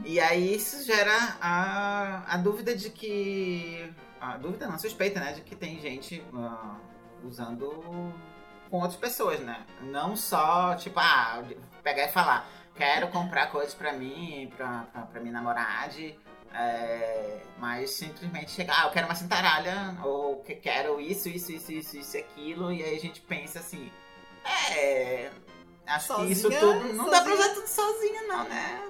E 0.05 0.21
aí 0.21 0.55
isso 0.55 0.85
gera 0.85 1.37
a, 1.40 2.35
a 2.35 2.37
dúvida 2.37 2.77
de 2.77 2.90
que. 2.90 3.90
A 4.21 4.37
dúvida 4.37 4.66
não, 4.66 4.79
suspeita, 4.79 5.21
né? 5.21 5.33
De 5.33 5.40
que 5.40 5.57
tem 5.57 5.81
gente 5.81 6.23
ah, 6.35 6.77
usando 7.26 8.12
com 8.70 8.76
outras 8.78 8.96
pessoas, 8.96 9.40
né? 9.40 9.64
Não 9.82 10.16
só, 10.16 10.74
tipo, 10.74 10.98
ah, 10.98 11.42
pegar 11.82 12.04
e 12.06 12.12
falar, 12.12 12.48
quero 12.74 13.08
comprar 13.08 13.50
coisas 13.50 13.74
pra 13.74 13.92
mim, 13.92 14.52
pra, 14.56 14.86
pra, 14.92 15.02
pra 15.02 15.20
minha 15.20 15.32
namorada. 15.32 15.94
é, 16.52 17.42
mas 17.58 17.90
simplesmente 17.90 18.50
chegar, 18.50 18.82
ah, 18.82 18.86
eu 18.86 18.90
quero 18.90 19.06
uma 19.06 19.14
cintaralha, 19.14 19.96
ou 20.04 20.36
que 20.42 20.54
quero 20.56 21.00
isso, 21.00 21.28
isso, 21.28 21.52
isso, 21.52 21.72
isso, 21.72 21.96
isso 21.98 22.16
e 22.16 22.20
aquilo, 22.20 22.72
e 22.72 22.82
aí 22.82 22.96
a 22.96 23.00
gente 23.00 23.20
pensa 23.20 23.58
assim, 23.60 23.90
é. 24.44 25.30
Acho 25.86 26.16
que 26.16 26.22
isso 26.32 26.42
Sozinha, 26.50 26.60
tudo. 26.60 26.92
Não 26.94 27.08
dá 27.10 27.20
pra 27.22 27.30
sozinha. 27.30 27.34
usar 27.34 27.54
tudo 27.54 27.66
sozinha, 27.68 28.22
não, 28.22 28.44
né? 28.48 28.82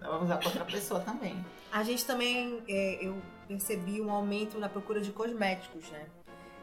Dá 0.00 0.08
pra 0.08 0.18
usar 0.18 0.36
com 0.38 0.46
outra 0.46 0.64
pessoa 0.64 1.00
também. 1.00 1.44
A 1.70 1.82
gente 1.82 2.06
também, 2.06 2.62
é, 2.68 2.98
eu 3.02 3.20
percebi 3.46 4.00
um 4.00 4.10
aumento 4.10 4.58
na 4.58 4.68
procura 4.68 5.00
de 5.00 5.12
cosméticos, 5.12 5.90
né? 5.90 6.06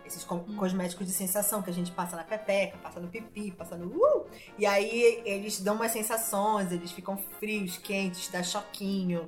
Esses 0.06 0.24
Hum. 0.30 0.56
cosméticos 0.58 1.08
de 1.08 1.12
sensação 1.14 1.62
que 1.64 1.70
a 1.70 1.74
gente 1.74 1.92
passa 1.92 2.16
na 2.16 2.24
pepeca, 2.24 2.78
passa 2.78 3.00
no 3.00 3.08
pipi, 3.08 3.50
passa 3.52 3.76
no 3.76 3.88
uh! 3.88 4.28
E 4.58 4.66
aí 4.66 5.22
eles 5.26 5.60
dão 5.60 5.76
umas 5.76 5.92
sensações, 5.92 6.72
eles 6.72 6.92
ficam 6.92 7.18
frios, 7.40 7.78
quentes, 7.78 8.28
dá 8.30 8.44
choquinho 8.44 9.28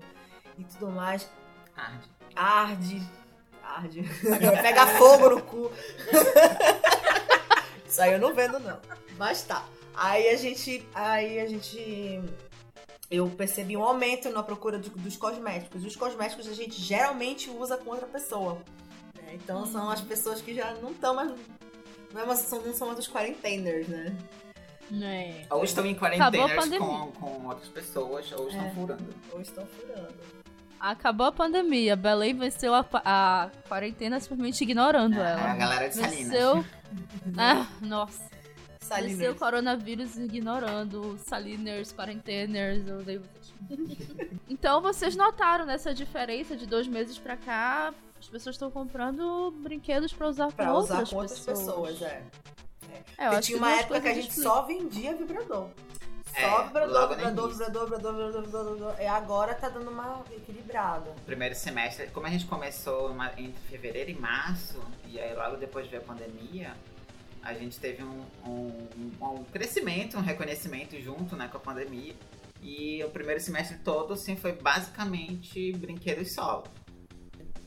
e 0.58 0.64
tudo 0.64 0.90
mais. 0.92 1.28
Arde. 1.76 2.08
Arde. 2.36 3.02
Arde. 3.64 4.04
Pega 4.62 4.86
fogo 4.98 5.30
no 5.32 5.42
cu. 5.42 5.72
Isso 7.88 8.02
aí 8.02 8.14
eu 8.14 8.20
não 8.20 8.34
vendo, 8.34 8.60
não. 8.60 8.80
Mas 9.18 9.42
tá. 9.44 9.66
Aí 9.96 10.30
a 10.30 10.36
gente. 10.38 10.88
Aí 10.94 11.40
a 11.40 11.48
gente. 11.48 12.22
Eu 13.10 13.30
percebi 13.30 13.78
um 13.78 13.84
aumento 13.84 14.30
na 14.30 14.44
procura 14.44 14.78
do- 14.78 14.90
dos 14.90 15.16
cosméticos. 15.16 15.84
Os 15.86 15.96
cosméticos 15.96 16.48
a 16.48 16.54
gente 16.54 16.80
geralmente 16.82 17.50
usa 17.50 17.78
com 17.78 17.90
outra 17.92 18.06
pessoa. 18.06 18.62
Né? 19.28 19.34
Então 19.36 19.66
são 19.66 19.90
as 19.90 20.02
pessoas 20.02 20.42
que 20.42 20.54
já 20.54 20.74
não 20.82 20.92
estão 20.92 21.14
mais. 21.14 21.32
Não, 22.14 22.22
é 22.22 22.26
mais- 22.26 22.40
são, 22.40 22.62
não 22.62 22.74
são 22.74 22.88
mais 22.88 23.00
os 23.00 23.08
quarenteners, 23.08 23.88
né? 23.88 24.16
É. 25.04 25.46
Ou 25.54 25.64
estão 25.66 25.86
em 25.86 25.94
a 25.94 25.98
quarentenas 25.98 26.78
com, 26.78 27.12
com 27.12 27.48
outras 27.48 27.68
pessoas, 27.68 28.32
ou 28.32 28.48
estão 28.48 28.66
É. 28.66 28.70
furando. 28.72 29.14
Ou 29.34 29.42
estão 29.42 29.66
furando. 29.66 30.14
Acabou 30.80 31.28
a 31.28 31.32
pandemia. 31.32 31.96
Belém 31.96 32.34
venceu 32.38 32.74
a, 32.74 32.86
a 33.04 33.50
quarentena 33.68 34.20
simplesmente 34.20 34.62
ignorando 34.64 35.20
É, 35.20 35.26
a 35.26 35.30
ela. 35.30 35.56
galera 35.56 35.90
de 35.90 35.96
Salinas. 35.96 36.30
Venceu. 36.32 36.66
Ah, 37.38 37.68
nossa. 37.82 38.22
Venceu 38.22 38.32
o 38.80 38.86
Saliners. 38.86 39.38
coronavírus 39.38 40.16
ignorando. 40.16 41.18
Saliners, 41.26 41.92
quarenteners, 41.92 42.88
eu 42.88 43.00
odeio 43.00 43.22
vocês. 43.22 43.98
então 44.50 44.80
vocês 44.82 45.14
notaram 45.18 45.66
nessa 45.66 45.94
diferença 45.94 46.56
de 46.56 46.66
dois 46.66 46.88
meses 46.88 47.18
pra 47.18 47.36
cá? 47.36 47.94
As 48.20 48.28
pessoas 48.28 48.56
estão 48.56 48.70
comprando 48.72 49.52
brinquedos 49.60 50.12
pra 50.14 50.28
usar 50.28 50.46
com 50.46 50.52
Pra 50.52 50.74
usar 50.74 50.94
outras 50.96 51.10
com 51.10 51.16
outras 51.18 51.40
pessoas, 51.40 52.02
é. 52.02 52.24
É, 52.90 52.96
eu 52.96 53.02
Porque 53.02 53.22
acho 53.24 53.42
tinha 53.48 53.58
que 53.58 53.64
uma 53.64 53.72
época 53.72 54.02
que 54.02 54.08
a 54.08 54.14
gente 54.14 54.34
só 54.34 54.62
vendia 54.64 55.16
vibrador. 55.16 55.70
É, 56.36 56.42
Só 56.42 56.48
início. 56.48 56.66
vibrador, 56.68 57.10
vibrador, 57.10 57.50
vibrador, 57.50 57.86
vibrador, 57.90 58.44
vibrador. 58.44 58.96
E 59.02 59.06
agora 59.08 59.56
tá 59.56 59.70
dando 59.70 59.90
uma 59.90 60.24
equilibrada. 60.32 61.16
primeiro 61.26 61.56
semestre, 61.56 62.08
como 62.08 62.28
a 62.28 62.30
gente 62.30 62.46
começou 62.46 63.10
uma- 63.10 63.32
entre 63.40 63.60
fevereiro 63.70 64.12
e 64.12 64.16
março, 64.16 64.80
e 65.08 65.20
aí 65.20 65.34
logo 65.36 65.58
depois 65.58 65.88
veio 65.88 66.02
a 66.02 66.06
pandemia, 66.06 66.74
a 67.42 67.54
gente 67.54 67.80
teve 67.80 68.04
um, 68.04 68.24
um, 68.46 68.88
um 69.22 69.44
crescimento, 69.46 70.18
um 70.18 70.22
reconhecimento 70.22 71.00
junto 71.02 71.36
né, 71.36 71.48
com 71.48 71.58
a 71.58 71.62
pandemia. 71.62 72.14
E 72.62 73.04
o 73.04 73.10
primeiro 73.10 73.40
semestre 73.40 73.78
todo, 73.80 74.14
assim, 74.14 74.36
foi 74.36 74.52
basicamente 74.52 75.72
brinquedos 75.74 76.34
solo. 76.34 76.64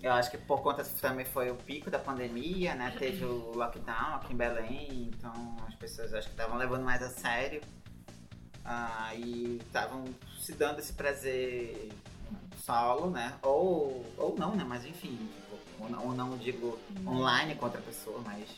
Eu 0.03 0.12
acho 0.12 0.30
que 0.30 0.38
por 0.38 0.62
conta 0.62 0.82
também 0.82 1.26
foi 1.26 1.51
o 1.51 1.55
pico 1.55 1.90
da 1.90 1.98
pandemia, 1.98 2.74
né? 2.74 2.94
Teve 2.98 3.24
o 3.24 3.53
lockdown 3.55 4.14
aqui 4.14 4.32
em 4.32 4.36
Belém, 4.36 5.11
então 5.14 5.57
as 5.68 5.74
pessoas 5.74 6.14
acho 6.14 6.26
que 6.26 6.32
estavam 6.32 6.57
levando 6.57 6.84
mais 6.84 7.03
a 7.03 7.11
sério. 7.11 7.61
Ah, 8.64 9.14
e 9.14 9.59
estavam 9.59 10.05
se 10.38 10.53
dando 10.53 10.78
esse 10.78 10.94
prazer 10.94 11.90
solo, 12.64 13.11
né? 13.11 13.34
Ou, 13.42 14.07
ou 14.16 14.34
não, 14.38 14.57
né? 14.57 14.64
Mas 14.66 14.86
enfim, 14.86 15.18
ou 15.78 15.90
não, 15.90 16.07
ou 16.07 16.14
não 16.14 16.38
digo 16.38 16.78
online 17.07 17.55
com 17.57 17.66
outra 17.66 17.82
pessoa, 17.82 18.22
mas 18.24 18.48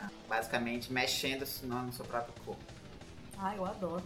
ah, 0.00 0.08
basicamente 0.28 0.92
mexendo 0.92 1.44
no, 1.64 1.82
no 1.82 1.92
seu 1.92 2.04
próprio 2.04 2.34
corpo. 2.44 2.62
Ai, 3.38 3.58
eu 3.58 3.66
adoro. 3.66 4.04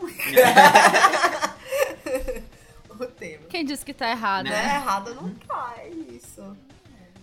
o 3.04 3.10
tema. 3.10 3.44
Quem 3.48 3.64
disse 3.64 3.84
que 3.84 3.94
tá 3.94 4.10
errado? 4.10 4.44
Né? 4.44 4.50
Não 4.50 4.70
é 4.70 4.74
errado, 4.76 5.14
não 5.14 5.34
cai 5.34 5.90
isso. 6.10 6.56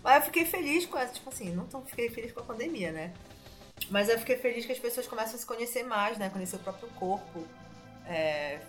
Mas 0.04 0.16
eu 0.18 0.22
fiquei 0.24 0.46
feliz 0.46 0.86
com 0.86 0.98
essa, 0.98 1.14
tipo 1.14 1.30
assim, 1.30 1.50
não 1.52 1.66
tão 1.66 1.84
fiquei 1.86 2.10
feliz 2.10 2.32
com 2.32 2.42
a 2.42 2.44
pandemia, 2.44 2.92
né? 2.92 3.14
Mas 3.90 4.10
eu 4.10 4.20
fiquei 4.20 4.38
feliz 4.38 4.66
que 4.66 4.72
as 4.72 4.80
pessoas 4.80 5.08
começam 5.08 5.36
a 5.36 5.38
se 5.38 5.46
conhecer 5.46 5.84
mais, 5.84 6.18
né? 6.18 6.30
Conhecer 6.30 6.58
o 6.58 6.60
próprio 6.60 6.90
corpo. 6.90 7.48
É, 8.06 8.60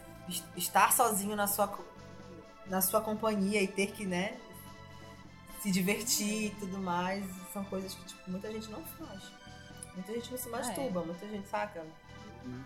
estar 0.56 0.92
sozinho 0.92 1.34
na 1.34 1.46
sua, 1.46 1.72
na 2.66 2.80
sua 2.80 3.00
companhia 3.00 3.60
e 3.60 3.66
ter 3.66 3.88
que, 3.88 4.06
né? 4.06 4.36
Se 5.60 5.70
divertir 5.70 6.46
e 6.46 6.50
tudo 6.50 6.78
mais. 6.78 7.24
São 7.52 7.64
coisas 7.64 7.94
que, 7.94 8.04
tipo, 8.04 8.30
muita 8.30 8.52
gente 8.52 8.70
não 8.70 8.82
faz. 8.82 9.22
Muita 9.94 10.12
gente 10.12 10.30
não 10.30 10.38
se 10.38 10.48
masturba, 10.48 11.00
é. 11.00 11.04
muita 11.04 11.28
gente 11.28 11.48
saca. 11.48 11.84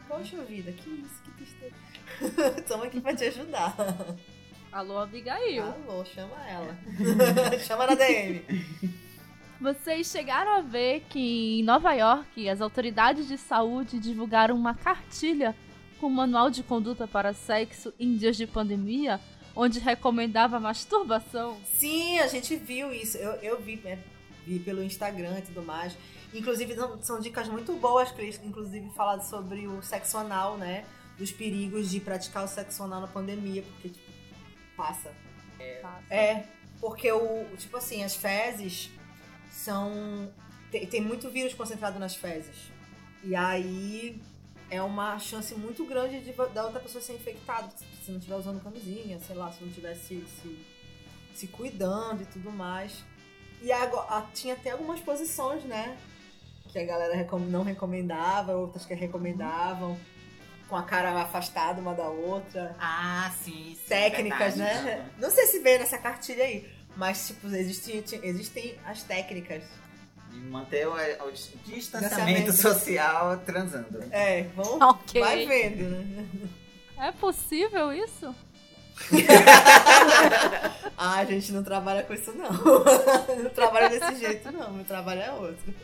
Poxa 0.06 0.42
vida, 0.44 0.72
que 0.72 0.90
isso, 0.90 1.22
que 1.22 1.30
tristeza. 1.32 1.74
Estamos 2.58 2.86
aqui 2.86 3.00
pra 3.00 3.14
te 3.14 3.24
ajudar. 3.24 3.74
Alô, 4.72 4.98
Abigail. 4.98 5.64
Alô, 5.64 6.04
chama 6.04 6.36
ela. 6.48 6.76
chama 7.66 7.86
na 7.86 7.94
DM. 7.94 8.42
Vocês 9.60 10.10
chegaram 10.10 10.52
a 10.52 10.60
ver 10.60 11.04
que 11.08 11.58
em 11.60 11.62
Nova 11.64 11.92
York 11.92 12.48
as 12.48 12.60
autoridades 12.60 13.26
de 13.26 13.36
saúde 13.36 13.98
divulgaram 13.98 14.54
uma 14.54 14.74
cartilha 14.74 15.54
com 15.98 16.06
um 16.06 16.10
manual 16.10 16.48
de 16.48 16.62
conduta 16.62 17.08
para 17.08 17.32
sexo 17.32 17.92
em 17.98 18.16
dias 18.16 18.36
de 18.36 18.46
pandemia, 18.46 19.20
onde 19.56 19.80
recomendava 19.80 20.60
masturbação? 20.60 21.58
Sim, 21.64 22.20
a 22.20 22.28
gente 22.28 22.54
viu 22.56 22.92
isso. 22.92 23.16
Eu, 23.16 23.32
eu 23.42 23.60
vi, 23.60 23.76
né, 23.76 23.98
vi 24.46 24.60
pelo 24.60 24.82
Instagram 24.82 25.38
e 25.38 25.42
tudo 25.42 25.62
mais. 25.62 25.96
Inclusive, 26.32 26.76
são 27.00 27.20
dicas 27.20 27.48
muito 27.48 27.72
boas 27.74 28.10
que 28.10 28.20
eles, 28.20 28.40
inclusive, 28.44 28.90
falaram 28.90 29.22
sobre 29.22 29.66
o 29.66 29.82
sexo 29.82 30.18
anal, 30.18 30.56
né? 30.56 30.84
Dos 31.16 31.32
perigos 31.32 31.90
de 31.90 32.00
praticar 32.00 32.44
o 32.44 32.48
sexo 32.48 32.82
anal 32.82 33.00
na 33.00 33.06
pandemia, 33.08 33.62
porque, 33.62 33.88
tipo, 33.88 34.12
passa. 34.76 35.12
É, 35.58 35.80
passa. 35.80 36.14
é 36.14 36.46
porque 36.80 37.10
o, 37.10 37.46
tipo 37.56 37.76
assim, 37.76 38.04
as 38.04 38.14
fezes 38.14 38.90
são. 39.50 40.30
Tem, 40.70 40.86
tem 40.86 41.00
muito 41.00 41.28
vírus 41.30 41.54
concentrado 41.54 41.98
nas 41.98 42.14
fezes. 42.14 42.70
E 43.24 43.34
aí 43.34 44.20
é 44.70 44.80
uma 44.82 45.18
chance 45.18 45.54
muito 45.54 45.84
grande 45.84 46.20
de, 46.20 46.32
da 46.32 46.64
outra 46.64 46.78
pessoa 46.78 47.02
ser 47.02 47.14
infectada 47.14 47.68
se 48.08 48.10
não 48.10 48.18
estiver 48.18 48.36
usando 48.36 48.62
camisinha, 48.62 49.18
sei 49.20 49.36
lá, 49.36 49.50
se 49.50 49.60
não 49.60 49.68
estiver 49.68 49.94
se, 49.94 50.24
se, 50.40 50.66
se, 51.34 51.46
cuidando 51.46 52.22
e 52.22 52.26
tudo 52.26 52.50
mais. 52.50 53.04
E 53.60 53.72
agora, 53.72 54.26
tinha 54.32 54.54
até 54.54 54.70
algumas 54.70 55.00
posições, 55.00 55.64
né? 55.64 55.98
Que 56.68 56.78
a 56.78 56.84
galera 56.84 57.26
não 57.48 57.62
recomendava, 57.62 58.52
outras 58.52 58.84
que 58.84 58.94
recomendavam, 58.94 59.96
com 60.68 60.76
a 60.76 60.82
cara 60.82 61.22
afastada 61.22 61.80
uma 61.80 61.94
da 61.94 62.08
outra. 62.08 62.76
Ah, 62.78 63.30
sim. 63.42 63.74
sim 63.74 63.88
Técnicas, 63.88 64.56
verdade, 64.56 64.84
né? 64.84 65.10
Não 65.18 65.30
sei 65.30 65.46
se 65.46 65.58
veio 65.60 65.78
nessa 65.78 65.98
cartilha 65.98 66.44
aí. 66.44 66.68
Mas, 66.96 67.28
tipo, 67.28 67.46
existem, 67.48 68.04
existem 68.22 68.76
as 68.84 69.02
técnicas. 69.02 69.64
De 70.30 70.38
manter 70.40 70.86
o, 70.86 70.92
o 70.92 71.32
distanciamento 71.64 72.52
social 72.52 73.38
transando. 73.38 74.04
É, 74.10 74.42
vamos. 74.54 74.96
Okay. 75.00 75.22
Vai 75.22 75.46
vendo, 75.46 75.88
né? 75.88 76.28
É 76.98 77.12
possível 77.12 77.92
isso? 77.92 78.34
ah, 80.98 81.18
a 81.18 81.24
gente 81.24 81.52
não 81.52 81.62
trabalha 81.62 82.02
com 82.02 82.12
isso, 82.12 82.32
não. 82.32 82.50
não 83.42 83.50
trabalha 83.50 83.88
desse 83.88 84.16
jeito, 84.16 84.50
não. 84.52 84.72
Meu 84.72 84.84
trabalho 84.84 85.20
é 85.20 85.32
outro. 85.32 85.74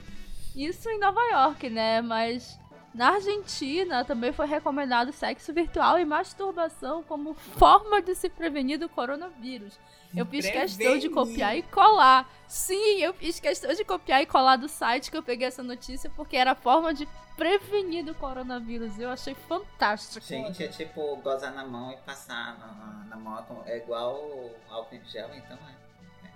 Isso 0.54 0.88
em 0.88 0.98
Nova 0.98 1.20
York, 1.32 1.68
né? 1.68 2.00
Mas 2.00 2.58
na 2.94 3.14
Argentina 3.14 4.04
também 4.04 4.32
foi 4.32 4.46
recomendado 4.46 5.12
sexo 5.12 5.52
virtual 5.52 5.98
e 5.98 6.04
masturbação 6.04 7.02
como 7.02 7.34
forma 7.34 8.00
de 8.00 8.14
se 8.14 8.28
prevenir 8.28 8.78
do 8.78 8.88
coronavírus. 8.88 9.78
Eu 10.16 10.24
fiz 10.24 10.48
questão 10.48 10.96
de 10.96 11.08
copiar 11.08 11.56
e 11.56 11.62
colar. 11.62 12.30
Sim, 12.46 13.00
eu 13.00 13.12
fiz 13.12 13.40
questão 13.40 13.72
de 13.74 13.84
copiar 13.84 14.22
e 14.22 14.26
colar 14.26 14.54
do 14.56 14.68
site 14.68 15.10
que 15.10 15.16
eu 15.16 15.24
peguei 15.24 15.48
essa 15.48 15.62
notícia, 15.62 16.08
porque 16.14 16.36
era 16.36 16.52
a 16.52 16.54
forma 16.54 16.94
de 16.94 17.08
prevenir 17.36 18.04
do 18.04 18.14
coronavírus. 18.14 18.96
Eu 18.96 19.10
achei 19.10 19.34
fantástico. 19.34 20.24
Gente, 20.24 20.62
é 20.62 20.68
tipo 20.68 21.16
gozar 21.16 21.52
na 21.52 21.64
mão 21.64 21.90
e 21.90 21.96
passar 21.96 22.56
na, 22.58 23.06
na 23.08 23.16
mão. 23.16 23.44
É 23.66 23.78
igual 23.78 24.50
álcool 24.70 24.94
em 24.94 25.04
gel, 25.04 25.34
então 25.34 25.56
é. 25.56 25.83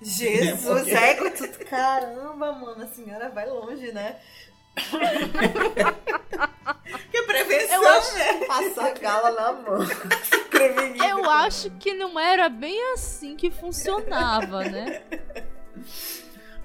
Jesus, 0.00 0.86
é, 0.88 1.14
porque... 1.14 1.48
caramba, 1.64 2.52
mano, 2.52 2.84
a 2.84 2.86
senhora 2.86 3.28
vai 3.30 3.48
longe, 3.48 3.90
né? 3.92 4.16
que 7.10 7.22
prevenção, 7.22 7.82
eu 7.82 7.88
acho... 7.88 8.14
né? 8.14 8.46
Passar 8.46 8.94
gala 8.98 9.30
na 9.32 9.52
mão. 9.52 9.78
Eu 11.08 11.30
acho 11.30 11.70
que 11.72 11.94
não 11.94 12.18
era 12.18 12.48
bem 12.48 12.92
assim 12.92 13.36
que 13.36 13.50
funcionava, 13.50 14.64
né? 14.64 15.02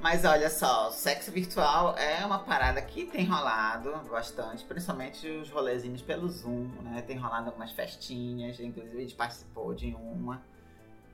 Mas 0.02 0.26
olha 0.26 0.50
só, 0.50 0.92
sexo 0.92 1.32
virtual 1.32 1.96
é 1.98 2.26
uma 2.26 2.40
parada 2.40 2.82
que 2.82 3.06
tem 3.06 3.26
rolado 3.26 3.92
bastante, 4.10 4.66
principalmente 4.66 5.28
os 5.30 5.50
rolezinhos 5.50 6.02
pelo 6.02 6.28
Zoom, 6.28 6.70
né? 6.82 7.02
Tem 7.06 7.18
rolado 7.18 7.48
algumas 7.48 7.72
festinhas, 7.72 8.60
inclusive 8.60 8.98
a 8.98 9.02
gente 9.02 9.16
participou 9.16 9.74
de 9.74 9.96
uma. 9.96 10.42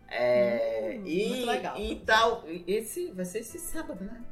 É, 0.10 0.98
hum, 0.98 1.06
e, 1.06 1.30
muito 1.30 1.46
legal. 1.46 1.78
E 1.78 1.96
tal, 1.98 2.44
esse 2.68 3.12
vai 3.12 3.26
ser 3.26 3.40
esse 3.40 3.60
sábado, 3.60 4.04
né? 4.04 4.24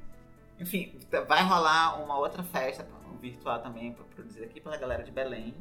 Enfim, 0.60 0.98
vai 1.28 1.44
rolar 1.44 2.02
uma 2.04 2.18
outra 2.18 2.44
festa 2.44 2.88
virtual 3.22 3.62
também, 3.62 3.94
produzida 3.94 4.46
aqui 4.46 4.60
pela 4.60 4.78
galera 4.78 5.04
de 5.04 5.12
Belém. 5.12 5.56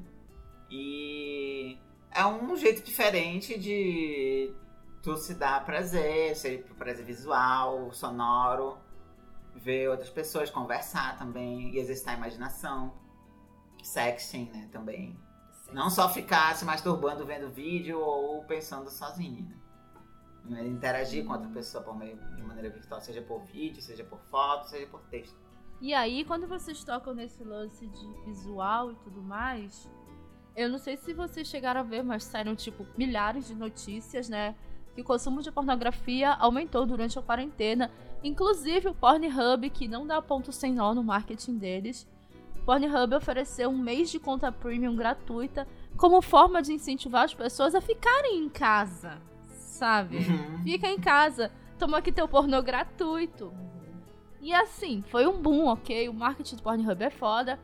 E 0.71 1.79
é 2.11 2.25
um 2.25 2.57
jeito 2.57 2.83
diferente 2.83 3.59
de 3.59 4.55
tu 5.03 5.17
se 5.17 5.35
dar 5.35 5.65
prazer, 5.65 6.35
ser 6.35 6.65
prazer 6.79 7.05
visual, 7.05 7.93
sonoro, 7.93 8.79
ver 9.55 9.89
outras 9.91 10.11
pessoas, 10.11 10.51
conversar 10.51 11.19
também 11.19 11.75
e 11.75 11.79
exercitar 11.79 12.15
a 12.15 12.17
imaginação. 12.17 12.95
Sexting, 13.83 14.51
né, 14.53 14.69
também. 14.73 15.17
Não 15.73 15.91
só 15.91 16.09
ficar 16.09 16.57
se 16.57 16.65
masturbando 16.65 17.25
vendo 17.25 17.49
vídeo 17.51 18.01
ou 18.01 18.43
pensando 18.45 18.91
sozinho, 18.91 19.45
né? 19.45 19.55
Interagir 20.67 21.25
com 21.25 21.33
outra 21.33 21.49
pessoa 21.49 21.83
por 21.83 21.97
meio, 21.97 22.17
de 22.35 22.43
maneira 22.43 22.71
virtual, 22.71 23.01
seja 23.01 23.23
por 23.23 23.41
vídeo, 23.43 23.83
seja 23.83 24.05
por 24.05 24.19
foto, 24.31 24.69
seja 24.69 24.87
por 24.87 25.01
texto. 25.03 25.37
E 25.81 25.93
aí, 25.93 26.25
quando 26.25 26.47
vocês 26.47 26.83
tocam 26.85 27.15
nesse 27.15 27.45
lance 27.45 27.87
de 27.87 28.25
visual 28.25 28.93
e 28.93 28.95
tudo 28.97 29.21
mais, 29.21 29.89
eu 30.55 30.69
não 30.69 30.79
sei 30.79 30.97
se 30.97 31.13
vocês 31.13 31.47
chegaram 31.47 31.81
a 31.81 31.85
ver, 31.85 32.03
mas 32.03 32.25
saíram, 32.25 32.57
tipo, 32.57 32.87
milhares 32.97 33.47
de 33.47 33.55
notícias, 33.55 34.29
né? 34.29 34.55
Que 34.95 35.03
o 35.03 35.05
consumo 35.05 35.43
de 35.43 35.53
pornografia 35.53 36.33
aumentou 36.33 36.87
durante 36.87 37.19
a 37.19 37.23
quarentena. 37.23 37.91
Inclusive 38.25 38.89
o 38.89 38.95
Pornhub, 38.95 39.69
que 39.69 39.87
não 39.87 40.07
dá 40.07 40.23
ponto 40.23 40.51
sem 40.51 40.73
nó 40.73 40.95
no 40.95 41.05
marketing 41.05 41.59
deles. 41.59 42.09
O 42.59 42.65
Pornhub 42.65 43.15
ofereceu 43.15 43.69
um 43.69 43.77
mês 43.77 44.11
de 44.11 44.19
conta 44.19 44.51
premium 44.51 44.97
gratuita 44.97 45.69
como 45.97 46.23
forma 46.23 46.63
de 46.63 46.73
incentivar 46.73 47.25
as 47.25 47.35
pessoas 47.35 47.75
a 47.75 47.81
ficarem 47.83 48.39
em 48.39 48.49
casa 48.49 49.21
sabe? 49.77 50.17
Uhum. 50.17 50.63
Fica 50.65 50.89
em 50.89 50.99
casa, 50.99 51.53
toma 51.79 51.99
aqui 51.99 52.11
teu 52.11 52.27
pornô 52.27 52.63
gratuito. 52.63 53.53
E 54.41 54.53
assim, 54.53 55.03
foi 55.03 55.27
um 55.27 55.41
boom, 55.41 55.67
ok? 55.67 56.09
O 56.09 56.15
marketing 56.15 56.57
do 56.57 56.63
Pornhub 56.63 57.03
é 57.03 57.11
foda. 57.11 57.59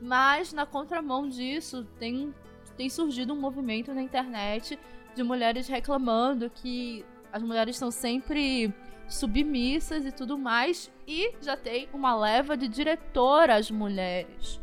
Mas 0.00 0.52
na 0.52 0.66
contramão 0.66 1.28
disso, 1.28 1.86
tem, 1.98 2.34
tem 2.76 2.88
surgido 2.88 3.32
um 3.32 3.40
movimento 3.40 3.94
na 3.94 4.02
internet 4.02 4.78
de 5.14 5.22
mulheres 5.22 5.66
reclamando 5.66 6.50
que 6.50 7.04
as 7.32 7.42
mulheres 7.42 7.76
estão 7.76 7.90
sempre 7.90 8.72
submissas 9.08 10.04
e 10.04 10.12
tudo 10.12 10.36
mais. 10.36 10.90
E 11.06 11.32
já 11.40 11.56
tem 11.56 11.88
uma 11.92 12.14
leva 12.14 12.56
de 12.56 12.68
diretoras 12.68 13.70
mulheres 13.70 14.60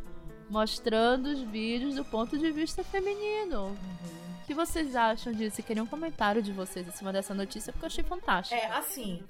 mostrando 0.49 1.27
os 1.27 1.41
vídeos 1.41 1.95
do 1.95 2.05
ponto 2.05 2.37
de 2.37 2.51
vista 2.51 2.83
feminino. 2.83 3.69
Uhum. 3.69 4.22
Que 4.53 4.57
vocês 4.65 4.95
acham 4.95 5.33
disso? 5.33 5.61
E 5.61 5.63
queria 5.63 5.81
um 5.81 5.87
comentário 5.87 6.39
de 6.39 6.53
vocês 6.53 6.87
em 6.87 6.91
cima 6.91 7.11
dessa 7.11 7.33
notícia, 7.33 7.73
porque 7.73 7.85
eu 7.85 7.87
achei 7.87 8.03
fantástico. 8.03 8.61
É, 8.61 8.67
assim. 8.67 9.23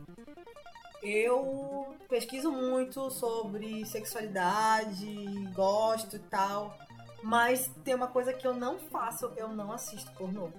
Eu 1.02 1.96
pesquiso 2.10 2.52
muito 2.52 3.10
sobre 3.10 3.86
sexualidade, 3.86 5.06
gosto 5.54 6.18
e 6.18 6.20
tal. 6.20 6.78
Mas 7.24 7.72
tem 7.86 7.96
uma 7.96 8.08
coisa 8.08 8.34
que 8.34 8.46
eu 8.46 8.54
não 8.54 8.78
faço, 8.78 9.32
eu 9.38 9.48
não 9.48 9.72
assisto 9.72 10.12
pornô. 10.12 10.50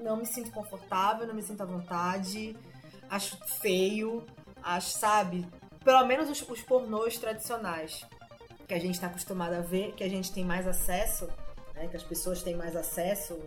Não 0.00 0.16
me 0.16 0.24
sinto 0.24 0.50
confortável, 0.50 1.26
não 1.26 1.34
me 1.34 1.42
sinto 1.42 1.60
à 1.60 1.66
vontade. 1.66 2.56
Acho 3.10 3.36
feio, 3.60 4.24
acho, 4.62 4.92
sabe? 4.92 5.46
Pelo 5.84 6.06
menos 6.06 6.30
os, 6.30 6.40
os 6.48 6.62
pornôs 6.62 7.18
tradicionais 7.18 8.02
que 8.66 8.72
a 8.72 8.80
gente 8.80 8.94
está 8.94 9.08
acostumado 9.08 9.52
a 9.52 9.60
ver, 9.60 9.92
que 9.92 10.02
a 10.02 10.08
gente 10.08 10.32
tem 10.32 10.42
mais 10.42 10.66
acesso, 10.66 11.28
né? 11.74 11.86
Que 11.88 11.98
as 11.98 12.02
pessoas 12.02 12.42
têm 12.42 12.56
mais 12.56 12.74
acesso 12.74 13.38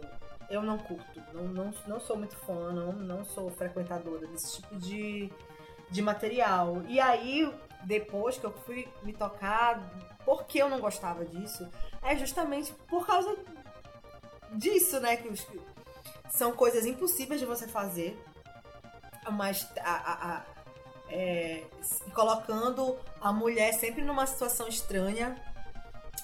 eu 0.50 0.62
não 0.62 0.78
curto. 0.78 1.22
Não, 1.34 1.43
não, 1.43 1.74
não 1.88 2.00
sou 2.00 2.18
muito 2.18 2.36
fã, 2.38 2.72
não, 2.72 2.93
não 2.93 3.24
sou 3.24 3.50
frequentadora 3.52 4.26
desse 4.28 4.62
tipo 4.62 4.76
de, 4.78 5.32
de 5.89 6.02
material. 6.02 6.84
E 6.88 7.00
aí, 7.00 7.52
depois 7.84 8.38
que 8.38 8.45
eu 8.45 8.52
fui 8.52 8.88
me 9.04 9.14
tocar, 9.14 9.82
por 10.26 10.45
que 10.45 10.60
eu 10.60 10.70
não 10.70 10.80
gostava 10.80 11.26
disso? 11.26 11.68
É 12.02 12.16
justamente 12.16 12.74
por 12.88 13.06
causa 13.06 13.36
disso, 14.54 15.00
né? 15.00 15.18
Que 15.18 15.28
os, 15.28 15.45
são 16.32 16.52
coisas 16.52 16.86
impossíveis 16.86 17.39
de 17.39 17.45
você 17.45 17.68
fazer, 17.68 18.20
mas 19.32 19.68
a, 19.80 19.91
a, 19.91 20.38
a, 20.38 20.45
é, 21.10 21.64
colocando 22.14 22.97
a 23.22 23.32
mulher 23.32 23.74
sempre 23.74 24.04
numa 24.04 24.26
situação 24.26 24.68
estranha, 24.68 25.36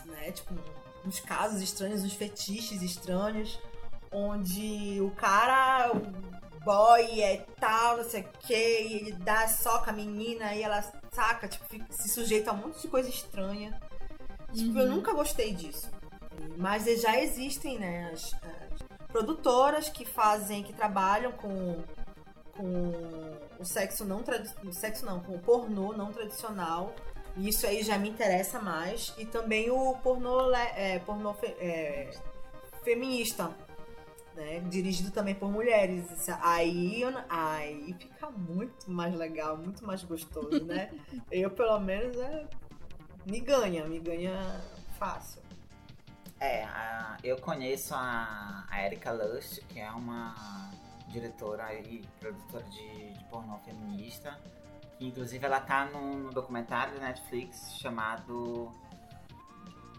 né? 0.06 0.32
Tipo, 0.32 0.56
uns 1.06 1.20
casos 1.20 1.62
estranhos, 1.62 2.04
uns 2.04 2.14
fetiches 2.14 2.82
estranhos, 2.82 3.60
onde 4.16 4.98
o 5.02 5.12
cara, 5.12 5.92
o 5.94 6.60
boy 6.64 7.22
é 7.22 7.46
tal, 7.60 7.98
não 7.98 8.04
sei 8.04 8.22
o 8.22 8.30
que, 8.40 8.54
e 8.54 8.94
ele 8.96 9.12
dá 9.14 9.48
soca 9.48 9.92
a 9.92 9.94
menina 9.94 10.56
e 10.56 10.64
ela 10.64 10.82
saca, 11.12 11.48
tipo, 11.48 11.66
se 11.92 12.10
sujeita 12.10 12.52
a 12.52 12.54
um 12.54 12.58
monte 12.58 12.82
de 12.82 12.88
coisa 12.88 13.10
estranha. 13.10 13.80
Tipo, 14.54 14.80
eu 14.80 14.86
Uhum. 14.86 14.96
nunca 14.96 15.14
gostei 15.14 15.54
disso. 15.54 15.90
Mas 16.58 16.86
já 17.02 17.20
existem, 17.22 17.78
né, 17.78 18.10
as, 18.14 18.34
as 18.34 19.08
produtoras 19.10 19.90
que 19.90 20.06
fazem, 20.06 20.64
que 20.64 20.72
trabalham 20.74 21.32
com, 21.34 21.84
com 22.56 23.38
o 23.60 23.66
sexo 23.66 24.06
não 24.06 24.24
tradicional, 24.24 24.74
sexo 24.74 25.06
não, 25.06 25.20
com 25.20 25.36
o 25.36 25.40
pornô 25.40 25.92
não 25.94 26.12
tradicional. 26.12 26.94
E 27.38 27.50
isso 27.50 27.68
aí 27.68 27.84
já 27.84 27.98
me 27.98 28.10
interessa 28.10 28.60
mais. 28.62 29.14
E 29.18 29.26
também 29.26 29.70
o 29.70 29.94
pornô, 29.98 30.54
é, 30.54 31.00
pornô 31.00 31.34
fe- 31.34 31.56
é, 31.60 32.12
feminista, 32.84 33.52
né? 34.36 34.60
Dirigido 34.62 35.12
também 35.12 35.34
por 35.36 35.50
mulheres. 35.52 36.06
Aí, 36.42 37.02
aí 37.30 37.94
fica 38.00 38.30
muito 38.30 38.90
mais 38.92 39.16
legal, 39.16 39.58
muito 39.58 39.86
mais 39.86 40.04
gostoso, 40.04 40.64
né? 40.66 40.92
Eu, 41.32 41.50
pelo 41.52 41.80
menos, 41.80 42.16
é, 42.18 42.48
me 43.26 43.40
ganha, 43.40 43.86
me 43.86 44.00
ganha 44.00 44.62
fácil. 45.00 45.42
É, 46.40 46.64
a- 46.66 47.18
eu 47.24 47.38
conheço 47.38 47.96
a, 47.96 48.66
a 48.70 48.86
Erika 48.86 49.12
Lust, 49.12 49.62
que 49.70 49.80
é 49.80 49.90
uma 49.90 50.36
diretora 51.08 51.74
e 51.74 52.04
produtora 52.20 52.64
de, 52.66 53.14
de 53.14 53.24
pornô 53.26 53.58
feminista. 53.60 54.38
Que 54.98 55.08
inclusive 55.08 55.46
ela 55.46 55.60
tá 55.60 55.86
no, 55.86 56.16
no 56.20 56.32
documentário 56.32 56.94
da 57.00 57.08
Netflix 57.08 57.74
chamado 57.80 58.72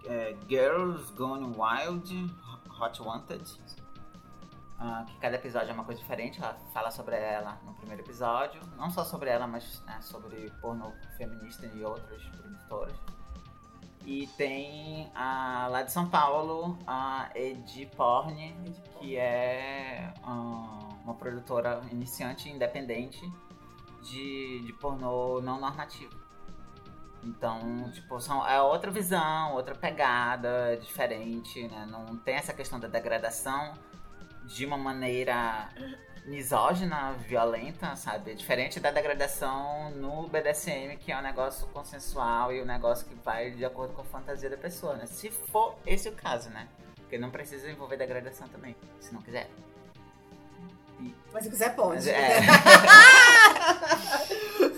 é, 0.06 0.36
Girls 0.48 1.12
Gone 1.14 1.54
Wild 1.56 2.34
Hot 2.80 3.02
Wanted. 3.02 3.42
Ah, 4.78 5.04
que 5.06 5.16
cada 5.18 5.36
episódio 5.36 5.70
é 5.70 5.72
uma 5.72 5.84
coisa 5.84 6.00
diferente. 6.00 6.38
Ela 6.38 6.54
fala 6.72 6.90
sobre 6.90 7.16
ela 7.16 7.58
no 7.64 7.72
primeiro 7.74 8.02
episódio. 8.02 8.60
Não 8.76 8.90
só 8.90 9.04
sobre 9.04 9.30
ela, 9.30 9.46
mas 9.46 9.82
né, 9.86 9.98
sobre 10.02 10.50
pornô 10.60 10.92
feminista 11.16 11.66
e 11.66 11.82
outras 11.82 12.22
produtoras. 12.24 12.96
E 14.04 14.26
tem 14.36 15.10
a, 15.14 15.66
lá 15.68 15.82
de 15.82 15.90
São 15.90 16.08
Paulo 16.08 16.78
a 16.86 17.30
Edi 17.34 17.86
Porn, 17.86 18.54
que 18.98 19.16
é 19.16 20.12
ah, 20.22 20.88
uma 21.02 21.14
produtora 21.14 21.82
iniciante 21.90 22.48
independente 22.48 23.20
de, 24.02 24.60
de 24.60 24.72
pornô 24.74 25.40
não 25.40 25.58
normativo. 25.58 26.14
Então, 27.24 27.90
tipo, 27.92 28.20
são, 28.20 28.46
é 28.46 28.62
outra 28.62 28.90
visão, 28.90 29.54
outra 29.54 29.74
pegada, 29.74 30.76
diferente, 30.76 31.66
né? 31.66 31.84
Não 31.90 32.16
tem 32.18 32.36
essa 32.36 32.52
questão 32.52 32.78
da 32.78 32.86
degradação 32.86 33.74
de 34.46 34.64
uma 34.64 34.76
maneira 34.76 35.68
misógina, 36.24 37.12
violenta, 37.12 37.94
sabe? 37.96 38.32
É 38.32 38.34
diferente 38.34 38.80
da 38.80 38.90
degradação 38.90 39.90
no 39.92 40.28
BDSM, 40.28 40.96
que 40.98 41.12
é 41.12 41.18
um 41.18 41.22
negócio 41.22 41.66
consensual 41.68 42.52
e 42.52 42.60
um 42.60 42.64
negócio 42.64 43.06
que 43.06 43.14
vai 43.14 43.50
de 43.50 43.64
acordo 43.64 43.94
com 43.94 44.02
a 44.02 44.04
fantasia 44.04 44.50
da 44.50 44.56
pessoa, 44.56 44.96
né? 44.96 45.06
Se 45.06 45.30
for 45.30 45.76
esse 45.86 46.08
o 46.08 46.12
caso, 46.12 46.50
né? 46.50 46.68
Porque 46.96 47.18
não 47.18 47.30
precisa 47.30 47.70
envolver 47.70 47.96
degradação 47.96 48.48
também, 48.48 48.74
se 49.00 49.14
não 49.14 49.22
quiser. 49.22 49.48
Mas 51.32 51.44
se 51.44 51.50
quiser, 51.50 51.76
pode. 51.76 51.94
Mas 51.94 52.06
é. 52.08 52.40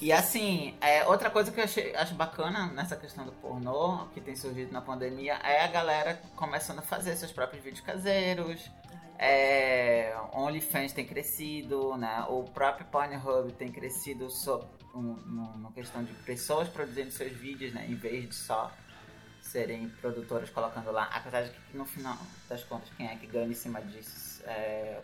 e 0.00 0.12
assim, 0.12 0.74
é, 0.80 1.06
outra 1.06 1.30
coisa 1.30 1.50
que 1.50 1.60
eu 1.60 1.64
achei, 1.64 1.94
acho 1.94 2.14
bacana 2.14 2.66
nessa 2.68 2.96
questão 2.96 3.24
do 3.24 3.32
pornô, 3.32 4.06
que 4.14 4.20
tem 4.20 4.36
surgido 4.36 4.72
na 4.72 4.80
pandemia, 4.80 5.34
é 5.34 5.62
a 5.62 5.68
galera 5.68 6.20
começando 6.34 6.78
a 6.78 6.82
fazer 6.82 7.16
seus 7.16 7.32
próprios 7.32 7.62
vídeos 7.62 7.84
caseiros. 7.84 8.70
É, 9.18 10.14
OnlyFans 10.32 10.92
tem 10.92 11.06
crescido, 11.06 11.96
né? 11.96 12.26
O 12.28 12.44
próprio 12.44 12.86
Pornhub 12.86 13.50
tem 13.52 13.72
crescido 13.72 14.28
so, 14.28 14.62
um, 14.94 15.14
no 15.56 15.72
questão 15.72 16.04
de 16.04 16.12
pessoas 16.12 16.68
produzindo 16.68 17.10
seus 17.10 17.32
vídeos, 17.32 17.72
né? 17.72 17.86
Em 17.88 17.94
vez 17.94 18.28
de 18.28 18.34
só 18.34 18.70
serem 19.56 19.88
produtoras 19.88 20.50
colocando 20.50 20.92
lá. 20.92 21.04
Apesar 21.04 21.42
de 21.42 21.50
que 21.50 21.76
no 21.76 21.86
final 21.86 22.18
das 22.46 22.62
contas, 22.64 22.90
quem 22.94 23.08
é 23.08 23.16
que 23.16 23.26
ganha 23.26 23.46
em 23.46 23.54
cima 23.54 23.80
disso 23.80 24.42
é 24.44 25.00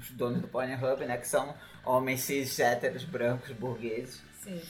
os 0.00 0.10
donos 0.10 0.40
do 0.40 0.48
Pornhub, 0.48 1.06
né? 1.06 1.16
Que 1.16 1.28
são 1.28 1.54
homens 1.84 2.22
cis, 2.22 2.58
héteros, 2.58 3.04
brancos, 3.04 3.52
burgueses, 3.52 4.20
Sim. 4.42 4.60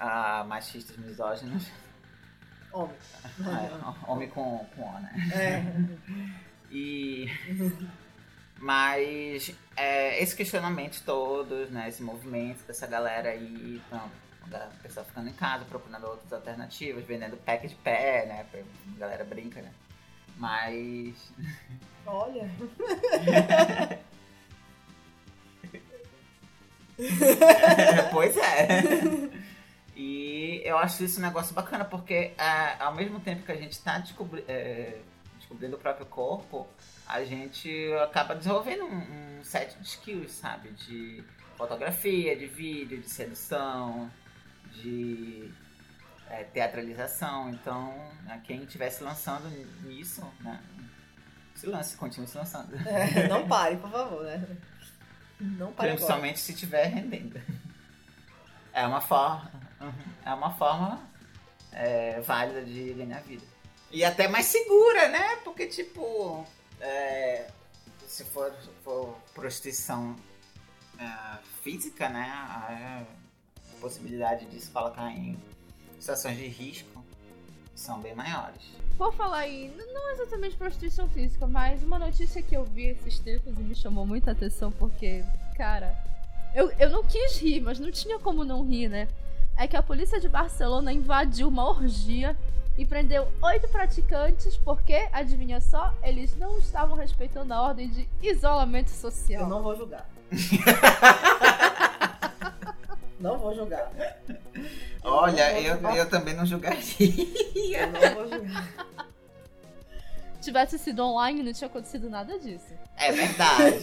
ah, 0.00 0.44
machistas, 0.48 0.96
misóginos. 0.96 1.70
Homem. 2.72 2.96
É, 3.42 4.10
homem 4.10 4.28
com, 4.30 4.66
com 4.74 4.82
O, 4.82 5.00
né? 5.00 5.12
É. 5.34 6.32
E. 6.74 7.26
Mas 8.58 9.54
é, 9.76 10.22
esses 10.22 10.34
questionamentos 10.34 11.02
todos, 11.02 11.68
né? 11.68 11.86
Esse 11.90 12.02
movimento 12.02 12.64
dessa 12.66 12.86
galera 12.86 13.28
aí, 13.28 13.82
então, 13.86 14.10
da 14.46 14.70
pessoa 14.82 15.04
ficando 15.04 15.28
em 15.28 15.32
casa, 15.32 15.64
procurando 15.64 16.06
outras 16.06 16.32
alternativas, 16.32 17.04
vendendo 17.04 17.36
pack 17.36 17.68
de 17.68 17.74
pé, 17.76 18.26
né? 18.26 18.46
A 18.52 18.98
galera 18.98 19.24
brinca, 19.24 19.60
né? 19.62 19.72
Mas. 20.36 21.32
Olha. 22.06 22.50
pois 28.10 28.36
é. 28.36 28.82
E 29.94 30.62
eu 30.64 30.76
acho 30.78 31.04
isso 31.04 31.20
um 31.20 31.22
negócio 31.22 31.54
bacana, 31.54 31.84
porque 31.84 32.32
é, 32.36 32.76
ao 32.78 32.94
mesmo 32.94 33.20
tempo 33.20 33.44
que 33.44 33.52
a 33.52 33.56
gente 33.56 33.72
está 33.72 33.98
descobri 33.98 34.44
é, 34.48 34.98
descobrindo 35.38 35.76
o 35.76 35.78
próprio 35.78 36.06
corpo, 36.06 36.66
a 37.06 37.22
gente 37.24 37.70
acaba 38.02 38.34
desenvolvendo 38.34 38.84
um, 38.84 39.38
um 39.38 39.44
set 39.44 39.76
de 39.78 39.86
skills, 39.86 40.32
sabe? 40.32 40.70
De 40.70 41.22
fotografia, 41.56 42.34
de 42.36 42.46
vídeo, 42.46 42.98
de 42.98 43.08
sedução, 43.08 44.10
de 44.74 45.52
é, 46.28 46.44
teatralização. 46.44 47.50
Então, 47.50 47.92
né, 48.24 48.40
quem 48.44 48.62
estiver 48.64 48.90
se 48.90 49.02
lançando 49.04 49.48
nisso, 49.82 50.22
né? 50.40 50.60
Se 51.54 51.66
lance, 51.66 51.96
continue 51.96 52.26
se 52.26 52.36
lançando. 52.36 52.74
É, 52.86 53.28
não 53.28 53.46
pare, 53.46 53.76
por 53.76 53.90
favor, 53.90 54.24
né? 54.24 54.44
Não 55.38 55.72
pare 55.72 55.90
agora. 55.90 55.96
Principalmente 55.96 56.40
se 56.40 56.52
estiver 56.52 56.86
rendendo. 56.86 57.40
É 58.72 58.86
uma 58.86 59.00
forma. 59.00 59.50
É 60.24 60.32
uma 60.32 60.54
forma 60.54 61.00
é, 61.72 62.20
válida 62.20 62.64
de 62.64 62.94
ganhar 62.94 63.20
vida. 63.20 63.44
E 63.90 64.04
até 64.04 64.26
mais 64.28 64.46
segura, 64.46 65.08
né? 65.08 65.36
Porque, 65.44 65.66
tipo, 65.66 66.46
é, 66.80 67.48
se 68.06 68.24
for, 68.24 68.52
for 68.82 69.18
prostituição 69.34 70.16
é, 70.98 71.38
física, 71.62 72.08
né? 72.08 73.06
Possibilidade 73.82 74.46
de 74.46 74.60
se 74.60 74.70
colocar 74.70 75.10
em 75.10 75.36
situações 75.98 76.38
de 76.38 76.46
risco 76.46 77.04
são 77.74 78.00
bem 78.00 78.14
maiores. 78.14 78.62
Por 78.96 79.12
falar 79.12 79.48
em, 79.48 79.66
n- 79.66 79.86
não 79.92 80.10
exatamente 80.12 80.54
prostituição 80.56 81.08
física, 81.08 81.46
mas 81.48 81.82
uma 81.82 81.98
notícia 81.98 82.40
que 82.40 82.56
eu 82.56 82.62
vi 82.64 82.86
esses 82.86 83.18
tempos 83.18 83.52
e 83.58 83.62
me 83.62 83.74
chamou 83.74 84.06
muita 84.06 84.30
atenção 84.30 84.70
porque, 84.70 85.24
cara, 85.56 85.96
eu, 86.54 86.70
eu 86.78 86.90
não 86.90 87.02
quis 87.02 87.38
rir, 87.38 87.60
mas 87.60 87.80
não 87.80 87.90
tinha 87.90 88.18
como 88.20 88.44
não 88.44 88.64
rir, 88.64 88.88
né? 88.88 89.08
É 89.56 89.66
que 89.66 89.76
a 89.76 89.82
polícia 89.82 90.20
de 90.20 90.28
Barcelona 90.28 90.92
invadiu 90.92 91.48
uma 91.48 91.68
orgia 91.68 92.36
e 92.78 92.86
prendeu 92.86 93.26
oito 93.42 93.66
praticantes 93.68 94.56
porque, 94.58 95.08
adivinha 95.12 95.60
só, 95.60 95.92
eles 96.04 96.36
não 96.36 96.56
estavam 96.58 96.96
respeitando 96.96 97.52
a 97.52 97.60
ordem 97.60 97.88
de 97.90 98.08
isolamento 98.22 98.90
social. 98.90 99.42
Eu 99.42 99.48
não 99.48 99.60
vou 99.62 99.74
julgar. 99.76 100.08
não 103.22 103.38
vou 103.38 103.54
julgar. 103.54 103.90
Olha, 105.02 105.60
eu, 105.60 105.78
vou- 105.80 105.94
eu 105.96 106.08
também 106.08 106.34
não 106.34 106.44
julgaria. 106.44 106.80
Eu 106.80 107.86
não 107.90 108.14
vou 108.14 108.28
julgar. 108.28 108.68
tivesse 110.40 110.76
sido 110.78 111.04
online, 111.04 111.42
não 111.42 111.52
tinha 111.52 111.68
acontecido 111.68 112.10
nada 112.10 112.38
disso. 112.38 112.74
É 112.96 113.10
verdade. 113.12 113.78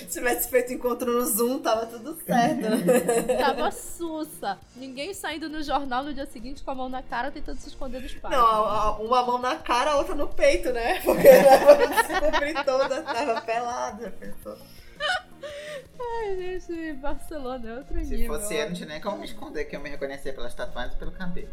Se 0.00 0.06
tivesse 0.06 0.48
feito 0.48 0.72
encontro 0.72 1.12
no 1.12 1.26
Zoom, 1.26 1.58
tava 1.58 1.86
tudo 1.86 2.16
certo. 2.24 2.62
Tava 3.38 3.70
sussa. 3.70 4.56
Ninguém 4.76 5.12
saindo 5.12 5.48
no 5.48 5.62
jornal 5.62 6.02
no 6.04 6.14
dia 6.14 6.26
seguinte 6.26 6.62
com 6.62 6.70
a 6.70 6.74
mão 6.74 6.88
na 6.88 7.02
cara 7.02 7.30
tentando 7.30 7.58
se 7.60 7.68
esconder 7.68 8.00
dos 8.00 8.14
pais. 8.14 8.34
Não, 8.34 8.44
a- 8.46 8.82
a- 8.84 8.96
uma 8.98 9.22
mão 9.24 9.38
na 9.38 9.56
cara, 9.56 9.92
a 9.92 9.96
outra 9.98 10.14
no 10.14 10.28
peito, 10.28 10.72
né? 10.72 11.00
Porque 11.00 11.26
ela 11.28 12.02
se 12.04 12.20
cobrir 12.20 12.64
toda, 12.64 13.02
tava 13.02 13.40
pelada. 13.42 14.14
pensou. 14.18 14.56
Ai, 16.20 16.36
gente, 16.60 16.92
Barcelona 16.94 17.68
é 17.70 17.74
outro 17.78 18.04
Se 18.04 18.16
nível. 18.16 18.34
fosse 18.38 18.54
eu, 18.54 18.66
não 18.66 18.74
tinha 18.74 18.88
nem 18.88 19.00
como 19.00 19.18
me 19.18 19.26
esconder 19.26 19.64
que 19.64 19.76
eu 19.76 19.80
me 19.80 19.90
reconhecer 19.90 20.32
pelas 20.32 20.54
tatuagens 20.54 20.94
e 20.94 20.98
pelo 20.98 21.12
cabelo. 21.12 21.48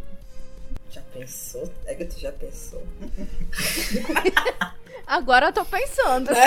Já 0.89 1.01
pensou? 1.13 1.71
É 1.85 1.95
que 1.95 2.05
tu 2.05 2.19
já 2.19 2.31
pensou. 2.31 2.85
Agora 5.07 5.47
eu 5.47 5.53
tô 5.53 5.65
pensando. 5.65 6.29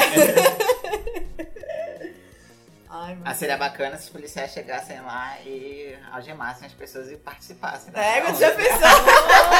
Ai, 2.96 3.16
meu 3.16 3.24
Ah, 3.26 3.34
seria 3.34 3.56
bacana 3.56 3.96
se 3.96 4.04
os 4.04 4.08
policiais 4.10 4.52
chegassem 4.52 5.00
lá 5.00 5.36
e 5.44 5.96
algemassem 6.12 6.64
as 6.66 6.72
pessoas 6.72 7.10
e 7.10 7.16
participassem. 7.16 7.90
da 7.92 8.00
É, 8.00 8.32
já 8.34 8.52
pensou. 8.54 8.88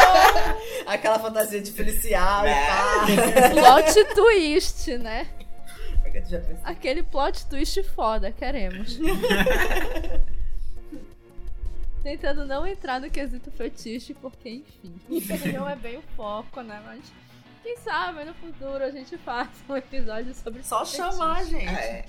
Aquela 0.87 1.19
fantasia 1.19 1.61
de 1.61 1.73
policial 1.73 2.45
Né? 2.45 2.55
e 3.11 3.17
Plot 3.61 4.05
twist, 4.15 4.97
né? 4.99 5.27
Já 6.31 6.41
pensou. 6.41 6.65
Aquele 6.65 7.03
plot 7.03 7.47
twist 7.47 7.83
foda, 7.83 8.33
queremos. 8.33 8.99
Tentando 12.03 12.45
não 12.45 12.67
entrar 12.67 13.01
no 13.01 13.09
quesito 13.11 13.51
fetiche, 13.51 14.13
porque, 14.13 14.51
enfim, 14.51 14.95
isso 15.09 15.49
não 15.49 15.69
é 15.69 15.75
bem 15.75 15.97
o 15.97 16.03
foco, 16.15 16.61
né? 16.61 16.83
Mas 16.85 17.11
quem 17.63 17.79
sabe 17.79 18.25
no 18.25 18.35
futuro 18.35 18.85
a 18.85 18.91
gente 18.91 19.17
faça 19.17 19.51
um 19.67 19.77
episódio 19.77 20.35
sobre 20.35 20.63
Só 20.63 20.85
fetiche. 20.85 20.97
chamar, 20.99 21.45
gente. 21.47 21.67
É. 21.67 22.05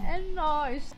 É 0.00 0.18
nóis. 0.32 0.92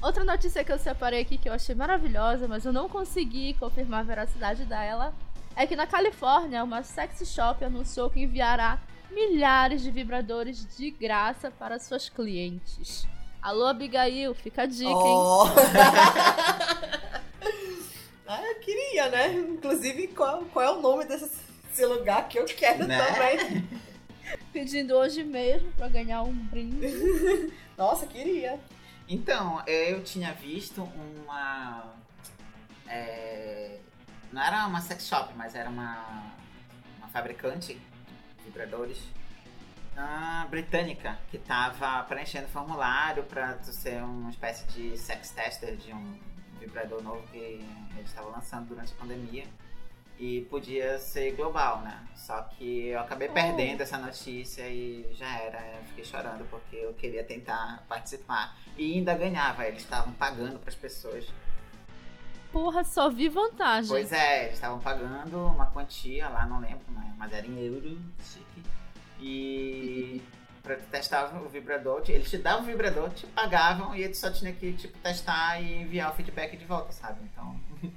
Outra 0.00 0.24
notícia 0.24 0.62
que 0.62 0.70
eu 0.70 0.78
separei 0.78 1.20
aqui 1.20 1.36
que 1.36 1.48
eu 1.48 1.52
achei 1.52 1.74
maravilhosa, 1.74 2.46
mas 2.46 2.64
eu 2.64 2.72
não 2.72 2.88
consegui 2.88 3.54
confirmar 3.54 4.00
a 4.00 4.04
veracidade 4.04 4.64
dela, 4.64 5.12
é 5.56 5.66
que 5.66 5.74
na 5.74 5.86
Califórnia 5.86 6.62
uma 6.62 6.82
sex 6.82 7.28
shop 7.28 7.64
anunciou 7.64 8.08
que 8.08 8.20
enviará 8.20 8.80
milhares 9.10 9.82
de 9.82 9.90
vibradores 9.90 10.66
de 10.76 10.90
graça 10.90 11.50
para 11.50 11.78
suas 11.78 12.08
clientes. 12.08 13.06
Alô, 13.42 13.66
Abigail, 13.66 14.34
fica 14.34 14.62
a 14.62 14.66
dica, 14.66 14.90
hein? 14.90 14.94
Oh. 14.94 15.44
ah, 18.28 18.42
eu 18.46 18.60
queria, 18.60 19.08
né? 19.08 19.32
Inclusive, 19.32 20.08
qual, 20.08 20.44
qual 20.52 20.64
é 20.64 20.70
o 20.70 20.80
nome 20.80 21.04
desse, 21.06 21.30
lugar 21.86 22.28
que 22.28 22.38
eu 22.38 22.44
quero 22.44 22.86
Né? 22.86 22.98
também? 23.02 23.68
Pedindo 24.52 24.94
hoje 24.94 25.24
mesmo 25.24 25.72
pra 25.72 25.88
ganhar 25.88 26.22
um 26.22 26.32
brinde. 26.32 26.86
Nossa, 27.78 28.06
queria. 28.06 28.60
Então, 29.08 29.62
eu 29.66 30.04
tinha 30.04 30.32
visto 30.34 30.82
uma. 30.82 31.94
é, 32.86 33.78
não 34.30 34.42
era 34.42 34.66
uma 34.66 34.80
sex 34.80 35.06
shop, 35.06 35.32
mas 35.34 35.54
era 35.54 35.68
uma, 35.68 36.30
uma 36.98 37.08
fabricante 37.08 37.80
vibradores 38.50 38.98
britânica 40.50 41.18
que 41.30 41.38
tava 41.38 42.02
preenchendo 42.04 42.48
formulário 42.48 43.24
tu 43.64 43.72
ser 43.72 44.02
uma 44.02 44.30
espécie 44.30 44.66
de 44.68 44.98
sex 44.98 45.30
tester 45.30 45.76
de 45.76 45.92
um 45.92 46.18
vibrador 46.58 47.02
novo 47.02 47.22
que 47.28 47.38
eles 47.38 48.08
estavam 48.08 48.30
lançando 48.32 48.68
durante 48.68 48.92
a 48.92 48.96
pandemia. 48.96 49.44
E 50.18 50.42
podia 50.50 50.98
ser 50.98 51.34
global, 51.34 51.80
né? 51.80 51.98
Só 52.14 52.42
que 52.42 52.88
eu 52.88 53.00
acabei 53.00 53.28
Oh. 53.28 53.32
perdendo 53.32 53.80
essa 53.80 53.96
notícia 53.96 54.68
e 54.68 55.08
já 55.14 55.38
era. 55.38 55.58
Eu 55.78 55.84
fiquei 55.84 56.04
chorando 56.04 56.46
porque 56.50 56.76
eu 56.76 56.92
queria 56.92 57.24
tentar 57.24 57.82
participar. 57.88 58.54
E 58.76 58.96
ainda 58.96 59.14
ganhava, 59.14 59.66
eles 59.66 59.82
estavam 59.82 60.12
pagando 60.12 60.58
pras 60.58 60.74
pessoas. 60.74 61.26
Porra, 62.52 62.82
só 62.84 63.08
vi 63.08 63.28
vantagem. 63.28 63.88
Pois 63.88 64.12
é, 64.12 64.44
eles 64.44 64.54
estavam 64.54 64.80
pagando 64.80 65.46
uma 65.46 65.66
quantia 65.66 66.28
lá, 66.28 66.46
não 66.46 66.60
lembro, 66.60 66.84
né? 66.90 67.10
mas 67.20 67.32
era 67.32 67.46
em 67.46 67.64
euro, 67.64 67.98
chique. 68.24 68.62
E 69.20 70.22
pra 70.62 70.76
testar 70.76 71.34
o 71.36 71.48
vibrador, 71.48 72.02
eles 72.08 72.30
te 72.30 72.38
davam 72.38 72.62
o 72.62 72.66
vibrador, 72.66 73.10
te 73.10 73.26
pagavam 73.26 73.94
e 73.94 74.08
tu 74.08 74.16
só 74.16 74.30
tinha 74.30 74.52
que 74.52 74.72
tipo, 74.72 74.96
testar 74.98 75.60
e 75.60 75.82
enviar 75.82 76.10
o 76.10 76.14
feedback 76.14 76.56
de 76.56 76.64
volta, 76.64 76.92
sabe? 76.92 77.20
Então, 77.30 77.60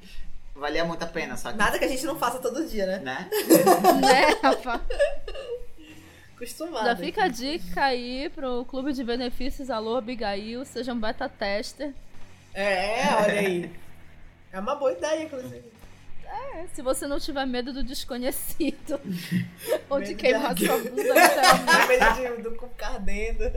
valia 0.53 0.83
muito 0.83 1.03
a 1.03 1.07
pena, 1.07 1.37
só 1.37 1.51
que. 1.51 1.57
Nada 1.57 1.79
que 1.79 1.85
a 1.85 1.87
gente 1.87 2.05
não 2.05 2.17
faça 2.17 2.39
todo 2.39 2.67
dia, 2.67 2.85
né? 2.85 2.99
Né? 2.99 3.29
né, 4.01 4.25
Rafa? 4.43 4.81
Acostumada. 6.35 6.85
Já 6.87 6.95
fica 6.97 7.23
a 7.23 7.27
dica 7.29 7.83
aí 7.85 8.29
pro 8.29 8.65
clube 8.65 8.91
de 8.91 9.03
benefícios 9.03 9.69
Alô 9.69 9.95
Abigail, 9.95 10.65
seja 10.65 10.93
um 10.93 10.99
beta 10.99 11.29
tester. 11.29 11.93
É, 12.53 13.07
olha 13.15 13.39
aí. 13.39 13.82
É 14.53 14.59
uma 14.59 14.75
boa 14.75 14.91
ideia, 14.93 15.23
inclusive. 15.23 15.63
É, 16.25 16.65
se 16.73 16.81
você 16.81 17.05
não 17.07 17.19
tiver 17.19 17.45
medo 17.45 17.73
do 17.73 17.83
desconhecido. 17.83 18.99
ou 19.89 19.99
de 20.01 20.15
queimar 20.15 20.53
de- 20.53 20.65
sua 20.67 20.77
bunda, 20.77 21.01
literalmente. 21.01 21.69
A 21.71 21.87
medo 22.21 22.37
de, 22.37 22.43
do 22.43 22.55
cu 22.55 22.69
ardendo. 22.81 23.43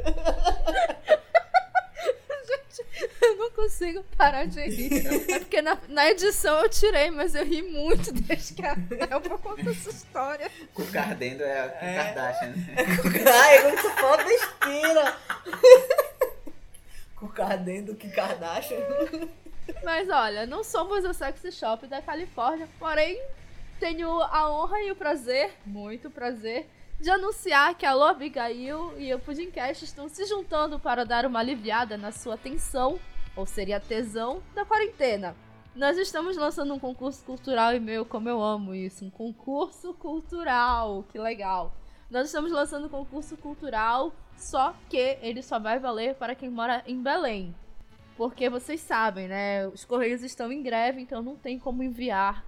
Eu 3.20 3.36
não 3.36 3.50
consigo 3.50 4.02
parar 4.16 4.46
de 4.46 4.60
rir. 4.60 5.06
É 5.30 5.38
porque 5.40 5.60
na, 5.60 5.76
na 5.88 6.08
edição 6.10 6.58
eu 6.60 6.68
tirei, 6.68 7.10
mas 7.10 7.34
eu 7.34 7.44
ri 7.44 7.62
muito 7.62 8.12
desde 8.12 8.54
que 8.54 8.64
a 8.64 8.76
Elba 9.10 9.38
contou 9.38 9.72
essa 9.72 9.90
história. 9.90 10.50
O 10.74 10.84
Cardendo 10.86 11.42
é 11.42 11.60
a 11.60 11.68
Kim 11.70 11.86
É. 11.86 11.94
Kardashian. 11.96 12.48
né? 12.50 12.74
Ai, 13.32 13.62
quando 13.62 13.82
tu 13.82 13.90
fala 13.90 14.24
besteira. 14.24 15.16
Cu 17.16 17.32
ardendo, 17.42 17.94
que 17.96 18.08
Kardashian. 18.10 18.78
Mas 19.84 20.08
olha, 20.08 20.46
não 20.46 20.62
somos 20.62 21.04
o 21.04 21.12
sexy 21.12 21.52
shop 21.52 21.86
da 21.86 22.00
Califórnia, 22.00 22.68
porém 22.78 23.20
tenho 23.78 24.08
a 24.22 24.50
honra 24.50 24.80
e 24.82 24.90
o 24.90 24.96
prazer, 24.96 25.52
muito 25.64 26.10
prazer, 26.10 26.68
de 27.00 27.10
anunciar 27.10 27.74
que 27.74 27.84
a 27.84 27.90
Alô 27.90 28.04
Abigail 28.04 28.98
e 28.98 29.12
o 29.12 29.18
Pudimcast 29.18 29.84
estão 29.84 30.08
se 30.08 30.24
juntando 30.24 30.78
para 30.78 31.04
dar 31.04 31.26
uma 31.26 31.40
aliviada 31.40 31.96
na 31.96 32.10
sua 32.10 32.36
tensão, 32.36 32.98
ou 33.34 33.44
seria 33.44 33.78
tesão, 33.78 34.42
da 34.54 34.64
quarentena. 34.64 35.36
Nós 35.74 35.98
estamos 35.98 36.38
lançando 36.38 36.72
um 36.72 36.78
concurso 36.78 37.22
cultural 37.22 37.74
e 37.74 37.80
meu, 37.80 38.06
como 38.06 38.30
eu 38.30 38.42
amo 38.42 38.74
isso, 38.74 39.04
um 39.04 39.10
concurso 39.10 39.92
cultural, 39.92 41.04
que 41.10 41.18
legal. 41.18 41.74
Nós 42.10 42.26
estamos 42.26 42.50
lançando 42.50 42.86
um 42.86 42.88
concurso 42.88 43.36
cultural, 43.36 44.10
só 44.38 44.74
que 44.88 45.18
ele 45.20 45.42
só 45.42 45.58
vai 45.58 45.78
valer 45.78 46.14
para 46.14 46.34
quem 46.34 46.48
mora 46.48 46.82
em 46.86 47.02
Belém. 47.02 47.54
Porque 48.16 48.48
vocês 48.48 48.80
sabem, 48.80 49.28
né? 49.28 49.66
Os 49.68 49.84
correios 49.84 50.22
estão 50.22 50.50
em 50.50 50.62
greve, 50.62 51.00
então 51.00 51.22
não 51.22 51.36
tem 51.36 51.58
como 51.58 51.82
enviar. 51.82 52.44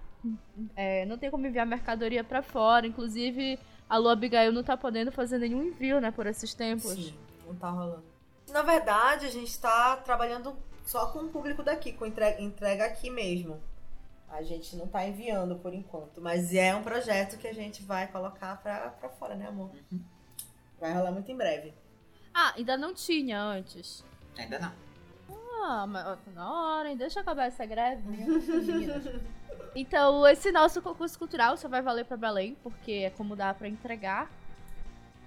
é, 0.75 1.05
não 1.07 1.19
tem 1.19 1.31
como 1.31 1.47
enviar 1.47 1.67
mercadoria 1.67 2.25
pra 2.25 2.43
fora. 2.43 2.87
Inclusive, 2.87 3.59
a 3.89 3.97
Lu 3.97 4.09
Abigail 4.09 4.53
não 4.53 4.63
tá 4.63 4.77
podendo 4.77 5.13
fazer 5.13 5.39
nenhum 5.39 5.63
envio, 5.63 6.01
né, 6.01 6.11
por 6.11 6.27
esses 6.27 6.55
tempos. 6.55 6.93
Sim, 6.93 7.15
não 7.47 7.55
tá 7.55 7.71
rolando. 7.71 8.05
Na 8.51 8.63
verdade, 8.63 9.27
a 9.27 9.31
gente 9.31 9.59
tá 9.61 9.97
trabalhando 9.97 10.57
só 10.87 11.07
com 11.13 11.19
o 11.21 11.29
público 11.29 11.63
daqui, 11.63 11.93
com 11.93 12.07
entrega, 12.07 12.41
entrega 12.41 12.87
aqui 12.87 13.11
mesmo. 13.11 13.61
A 14.31 14.43
gente 14.43 14.77
não 14.77 14.87
tá 14.87 15.07
enviando 15.07 15.57
por 15.57 15.73
enquanto, 15.73 16.21
mas 16.21 16.55
é 16.55 16.75
um 16.75 16.83
projeto 16.83 17.39
que 17.39 17.47
a 17.47 17.53
gente 17.55 17.83
vai 17.83 18.07
colocar 18.09 18.57
pra, 18.63 18.91
pra 18.91 19.09
fora, 19.11 19.35
né, 19.35 19.47
amor? 19.49 19.71
Vai 20.81 20.93
rolar 20.95 21.11
muito 21.11 21.31
em 21.31 21.37
breve. 21.37 21.75
Ah, 22.33 22.53
ainda 22.57 22.77
não 22.77 22.95
tinha 22.95 23.41
antes. 23.41 24.05
Ainda 24.37 24.59
não. 24.59 24.88
Ah, 25.61 25.87
mas 25.87 26.19
na 26.35 26.51
hora, 26.53 26.91
hein? 26.91 26.97
Deixa 26.97 27.19
eu 27.19 27.23
acabar 27.23 27.47
essa 27.47 27.65
greve. 27.67 28.03
né? 28.09 28.27
Então, 29.75 30.27
esse 30.27 30.51
nosso 30.51 30.81
concurso 30.83 31.17
cultural 31.19 31.57
só 31.57 31.69
vai 31.69 31.81
valer 31.83 32.05
pra 32.05 32.17
Belém, 32.17 32.57
porque 32.63 32.91
é 33.07 33.11
como 33.11 33.37
dá 33.37 33.53
pra 33.55 33.69
entregar. 33.69 34.29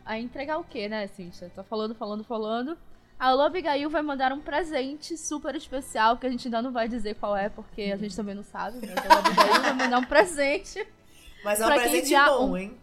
Aí 0.04 0.22
entregar 0.22 0.58
o 0.58 0.64
quê, 0.64 0.90
né, 0.90 1.08
Cintia? 1.08 1.50
Tá 1.56 1.64
falando, 1.64 1.94
falando, 1.96 2.24
falando. 2.24 2.78
A 3.20 3.30
Abigail 3.46 3.88
vai 3.90 4.02
mandar 4.02 4.34
um 4.34 4.42
presente 4.42 5.16
super 5.16 5.56
especial, 5.56 6.18
que 6.18 6.26
a 6.26 6.30
gente 6.30 6.48
ainda 6.48 6.62
não 6.62 6.72
vai 6.72 6.88
dizer 6.90 7.16
qual 7.16 7.38
é, 7.38 7.50
porque 7.50 7.84
a 7.84 7.98
gente 7.98 8.16
também 8.16 8.34
não 8.34 8.44
sabe. 8.44 8.80
Mas 8.82 8.98
a 8.98 9.14
Alô 9.14 9.20
Abigail 9.20 9.62
vai 9.62 9.74
mandar 9.74 10.00
um 10.00 10.06
presente. 10.06 10.86
Mas 11.46 11.62
é 11.62 11.66
um 11.66 11.70
presente 11.70 12.16
bom, 12.16 12.50
um- 12.50 12.58
hein? 12.58 12.78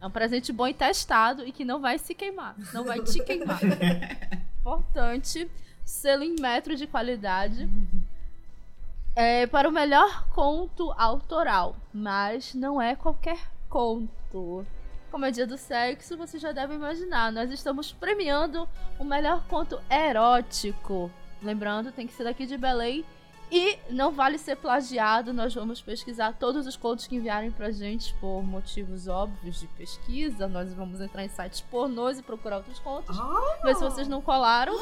É 0.00 0.06
um 0.06 0.10
presente 0.10 0.52
bom 0.52 0.66
e 0.66 0.74
testado 0.74 1.46
e 1.46 1.52
que 1.52 1.64
não 1.66 1.80
vai 1.80 1.98
se 1.98 2.14
queimar. 2.14 2.56
Não 2.72 2.82
vai 2.82 3.00
te 3.02 3.22
queimar. 3.22 3.60
Importante. 4.60 5.48
Selo 5.88 6.22
em 6.22 6.36
metro 6.38 6.76
de 6.76 6.86
qualidade. 6.86 7.66
É 9.16 9.46
para 9.46 9.66
o 9.66 9.72
melhor 9.72 10.28
conto 10.28 10.92
autoral. 10.92 11.74
Mas 11.94 12.54
não 12.54 12.80
é 12.80 12.94
qualquer 12.94 13.38
conto. 13.70 14.66
Como 15.10 15.24
é 15.24 15.30
dia 15.30 15.46
do 15.46 15.56
sexo, 15.56 16.14
você 16.14 16.38
já 16.38 16.52
deve 16.52 16.74
imaginar. 16.74 17.32
Nós 17.32 17.50
estamos 17.50 17.90
premiando 17.90 18.68
o 18.98 19.04
melhor 19.04 19.42
conto 19.48 19.80
erótico. 19.90 21.10
Lembrando, 21.42 21.90
tem 21.90 22.06
que 22.06 22.12
ser 22.12 22.24
daqui 22.24 22.44
de 22.44 22.58
Belém. 22.58 23.02
E 23.50 23.78
não 23.88 24.12
vale 24.12 24.36
ser 24.36 24.56
plagiado, 24.56 25.32
nós 25.32 25.54
vamos 25.54 25.80
pesquisar 25.80 26.34
todos 26.34 26.66
os 26.66 26.76
contos 26.76 27.06
que 27.06 27.16
enviarem 27.16 27.50
pra 27.50 27.70
gente 27.70 28.12
por 28.20 28.42
motivos 28.42 29.08
óbvios 29.08 29.60
de 29.60 29.66
pesquisa. 29.68 30.46
Nós 30.46 30.72
vamos 30.74 31.00
entrar 31.00 31.24
em 31.24 31.28
sites 31.28 31.62
pornôs 31.62 32.18
e 32.18 32.22
procurar 32.22 32.58
outros 32.58 32.78
contos. 32.78 33.18
Ah, 33.18 33.58
Ver 33.64 33.74
se 33.74 33.80
vocês 33.80 34.06
não 34.06 34.20
colaram 34.20 34.74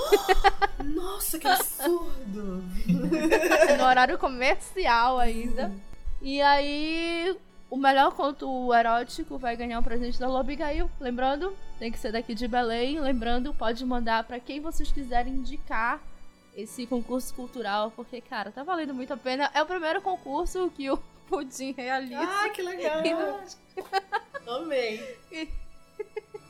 nossa, 0.84 1.38
que 1.38 1.46
absurdo! 1.46 2.64
no 3.78 3.84
horário 3.84 4.18
comercial 4.18 5.18
ainda. 5.18 5.72
E 6.20 6.40
aí, 6.42 7.36
o 7.70 7.76
melhor 7.76 8.12
conto 8.14 8.72
erótico 8.74 9.38
vai 9.38 9.56
ganhar 9.56 9.78
um 9.78 9.82
presente 9.82 10.18
da 10.18 10.26
Lobigail. 10.26 10.90
Lembrando, 11.00 11.54
tem 11.78 11.92
que 11.92 11.98
ser 11.98 12.10
daqui 12.10 12.34
de 12.34 12.48
Belém. 12.48 12.98
Lembrando, 12.98 13.54
pode 13.54 13.84
mandar 13.84 14.24
pra 14.24 14.40
quem 14.40 14.60
vocês 14.60 14.90
quiserem 14.90 15.34
indicar 15.34 16.00
esse 16.56 16.86
concurso 16.86 17.34
cultural, 17.34 17.92
porque, 17.94 18.20
cara, 18.20 18.50
tá 18.50 18.62
valendo 18.64 18.94
muito 18.94 19.12
a 19.12 19.16
pena. 19.16 19.50
É 19.54 19.62
o 19.62 19.66
primeiro 19.66 20.00
concurso 20.00 20.70
que 20.74 20.90
o 20.90 20.96
Pudim 21.28 21.72
realiza. 21.72 22.20
ah, 22.20 22.48
que 22.48 22.62
legal! 22.62 23.04
E 23.04 23.12
não- 23.12 23.40
Amei! 24.56 25.18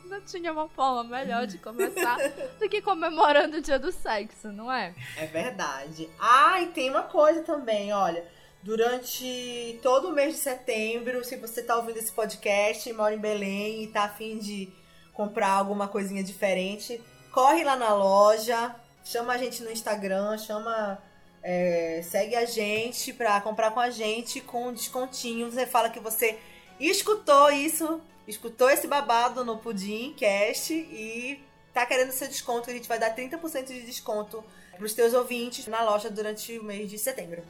não 0.05 0.07
não 0.19 0.21
tinha 0.21 0.51
uma 0.53 0.69
forma 0.69 1.03
melhor 1.03 1.45
de 1.47 1.57
começar 1.57 2.17
do 2.59 2.69
que 2.69 2.81
comemorando 2.81 3.57
o 3.57 3.61
dia 3.61 3.77
do 3.79 3.91
sexo, 3.91 4.49
não 4.51 4.71
é? 4.71 4.93
É 5.17 5.25
verdade. 5.25 6.09
Ah, 6.19 6.61
e 6.61 6.67
tem 6.67 6.89
uma 6.89 7.03
coisa 7.03 7.41
também, 7.43 7.91
olha. 7.91 8.23
Durante 8.63 9.79
todo 9.81 10.09
o 10.09 10.13
mês 10.13 10.35
de 10.35 10.39
setembro, 10.41 11.23
se 11.23 11.35
você 11.37 11.63
tá 11.63 11.75
ouvindo 11.77 11.97
esse 11.97 12.11
podcast, 12.11 12.91
mora 12.93 13.15
em 13.15 13.19
Belém 13.19 13.83
e 13.83 13.87
tá 13.87 14.03
afim 14.03 14.37
de 14.37 14.69
comprar 15.13 15.51
alguma 15.51 15.87
coisinha 15.87 16.23
diferente, 16.23 17.01
corre 17.31 17.63
lá 17.63 17.75
na 17.75 17.93
loja, 17.93 18.75
chama 19.11 19.33
a 19.33 19.37
gente 19.37 19.63
no 19.63 19.71
Instagram, 19.71 20.37
chama. 20.37 21.01
é, 21.41 22.01
segue 22.03 22.35
a 22.35 22.45
gente 22.45 23.13
pra 23.13 23.39
comprar 23.41 23.71
com 23.71 23.79
a 23.79 23.89
gente 23.89 24.41
com 24.41 24.67
um 24.67 24.73
descontinho. 24.73 25.49
Você 25.49 25.65
fala 25.65 25.89
que 25.89 25.99
você 25.99 26.37
escutou 26.79 27.49
isso, 27.51 28.01
escutou 28.27 28.69
esse 28.69 28.87
babado 28.87 29.45
no 29.45 29.57
Pudim 29.57 30.13
Cast 30.13 30.73
e 30.73 31.41
tá 31.73 31.85
querendo 31.85 32.11
seu 32.11 32.27
desconto. 32.27 32.69
A 32.69 32.73
gente 32.73 32.87
vai 32.87 32.99
dar 32.99 33.15
30% 33.15 33.65
de 33.67 33.81
desconto 33.83 34.43
pros 34.77 34.93
teus 34.93 35.13
ouvintes 35.13 35.67
na 35.67 35.81
loja 35.83 36.09
durante 36.09 36.57
o 36.59 36.63
mês 36.63 36.89
de 36.89 36.97
setembro. 36.97 37.43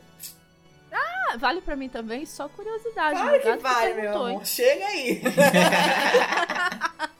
Ah, 0.91 1.35
vale 1.37 1.59
pra 1.59 1.75
mim 1.75 1.89
também, 1.89 2.25
só 2.25 2.47
curiosidade. 2.47 3.19
Claro 3.19 3.41
que 3.41 3.57
vale, 3.57 3.93
meu 3.95 4.15
amor. 4.15 4.45
Chega 4.45 4.85
aí. 4.85 5.21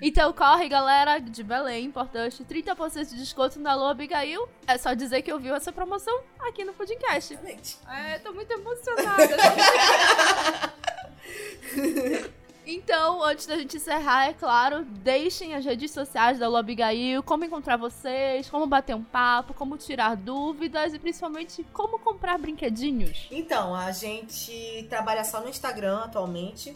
Então 0.00 0.32
corre, 0.32 0.68
galera 0.68 1.18
de 1.18 1.42
Belém, 1.42 1.84
importante. 1.84 2.44
30% 2.44 3.10
de 3.10 3.16
desconto 3.16 3.58
na 3.58 3.72
Alô 3.72 3.86
Abigail. 3.86 4.48
É 4.66 4.78
só 4.78 4.94
dizer 4.94 5.22
que 5.22 5.32
ouviu 5.32 5.54
essa 5.54 5.72
promoção 5.72 6.20
aqui 6.40 6.64
no 6.64 6.72
Pudimcast. 6.72 7.34
Exatamente. 7.34 7.78
É, 7.88 8.18
tô 8.18 8.32
muito 8.32 8.52
emocionada. 8.52 9.36
Então, 12.66 13.22
antes 13.22 13.46
da 13.46 13.58
gente 13.58 13.76
encerrar, 13.76 14.28
é 14.28 14.32
claro, 14.32 14.84
deixem 14.84 15.54
as 15.54 15.64
redes 15.64 15.90
sociais 15.90 16.38
da 16.38 16.46
Alô 16.46 16.56
Abigail, 16.56 17.22
como 17.22 17.44
encontrar 17.44 17.76
vocês, 17.76 18.48
como 18.48 18.66
bater 18.66 18.96
um 18.96 19.02
papo, 19.02 19.52
como 19.52 19.76
tirar 19.76 20.16
dúvidas 20.16 20.94
e 20.94 20.98
principalmente 20.98 21.62
como 21.74 21.98
comprar 21.98 22.38
brinquedinhos. 22.38 23.28
Então, 23.30 23.74
a 23.74 23.92
gente 23.92 24.86
trabalha 24.88 25.24
só 25.24 25.42
no 25.42 25.50
Instagram 25.50 26.04
atualmente. 26.04 26.74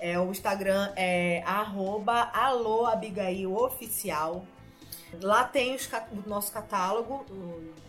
É, 0.00 0.18
o 0.18 0.30
Instagram 0.30 0.90
é 0.96 1.42
aloabigailoficial. 1.46 4.44
Lá 5.20 5.44
tem 5.44 5.74
os 5.74 5.86
o 5.86 6.28
nosso 6.28 6.50
catálogo, 6.52 7.26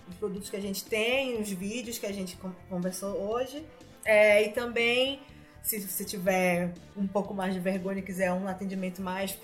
os 0.10 0.16
produtos 0.16 0.50
que 0.50 0.58
a 0.58 0.62
gente 0.62 0.84
tem, 0.84 1.40
os 1.40 1.50
vídeos 1.50 1.98
que 1.98 2.06
a 2.06 2.12
gente 2.12 2.36
con- 2.36 2.52
conversou 2.70 3.12
hoje. 3.12 3.66
É, 4.04 4.44
e 4.44 4.50
também, 4.50 5.22
se 5.62 5.80
você 5.80 6.04
tiver 6.04 6.74
um 6.98 7.08
pouco 7.08 7.34
mais 7.34 7.54
de 7.54 7.60
vergonha 7.60 8.00
e 8.00 8.02
quiser 8.02 8.34
um 8.34 8.48
atendimento 8.48 9.02
mais, 9.02 9.38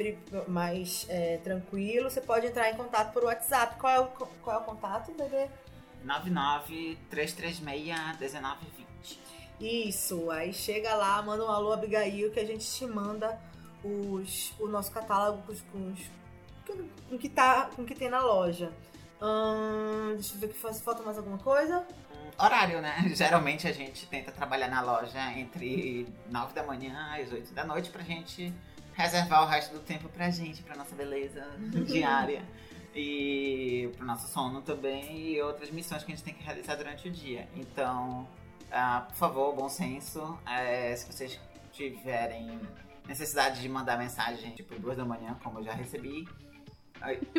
mais 0.47 1.05
é, 1.09 1.37
tranquilo, 1.37 2.09
você 2.09 2.19
pode 2.19 2.47
entrar 2.47 2.71
em 2.71 2.75
contato 2.75 3.13
por 3.13 3.23
WhatsApp. 3.23 3.79
Qual 3.79 3.93
é 3.93 3.99
o, 3.99 4.07
qual 4.07 4.57
é 4.57 4.59
o 4.59 4.63
contato, 4.63 5.13
bebê? 5.13 5.47
99-336-1920. 6.05 8.76
Isso, 9.59 10.29
aí 10.29 10.53
chega 10.53 10.93
lá, 10.95 11.21
manda 11.21 11.43
um 11.43 11.49
alô 11.49 11.73
Abigail 11.73 12.31
que 12.31 12.39
a 12.39 12.45
gente 12.45 12.65
te 12.65 12.85
manda 12.85 13.39
os, 13.83 14.53
o 14.59 14.67
nosso 14.67 14.91
catálogo 14.91 15.41
com, 15.43 15.51
os- 15.51 15.61
com, 15.71 15.91
os- 15.91 16.11
com 17.09 17.15
o 17.15 17.17
que 17.17 17.27
tá, 17.29 17.69
com 17.75 17.83
que 17.85 17.95
tem 17.95 18.09
na 18.09 18.19
loja. 18.21 18.71
Ahn, 19.19 20.13
deixa 20.13 20.35
eu 20.35 20.39
ver 20.39 20.49
que 20.49 20.57
faz, 20.59 20.79
falta 20.81 21.01
mais 21.01 21.17
alguma 21.17 21.39
coisa. 21.39 21.85
Horário, 22.39 22.81
né? 22.81 22.95
Geralmente 23.15 23.67
a 23.67 23.71
gente 23.71 24.05
tenta 24.07 24.31
trabalhar 24.31 24.67
na 24.67 24.81
loja 24.81 25.31
entre 25.31 26.07
9 26.29 26.53
da 26.53 26.61
manhã 26.63 27.15
às 27.19 27.31
8 27.31 27.51
da 27.53 27.63
noite 27.63 27.89
pra 27.89 28.03
gente 28.03 28.53
reservar 28.93 29.41
o 29.43 29.47
resto 29.47 29.73
do 29.73 29.79
tempo 29.79 30.07
pra 30.09 30.29
gente, 30.29 30.61
pra 30.61 30.75
nossa 30.75 30.95
beleza 30.95 31.43
diária. 31.87 32.43
E 32.95 33.89
pro 33.95 34.05
nosso 34.05 34.27
sono 34.27 34.61
também 34.61 35.19
e 35.33 35.41
outras 35.41 35.69
missões 35.71 36.03
que 36.03 36.11
a 36.11 36.15
gente 36.15 36.23
tem 36.23 36.33
que 36.33 36.43
realizar 36.43 36.75
durante 36.75 37.07
o 37.07 37.11
dia. 37.11 37.47
Então, 37.55 38.27
ah, 38.71 39.05
por 39.07 39.15
favor, 39.15 39.55
bom 39.55 39.69
senso. 39.69 40.37
É, 40.45 40.95
se 40.95 41.11
vocês 41.11 41.39
tiverem 41.73 42.59
necessidade 43.07 43.61
de 43.61 43.69
mandar 43.69 43.97
mensagem 43.97 44.51
tipo 44.51 44.77
duas 44.79 44.97
da 44.97 45.05
manhã, 45.05 45.37
como 45.43 45.59
eu 45.59 45.63
já 45.63 45.73
recebi, 45.73 46.27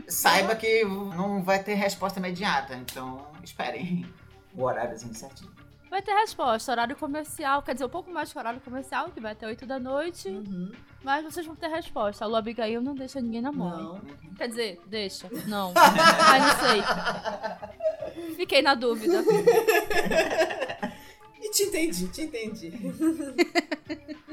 saiba 0.09 0.55
que 0.57 0.85
não 0.85 1.43
vai 1.43 1.63
ter 1.63 1.75
resposta 1.75 2.19
imediata. 2.19 2.75
Então, 2.77 3.27
esperem 3.43 4.07
o 4.55 4.63
horáriozinho 4.63 5.15
certinho. 5.15 5.51
Vai 5.91 6.03
ter 6.03 6.13
resposta, 6.13 6.71
horário 6.71 6.95
comercial, 6.97 7.63
quer 7.63 7.73
dizer, 7.73 7.87
um 7.87 7.89
pouco 7.89 8.11
mais 8.13 8.31
que 8.31 8.39
horário 8.39 8.61
comercial, 8.61 9.11
que 9.11 9.21
vai 9.21 9.33
até 9.33 9.47
8 9.47 9.65
da 9.65 9.79
noite, 9.81 10.29
Uhum. 10.29 10.71
mas 11.03 11.25
vocês 11.25 11.47
vão 11.47 11.57
ter 11.57 11.69
resposta. 11.69 12.27
Alô 12.27 12.37
Abigail 12.37 12.83
não 12.83 12.95
deixa 12.95 13.23
ninguém 13.23 13.41
na 13.41 13.51
mão. 13.51 13.95
Não. 13.95 14.01
Quer 14.37 14.49
dizer, 14.49 14.81
deixa. 14.87 15.31
Não. 15.47 15.73
Ai, 15.81 16.41
não 16.41 16.57
sei. 16.59 18.37
Fiquei 18.37 18.61
na 18.61 18.75
dúvida. 18.75 19.25
Te 21.59 21.65
entendi, 21.65 22.07
te 22.07 22.23
entendi. 22.23 22.73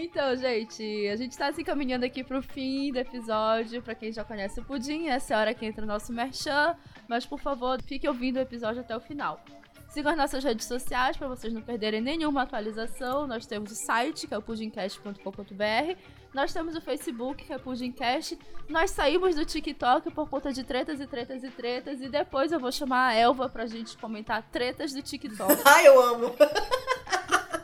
Então, 0.00 0.36
gente, 0.36 1.08
a 1.08 1.16
gente 1.16 1.36
tá 1.36 1.52
se 1.52 1.62
encaminhando 1.62 2.04
aqui 2.04 2.22
pro 2.22 2.40
fim 2.40 2.92
do 2.92 2.98
episódio. 2.98 3.82
Pra 3.82 3.96
quem 3.96 4.12
já 4.12 4.22
conhece 4.22 4.60
o 4.60 4.64
Pudim, 4.64 5.08
essa 5.08 5.34
é 5.34 5.36
a 5.36 5.40
hora 5.40 5.54
que 5.54 5.66
entra 5.66 5.82
o 5.82 5.88
nosso 5.88 6.12
merchan. 6.12 6.76
Mas, 7.08 7.26
por 7.26 7.40
favor, 7.40 7.82
fique 7.82 8.06
ouvindo 8.06 8.36
o 8.36 8.40
episódio 8.40 8.80
até 8.80 8.96
o 8.96 9.00
final. 9.00 9.42
Sigam 9.88 10.12
as 10.12 10.18
nossas 10.18 10.44
redes 10.44 10.66
sociais 10.66 11.16
para 11.16 11.26
vocês 11.26 11.52
não 11.52 11.62
perderem 11.62 12.00
nenhuma 12.00 12.42
atualização. 12.42 13.26
Nós 13.26 13.44
temos 13.44 13.72
o 13.72 13.74
site, 13.74 14.28
que 14.28 14.34
é 14.34 14.38
o 14.38 14.42
pudimcast.com.br. 14.42 15.98
Nós 16.38 16.52
temos 16.52 16.76
o 16.76 16.80
Facebook, 16.80 17.44
que 17.44 17.52
é 17.52 17.58
Pudimcast. 17.58 18.38
Nós 18.68 18.92
saímos 18.92 19.34
do 19.34 19.44
TikTok 19.44 20.08
por 20.12 20.30
conta 20.30 20.52
de 20.52 20.62
tretas 20.62 21.00
e 21.00 21.06
tretas 21.08 21.42
e 21.42 21.50
tretas. 21.50 22.00
E 22.00 22.08
depois 22.08 22.52
eu 22.52 22.60
vou 22.60 22.70
chamar 22.70 23.08
a 23.08 23.14
Elva 23.14 23.48
pra 23.48 23.66
gente 23.66 23.98
comentar 23.98 24.40
tretas 24.44 24.92
do 24.92 25.02
TikTok. 25.02 25.52
Ai, 25.66 25.88
eu 25.88 26.00
amo. 26.00 26.32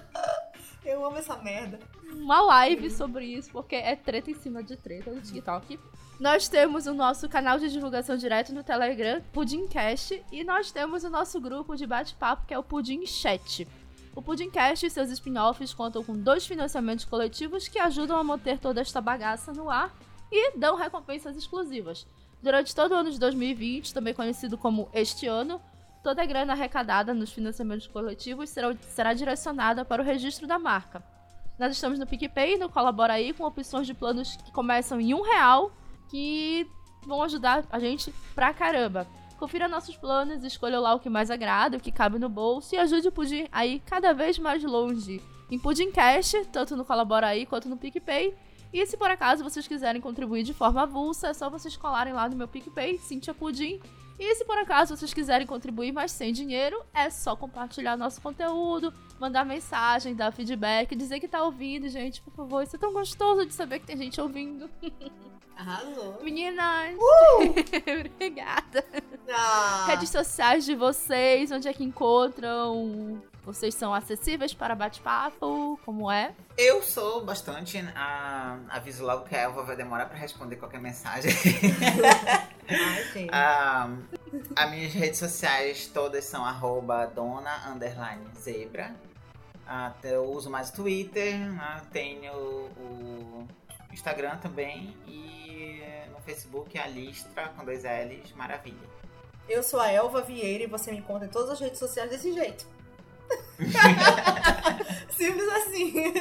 eu 0.85 1.07
amo 1.07 1.17
essa 1.17 1.37
merda. 1.37 1.79
uma 2.15 2.41
live 2.41 2.91
sobre 2.91 3.25
isso, 3.27 3.49
porque 3.53 3.77
é 3.77 3.95
treta 3.95 4.33
em 4.33 4.35
cima 4.35 4.61
de 4.61 4.77
treta 4.77 5.13
no 5.13 5.21
TikTok. 5.21 5.79
Nós 6.19 6.49
temos 6.49 6.89
o 6.89 6.95
nosso 6.95 7.29
canal 7.29 7.61
de 7.61 7.71
divulgação 7.71 8.17
direto 8.17 8.53
no 8.53 8.65
Telegram, 8.65 9.23
Pudimcast, 9.33 10.21
e 10.33 10.43
nós 10.43 10.73
temos 10.73 11.05
o 11.05 11.11
nosso 11.11 11.41
grupo 11.41 11.77
de 11.77 11.87
bate-papo, 11.87 12.45
que 12.45 12.53
é 12.53 12.59
o 12.59 12.63
Pudim 12.65 13.07
Chat. 13.07 13.69
O 14.17 14.23
Pudimcast 14.23 14.87
e 14.87 14.91
seus 14.91 15.11
spin-offs 15.11 15.75
contam 15.75 16.05
com 16.05 16.17
dois 16.17 16.47
financiamentos 16.47 17.05
coletivos 17.05 17.67
que 17.67 17.81
ajudam 17.81 18.17
a 18.17 18.23
manter 18.23 18.61
toda 18.61 18.81
esta 18.81 19.01
bagaça 19.01 19.53
no 19.53 19.69
ar 19.69 19.93
e 20.31 20.57
dão 20.57 20.77
recompensas 20.77 21.37
exclusivas. 21.37 22.07
Durante 22.41 22.75
todo 22.75 22.93
o 22.93 22.95
ano 22.95 23.11
de 23.11 23.19
2020, 23.19 23.93
também 23.93 24.15
conhecido 24.15 24.57
como 24.57 24.89
este 24.93 25.27
ano, 25.27 25.61
toda 26.03 26.23
a 26.23 26.27
grana 26.27 26.53
arrecadada 26.53 27.13
nos 27.13 27.33
financiamentos 27.33 27.89
coletivos 27.89 28.51
será, 28.51 28.73
será 28.89 29.15
direcionada 29.15 29.85
para 29.85 30.01
o 30.01 30.05
registro 30.05 30.47
da 30.47 30.61
marca. 30.61 31.03
Nós 31.59 31.73
estamos 31.73 31.99
no 31.99 32.07
PicPay, 32.07 32.57
no 32.57 32.69
Colabora 32.69 33.15
aí, 33.15 33.33
com 33.33 33.45
opções 33.45 33.87
de 33.87 33.95
planos 33.95 34.37
que 34.37 34.53
começam 34.53 35.01
em 35.01 35.13
um 35.13 35.23
real, 35.23 35.73
que 36.09 36.69
vão 37.05 37.21
ajudar 37.23 37.65
a 37.69 37.81
gente 37.81 38.13
pra 38.33 38.55
caramba. 38.55 39.07
Confira 39.39 39.69
nossos 39.69 39.97
planos, 39.97 40.45
escolha 40.45 40.79
lá 40.81 40.95
o 40.95 41.01
que 41.01 41.11
mais 41.11 41.31
agrada, 41.31 41.77
o 41.77 41.81
que 41.81 41.93
cabe 41.93 42.19
no 42.19 42.29
bolso 42.29 42.75
e 42.75 42.79
ajude 42.79 43.09
o 43.09 43.13
Pudim 43.13 43.47
aí 43.51 43.81
cada 43.81 44.13
vez 44.13 44.39
mais 44.39 44.63
longe. 44.63 45.21
Em 45.51 45.59
Pudim 45.59 45.91
Cash, 45.91 46.35
tanto 46.53 46.77
no 46.77 46.85
Colabora 46.85 47.27
aí 47.27 47.45
quanto 47.45 47.69
no 47.69 47.77
PicPay. 47.77 48.35
E 48.73 48.87
se 48.87 48.97
por 48.97 49.11
acaso 49.11 49.45
vocês 49.45 49.69
quiserem 49.69 50.01
contribuir 50.01 50.43
de 50.43 50.53
forma 50.53 50.83
avulsa, 50.83 51.29
é 51.29 51.35
só 51.35 51.49
vocês 51.51 51.77
colarem 51.77 52.13
lá 52.13 52.29
no 52.29 52.37
meu 52.37 52.49
PicPay, 52.49 52.99
Cintia 52.99 53.35
Pudim. 53.35 53.81
E 54.19 54.35
se 54.37 54.45
por 54.45 54.57
acaso 54.57 54.97
vocês 54.97 55.13
quiserem 55.13 55.47
contribuir, 55.47 55.93
mas 55.93 56.13
sem 56.13 56.33
dinheiro, 56.33 56.81
é 56.95 57.11
só 57.11 57.35
compartilhar 57.35 57.97
nosso 57.97 58.21
conteúdo, 58.21 58.95
mandar 59.19 59.45
mensagem, 59.45 60.15
dar 60.15 60.33
feedback, 60.33 60.95
dizer 60.95 61.19
que 61.19 61.29
tá 61.29 61.43
ouvindo, 61.43 61.89
gente, 61.89 62.23
por 62.23 62.33
favor. 62.33 62.63
Isso 62.63 62.77
é 62.77 62.79
tão 62.79 62.93
gostoso 62.93 63.45
de 63.45 63.53
saber 63.53 63.81
que 63.81 63.87
tem 63.87 63.97
gente 63.97 64.21
ouvindo. 64.21 64.71
Arrasou. 65.57 66.19
Meninas! 66.23 66.97
Obrigada. 68.15 68.85
Ah, 69.31 69.87
Redes 69.89 70.11
sociais 70.11 70.65
de 70.65 70.75
vocês, 70.75 71.51
onde 71.51 71.69
é 71.69 71.73
que 71.73 71.85
encontram? 71.85 73.23
Vocês 73.45 73.75
são 73.75 73.93
acessíveis 73.93 74.55
para 74.55 74.75
bate-papo? 74.75 75.79
Como 75.85 76.11
é? 76.11 76.33
Eu 76.57 76.83
sou 76.83 77.25
bastante. 77.25 77.79
ah, 77.95 78.59
aviso 78.71 79.05
logo 79.05 79.25
que 79.27 79.35
a 79.37 79.41
Elva 79.43 79.63
vai 79.63 79.77
demorar 79.77 80.07
pra 80.07 80.17
responder 80.17 80.57
qualquer 80.57 80.81
mensagem. 80.81 81.31
ai, 82.69 83.05
sim. 83.13 83.29
Ah, 83.31 83.91
as 84.57 84.71
minhas 84.71 84.93
redes 84.93 85.19
sociais 85.19 85.87
todas 85.87 86.25
são 86.25 86.45
arroba 86.45 87.07
dona 87.07 87.71
underline 87.71 88.25
zebra. 88.39 88.95
Ah, 89.67 89.93
eu 90.03 90.25
uso 90.25 90.51
mais 90.51 90.71
o 90.71 90.75
Twitter, 90.75 91.35
ah, 91.61 91.81
tenho 91.93 92.33
o 92.35 93.47
Instagram 93.95 94.37
também 94.39 94.95
e 95.07 95.81
no 96.11 96.21
Facebook 96.21 96.77
a 96.79 96.87
Listra 96.87 97.49
com 97.57 97.65
dois 97.65 97.85
L's, 97.85 98.33
maravilha. 98.35 98.95
Eu 99.49 99.63
sou 99.63 99.81
a 99.81 99.91
Elva 99.91 100.21
Vieira 100.21 100.65
e 100.65 100.67
você 100.67 100.91
me 100.91 100.99
encontra 100.99 101.27
em 101.27 101.31
todas 101.31 101.51
as 101.51 101.61
redes 101.61 101.79
sociais 101.79 102.11
desse 102.11 102.33
jeito. 102.33 102.67
Simples 105.11 105.49
assim. 105.49 106.13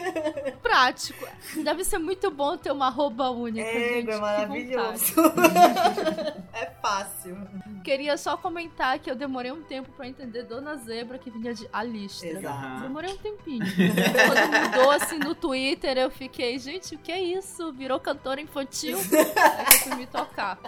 Prático. 0.61 1.27
Deve 1.63 1.83
ser 1.83 1.97
muito 1.97 2.29
bom 2.29 2.55
ter 2.57 2.71
uma 2.71 2.87
arroba 2.87 3.29
única. 3.31 3.67
É, 3.67 4.01
gente. 4.01 4.11
é 4.11 4.19
maravilhoso. 4.19 5.13
é 6.53 6.65
fácil. 6.81 7.37
Queria 7.83 8.15
só 8.17 8.37
comentar 8.37 8.97
que 8.99 9.09
eu 9.09 9.15
demorei 9.15 9.51
um 9.51 9.63
tempo 9.63 9.91
pra 9.91 10.07
entender 10.07 10.43
Dona 10.43 10.75
Zebra, 10.77 11.17
que 11.17 11.29
vinha 11.29 11.53
de 11.53 11.67
Alistra. 11.73 12.29
Exato. 12.29 12.81
Demorei 12.81 13.11
um 13.11 13.17
tempinho. 13.17 13.65
Quando 13.65 14.61
mudou 14.61 14.91
assim 14.91 15.17
no 15.17 15.35
Twitter, 15.35 15.97
eu 15.97 16.09
fiquei, 16.09 16.57
gente, 16.59 16.95
o 16.95 16.97
que 16.99 17.11
é 17.11 17.21
isso? 17.21 17.73
Virou 17.73 17.99
cantora 17.99 18.39
infantil? 18.39 18.97
Aí 19.57 19.65
que 19.65 19.73
eu 19.73 19.79
fui 19.79 19.95
me 19.95 20.05
tocar. 20.05 20.59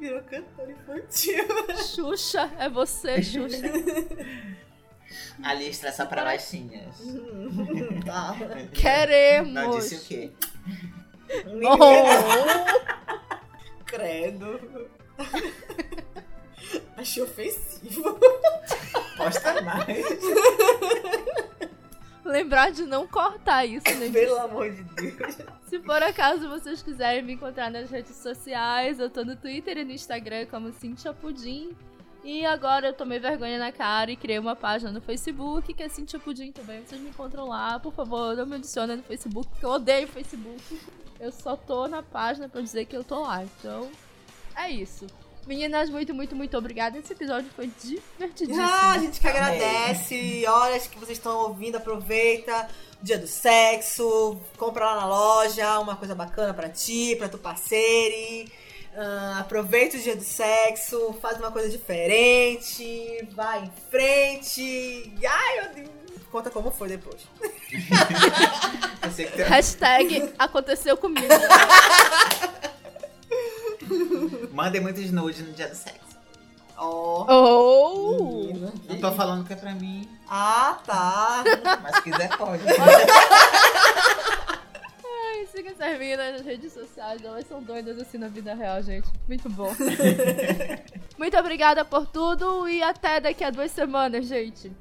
Virou 0.00 0.22
cantor 0.22 0.70
infantil. 0.70 1.44
Xuxa, 1.76 2.50
é 2.58 2.68
você, 2.68 3.22
Xuxa. 3.22 3.58
A 5.42 5.54
listra 5.54 5.88
é 5.88 5.92
só 5.92 6.06
pra 6.06 6.24
baixinhas. 6.24 6.96
tá. 8.04 8.34
Queremos! 8.72 9.52
Não 9.52 9.70
disse 9.78 9.94
o 9.96 10.00
quê? 10.00 10.30
Oh, 11.62 11.80
Credo. 13.86 14.60
Achei 16.96 17.22
ofensivo. 17.22 18.18
Posta 19.16 19.60
mais. 19.62 20.04
lembrar 22.24 22.70
de 22.70 22.84
não 22.84 23.06
cortar 23.06 23.64
isso, 23.66 23.84
né? 23.98 24.08
Pelo 24.10 24.38
amor 24.38 24.70
de 24.70 24.82
Deus. 24.82 25.36
Se 25.66 25.78
por 25.78 26.02
acaso 26.02 26.48
vocês 26.48 26.82
quiserem 26.82 27.22
me 27.22 27.34
encontrar 27.34 27.70
nas 27.70 27.90
redes 27.90 28.16
sociais, 28.16 28.98
eu 29.00 29.10
tô 29.10 29.24
no 29.24 29.36
Twitter 29.36 29.78
e 29.78 29.84
no 29.84 29.92
Instagram 29.92 30.46
como 30.46 30.72
Cintia 30.72 31.12
Pudim. 31.12 31.76
E 32.22 32.44
agora 32.44 32.88
eu 32.88 32.92
tomei 32.92 33.18
vergonha 33.18 33.58
na 33.58 33.72
cara 33.72 34.10
e 34.10 34.16
criei 34.16 34.38
uma 34.38 34.54
página 34.54 34.90
no 34.90 35.00
Facebook, 35.00 35.72
que 35.72 35.82
é 35.82 35.88
Cintia 35.88 36.18
Pudim 36.18 36.52
também. 36.52 36.84
Vocês 36.84 37.00
me 37.00 37.08
encontram 37.08 37.48
lá. 37.48 37.78
Por 37.80 37.92
favor, 37.92 38.36
não 38.36 38.46
me 38.46 38.56
adiciona 38.56 38.96
no 38.96 39.02
Facebook, 39.02 39.48
porque 39.48 39.64
eu 39.64 39.70
odeio 39.70 40.06
o 40.06 40.10
Facebook. 40.10 40.80
Eu 41.20 41.30
só 41.30 41.54
tô 41.54 41.86
na 41.86 42.02
página 42.02 42.48
pra 42.48 42.62
dizer 42.62 42.86
que 42.86 42.96
eu 42.96 43.04
tô 43.04 43.20
lá. 43.20 43.44
Então, 43.44 43.90
é 44.56 44.70
isso. 44.70 45.06
Meninas, 45.46 45.90
muito, 45.90 46.14
muito, 46.14 46.34
muito 46.34 46.56
obrigada. 46.56 46.96
Esse 46.96 47.12
episódio 47.12 47.50
foi 47.54 47.70
divertidíssimo. 47.82 48.66
Ah, 48.66 48.92
a 48.92 48.98
gente 48.98 49.20
que 49.20 49.28
agradece. 49.28 50.44
Olha, 50.46 50.76
acho 50.76 50.88
que 50.88 50.98
vocês 50.98 51.18
estão 51.18 51.36
ouvindo, 51.40 51.76
aproveita. 51.76 52.68
Dia 53.02 53.18
do 53.18 53.26
sexo, 53.26 54.40
compra 54.56 54.86
lá 54.86 54.96
na 55.02 55.06
loja 55.06 55.78
uma 55.78 55.96
coisa 55.96 56.14
bacana 56.14 56.54
pra 56.54 56.70
ti, 56.70 57.14
pra 57.18 57.28
tu 57.28 57.36
parceiro. 57.36 58.50
Ah, 58.96 59.38
aproveita 59.40 59.96
o 59.96 60.00
dia 60.00 60.16
do 60.16 60.22
sexo, 60.24 61.16
faz 61.22 61.38
uma 61.38 61.50
coisa 61.50 61.68
diferente, 61.68 63.26
vai 63.32 63.60
em 63.64 63.72
frente. 63.90 65.14
Ai, 65.26 65.60
meu 65.60 65.74
Deus. 65.74 65.90
Conta 66.30 66.50
como 66.50 66.70
foi 66.70 66.88
depois. 66.88 67.22
Tem... 69.16 69.26
Hashtag 69.46 70.32
aconteceu 70.38 70.96
comigo. 70.96 71.26
Mandem 74.52 74.80
muitos 74.80 75.10
nudes 75.10 75.44
no 75.46 75.52
dia 75.52 75.68
do 75.68 75.74
sexo. 75.74 75.98
Ó. 76.76 77.26
Oh! 77.28 78.46
menina. 78.46 78.72
Não 78.88 78.98
tô 78.98 79.12
falando 79.12 79.44
que 79.46 79.52
é 79.52 79.56
pra 79.56 79.74
mim, 79.74 80.08
Ah, 80.28 80.78
tá. 80.86 81.44
mas 81.82 81.96
se 81.96 82.02
quiser 82.02 82.36
pode. 82.36 82.62
Ai, 85.12 85.46
siga 85.46 85.70
essas 85.70 85.98
meninas 85.98 86.32
nas 86.32 86.42
redes 86.42 86.72
sociais, 86.72 87.22
elas 87.24 87.46
são 87.46 87.62
doidas 87.62 87.98
assim 87.98 88.18
na 88.18 88.28
vida 88.28 88.54
real, 88.54 88.82
gente. 88.82 89.08
Muito 89.26 89.48
bom. 89.48 89.70
Muito 91.18 91.36
obrigada 91.36 91.84
por 91.84 92.06
tudo 92.06 92.68
e 92.68 92.82
até 92.82 93.20
daqui 93.20 93.44
a 93.44 93.50
duas 93.50 93.70
semanas, 93.70 94.26
gente. 94.26 94.72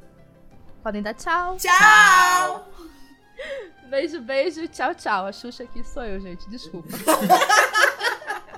Podem 0.83 1.01
dar 1.01 1.13
tchau. 1.13 1.57
Tchau! 1.57 2.69
Beijo, 3.89 4.21
beijo, 4.21 4.67
tchau, 4.67 4.93
tchau. 4.93 5.25
A 5.25 5.31
Xuxa 5.31 5.63
aqui 5.63 5.83
sou 5.83 6.03
eu, 6.03 6.19
gente. 6.19 6.49
Desculpa. 6.49 6.89